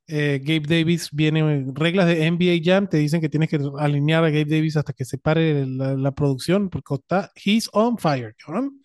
[0.06, 4.30] Eh, Gabe Davis viene, reglas de NBA Jam te dicen que tienes que alinear a
[4.30, 8.82] Gabe Davis hasta que se pare la, la producción porque está, he's on fire, cabrón.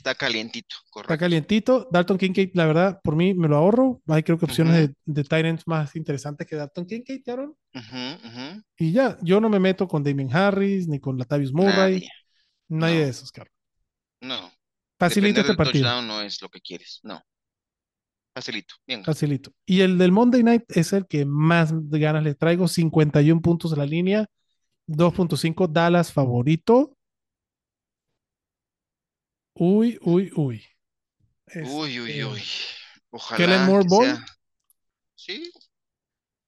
[0.00, 1.18] Está calientito, Está correcto.
[1.18, 1.88] calientito.
[1.92, 4.00] Dalton Kincaid, la verdad, por mí me lo ahorro.
[4.06, 8.62] Hay creo que opciones de, de ends más interesantes que Dalton Kincaid, ujú.
[8.78, 11.96] Y ya, yo no me meto con Damien Harris ni con Latavius Murray.
[11.96, 12.08] Nadie.
[12.68, 13.04] Nadie No.
[13.04, 13.52] de esos, cabrón.
[14.22, 14.50] No.
[14.98, 15.84] Facilito este partido.
[15.84, 17.00] touchdown no es lo que quieres.
[17.02, 17.20] No.
[18.34, 18.74] Facilito.
[18.86, 19.04] Bien.
[19.04, 19.52] Facilito.
[19.66, 22.68] Y el del Monday Night es el que más ganas le traigo.
[22.68, 24.26] 51 puntos de la línea.
[24.86, 26.96] 2.5 Dallas favorito.
[29.62, 30.64] Uy, uy, uy.
[31.54, 32.40] Uy, uy, Este, uy.
[33.10, 34.06] Ojalá Kellen Moore Ball.
[34.06, 34.24] sea-
[35.16, 35.52] Sí.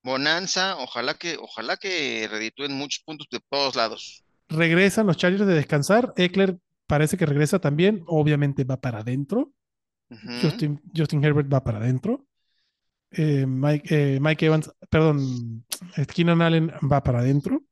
[0.02, 0.78] Bonanza.
[0.78, 4.24] Ojalá que, ojalá que reditúen muchos puntos de todos lados.
[4.48, 6.14] Regresan los Chargers de descansar.
[6.16, 6.56] Eckler
[6.86, 8.02] parece que regresa también.
[8.06, 9.52] Obviamente va para adentro.
[10.42, 12.26] Justin, Justin Herbert va para adentro.
[13.10, 15.66] Eh, Mike, eh, Mike Evans, perdón,
[15.98, 17.62] eh, Keenan Allen va para adentro.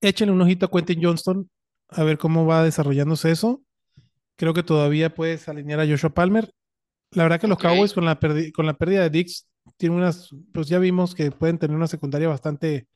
[0.00, 1.50] Échenle un ojito a Quentin Johnston
[1.94, 3.62] a ver cómo va desarrollándose eso.
[4.36, 6.50] Creo que todavía puedes alinear a Joshua Palmer.
[7.12, 7.58] La verdad que los.
[7.58, 8.18] Cowboys con la,
[8.54, 9.46] con la pérdida de Dix
[9.76, 12.86] tienen unas, pues ya vimos que pueden tener una secundaria bastante,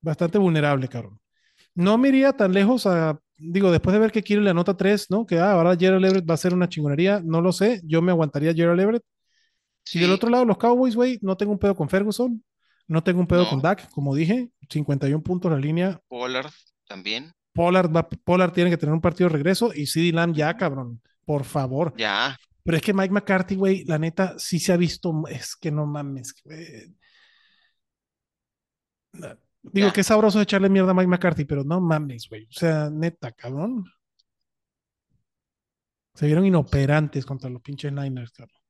[0.00, 1.18] bastante vulnerable, cabrón.
[1.74, 5.10] No me iría tan lejos a, digo, después de ver que Kiro le anota tres,
[5.10, 5.26] ¿no?
[5.26, 8.12] Que ah, ahora Gerald Everett va a ser una chingonería, no lo sé, yo me
[8.12, 9.02] aguantaría a Gerald Everett.
[9.92, 10.14] Y del Sí.
[10.14, 12.42] otro lado, los Cowboys, güey, no tengo un pedo con Ferguson,
[12.86, 13.50] no tengo un pedo No.
[13.50, 16.00] con Dak, como dije, 51 puntos la línea.
[16.08, 16.50] Pollard
[16.86, 17.32] también.
[17.54, 21.00] Pollard, va, Pollard tiene que tener un partido de regreso y CD Lamb ya, cabrón,
[21.24, 21.94] por favor.
[21.96, 22.36] Ya.
[22.64, 25.86] Pero es que Mike McCarthy, güey, la neta, sí se ha visto, es que no
[25.86, 26.94] mames, güey.
[29.12, 29.92] Na- Digo, Ya.
[29.94, 32.44] qué sabroso echarle mierda a Mike McCarthy, pero no mames, güey.
[32.44, 33.84] O sea, neta, cabrón.
[36.14, 38.60] Se vieron inoperantes contra los pinches Niners, cabrón.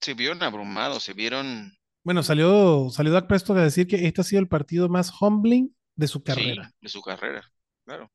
[0.00, 1.72] Se vieron abrumados, se vieron.
[2.04, 5.74] Bueno, salió, salió Dak Prescott a decir que este ha sido el partido más humbling
[5.96, 6.68] de su carrera.
[6.68, 7.51] Sí, de su carrera.
[7.84, 8.10] Claro.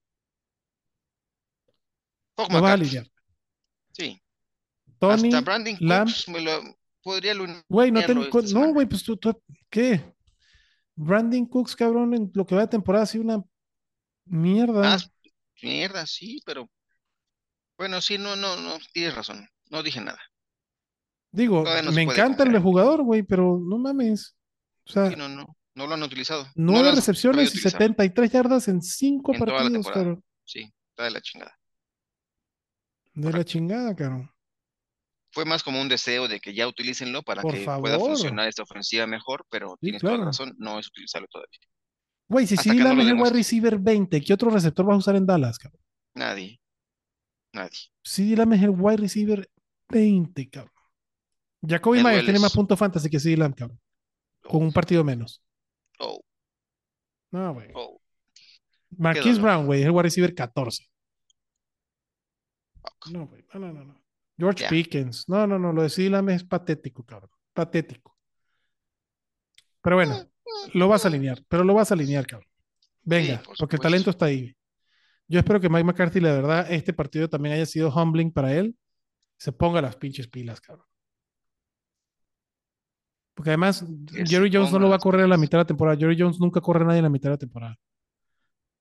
[2.38, 3.08] Lo vas a lidiar.
[3.92, 4.22] Sí.
[5.00, 6.08] Tony, Hasta Brandon Lamb.
[6.08, 6.52] Cooks me lo
[7.02, 7.34] podría
[7.68, 10.14] Güey, no, ten- no, güey, pues tú, tú- ¿qué?
[10.96, 13.44] Brandon Cooks, cabrón, en lo que va de temporada ha sido una
[14.26, 14.96] mierda.
[14.96, 14.98] Ah,
[15.62, 16.70] mierda, sí, pero
[17.78, 19.48] bueno, sí, no, no, no, tienes razón.
[19.70, 20.20] No dije nada.
[21.32, 24.36] Digo, no me encanta el jugador, güey, pero no mames.
[24.86, 26.48] O sea, Sí, no, no, no lo han utilizado.
[26.56, 30.24] Nueve recepciones y utilizar 73 yardas en cinco en partidos, cabrón.
[30.44, 31.60] Sí, está de la chingada.
[33.14, 34.32] De la chingada, cabrón.
[35.32, 38.64] Fue más como un deseo de que ya utilícenlo para Por que pueda funcionar esta
[38.64, 41.60] ofensiva mejor, pero Sí, tienes toda la razón, no es utilizarlo todavía.
[42.28, 45.16] Güey, si no Lamb es el wide receiver 20, ¿qué otro receptor vas a usar
[45.16, 45.82] en Dallas, cabrón?
[46.16, 46.60] Nadie,
[47.54, 47.78] nadie.
[48.04, 49.48] CD Lamb es el wide receiver
[49.90, 50.74] 20, cabrón.
[51.62, 53.80] Jacoby Myers tiene más puntos fantasy que CD Lamb, cabrón.
[54.42, 55.44] Con un partido menos.
[56.00, 56.22] Oh,
[57.32, 57.70] No, güey.
[57.74, 58.02] oh,
[58.98, 59.40] Marquise.
[59.42, 60.84] Brown, güey, es el wide receiver 14.
[62.82, 63.12] fuck.
[63.12, 63.46] No, güey.
[63.54, 64.02] No, no, no, no.
[64.38, 64.68] George.
[64.70, 65.28] Pickens.
[65.28, 65.74] No, no, no.
[65.74, 67.32] Lo de Lamb es patético, cabrón.
[67.54, 68.16] Patético.
[69.82, 70.30] Pero bueno,
[70.74, 71.44] lo vas a alinear.
[71.48, 72.50] Pero lo vas a alinear, cabrón.
[73.04, 74.56] Venga, Sí, por porque el talento está ahí.
[75.28, 78.78] Yo espero que Mike McCarthy, la verdad, este partido también haya sido humbling para él.
[79.38, 80.87] Se ponga las pinches pilas, cabrón.
[83.38, 83.86] Porque además,
[84.26, 85.96] Jerry Jones no lo va a correr a la mitad de la temporada.
[85.96, 87.80] Jerry Jones nunca corre a nadie en la mitad de la temporada.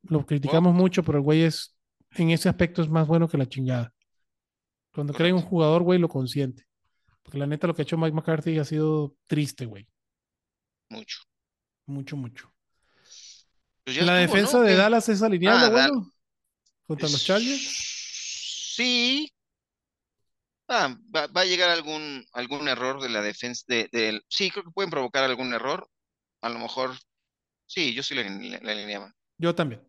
[0.05, 1.77] Lo criticamos mucho, pero el güey es,
[2.13, 3.93] en ese aspecto es más bueno que la chingada.
[4.95, 6.65] Cuando cree en un jugador, güey, lo consiente.
[7.23, 9.87] Porque la neta, lo que ha hecho Mike McCarthy ha sido triste, güey.
[10.89, 11.19] Mucho.
[11.85, 12.51] Mucho, mucho.
[13.85, 14.65] Pues la estuvo, defensa ¿no?
[14.65, 14.75] de.
[14.75, 16.11] Dallas es alineable, Ah, bueno.
[16.87, 18.73] Contra los Chargers.
[18.75, 19.31] Sí.
[20.69, 23.65] Ah, va, va a llegar algún, algún error de la defensa.
[23.69, 25.89] De, del- sí, creo que pueden provocar algún error.
[26.41, 26.93] A lo mejor.
[27.67, 29.83] Sí, yo sí la, la- la alineaba, Yo también.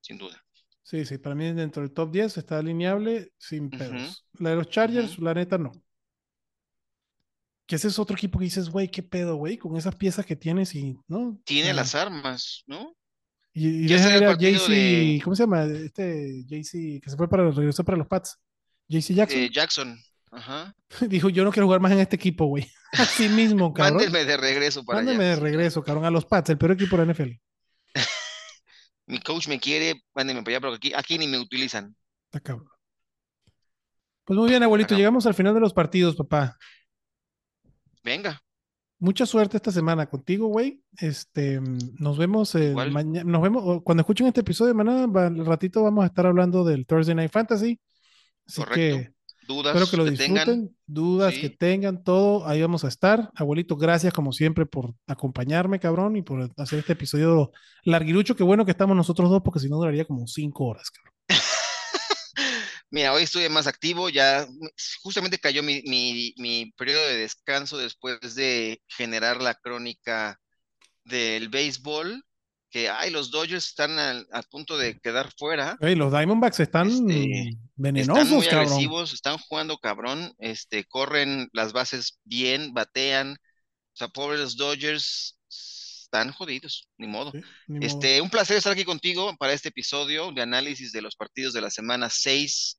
[0.00, 0.42] sin duda.
[0.82, 4.26] Sí, sí, para mí dentro del top 10 está alineable sin pedos.
[4.38, 5.72] La de los Chargers, la neta, no.
[7.66, 10.36] Que ese es otro equipo que dices, güey, qué pedo, güey, con esas piezas que
[10.36, 11.40] tienes y, ¿no?
[11.44, 12.94] Tiene las armas, ¿no?
[13.54, 15.64] Y, y ya a de- ¿cómo se llama?
[15.64, 18.38] Este JC, que se fue para, regresó para los Pats.
[19.00, 19.38] JC Jackson.
[19.40, 19.98] Eh, Jackson.
[20.30, 20.74] Ajá.
[21.08, 22.70] Dijo, yo no quiero jugar más en este equipo, güey.
[22.92, 23.96] Así mismo, cabrón.
[23.96, 25.34] Mándenme de regreso para Mándame allá.
[25.36, 27.30] de regreso, cabrón, a los Pats, el peor equipo de la NFL.
[29.06, 31.94] Mi coach me quiere, mándenme para allá, pero aquí, aquí ni me utilizan.
[32.26, 32.68] Está cabrón.
[34.24, 34.98] Pues muy bien, abuelito, Acá.
[34.98, 36.56] llegamos al final de los partidos, papá.
[38.04, 38.40] Venga,
[39.02, 40.80] Mucha suerte esta semana contigo, güey.
[40.96, 43.28] Este, nos vemos mañana.
[43.28, 45.26] Nos vemos cuando escuchen este episodio de mañana.
[45.26, 47.80] Al ratito vamos a estar hablando del Thursday Night Fantasy.
[48.52, 48.76] Así Correcto.
[48.76, 49.14] que
[49.46, 52.46] dudas espero que lo disfruten, dudas que tengan, todo.
[52.46, 53.30] Ahí vamos a estar.
[53.34, 57.50] Abuelito, gracias como siempre por acompañarme, cabrón, y por hacer este episodio
[57.84, 58.36] larguirucho.
[58.36, 61.14] Qué bueno que estamos nosotros dos, porque si no duraría como cinco horas, cabrón.
[62.90, 64.46] Mira, hoy estuve más activo, ya
[65.02, 70.38] justamente cayó mi, mi, mi periodo de descanso después de generar la crónica
[71.04, 72.22] del béisbol,
[72.72, 75.76] que ay, los Dodgers están al, a punto de quedar fuera.
[75.80, 78.66] Ey, los Diamondbacks están Este, venenosos, están muy cabrón.
[78.66, 83.32] agresivos, están jugando cabrón, este, corren las bases bien, batean.
[83.34, 87.30] O sea, pobres Dodgers están jodidos, ni modo.
[87.32, 87.86] Sí, ni modo.
[87.86, 91.60] Este, un placer estar aquí contigo para este episodio de análisis de los partidos de
[91.60, 92.78] la semana 6.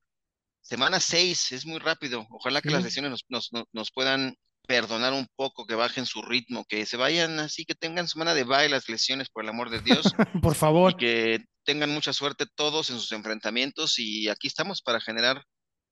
[0.62, 2.26] Semana 6, es muy rápido.
[2.32, 2.74] Ojalá que Sí.
[2.74, 4.36] las lesiones nos- nos puedan
[4.68, 8.44] perdonar un poco, que bajen su ritmo, que se vayan así, que tengan semana de
[8.44, 10.04] baile las lesiones, por el amor de Dios,
[10.42, 10.98] Por y favor.
[10.98, 14.00] que tengan mucha suerte todos en sus enfrentamientos.
[14.00, 15.44] Y aquí estamos para generar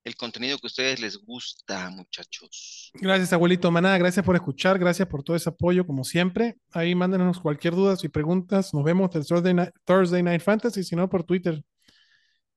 [0.04, 2.90] el contenido que a ustedes les gusta, muchachos.
[2.94, 3.96] Gracias, abuelito Maná.
[3.98, 4.78] Gracias por escuchar.
[4.78, 6.56] Gracias por todo ese apoyo, como siempre.
[6.72, 8.74] Ahí mándenos cualquier duda y preguntas.
[8.74, 11.62] Nos vemos el Thursday Night, Thursday Night Fantasy, si no por Twitter.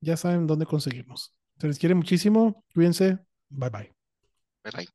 [0.02, 1.34] Ya saben dónde conseguirnos.
[1.60, 2.64] Se les quiere muchísimo.
[2.74, 3.20] Cuídense.
[3.50, 3.94] Bye bye.
[4.64, 4.95] Bye bye.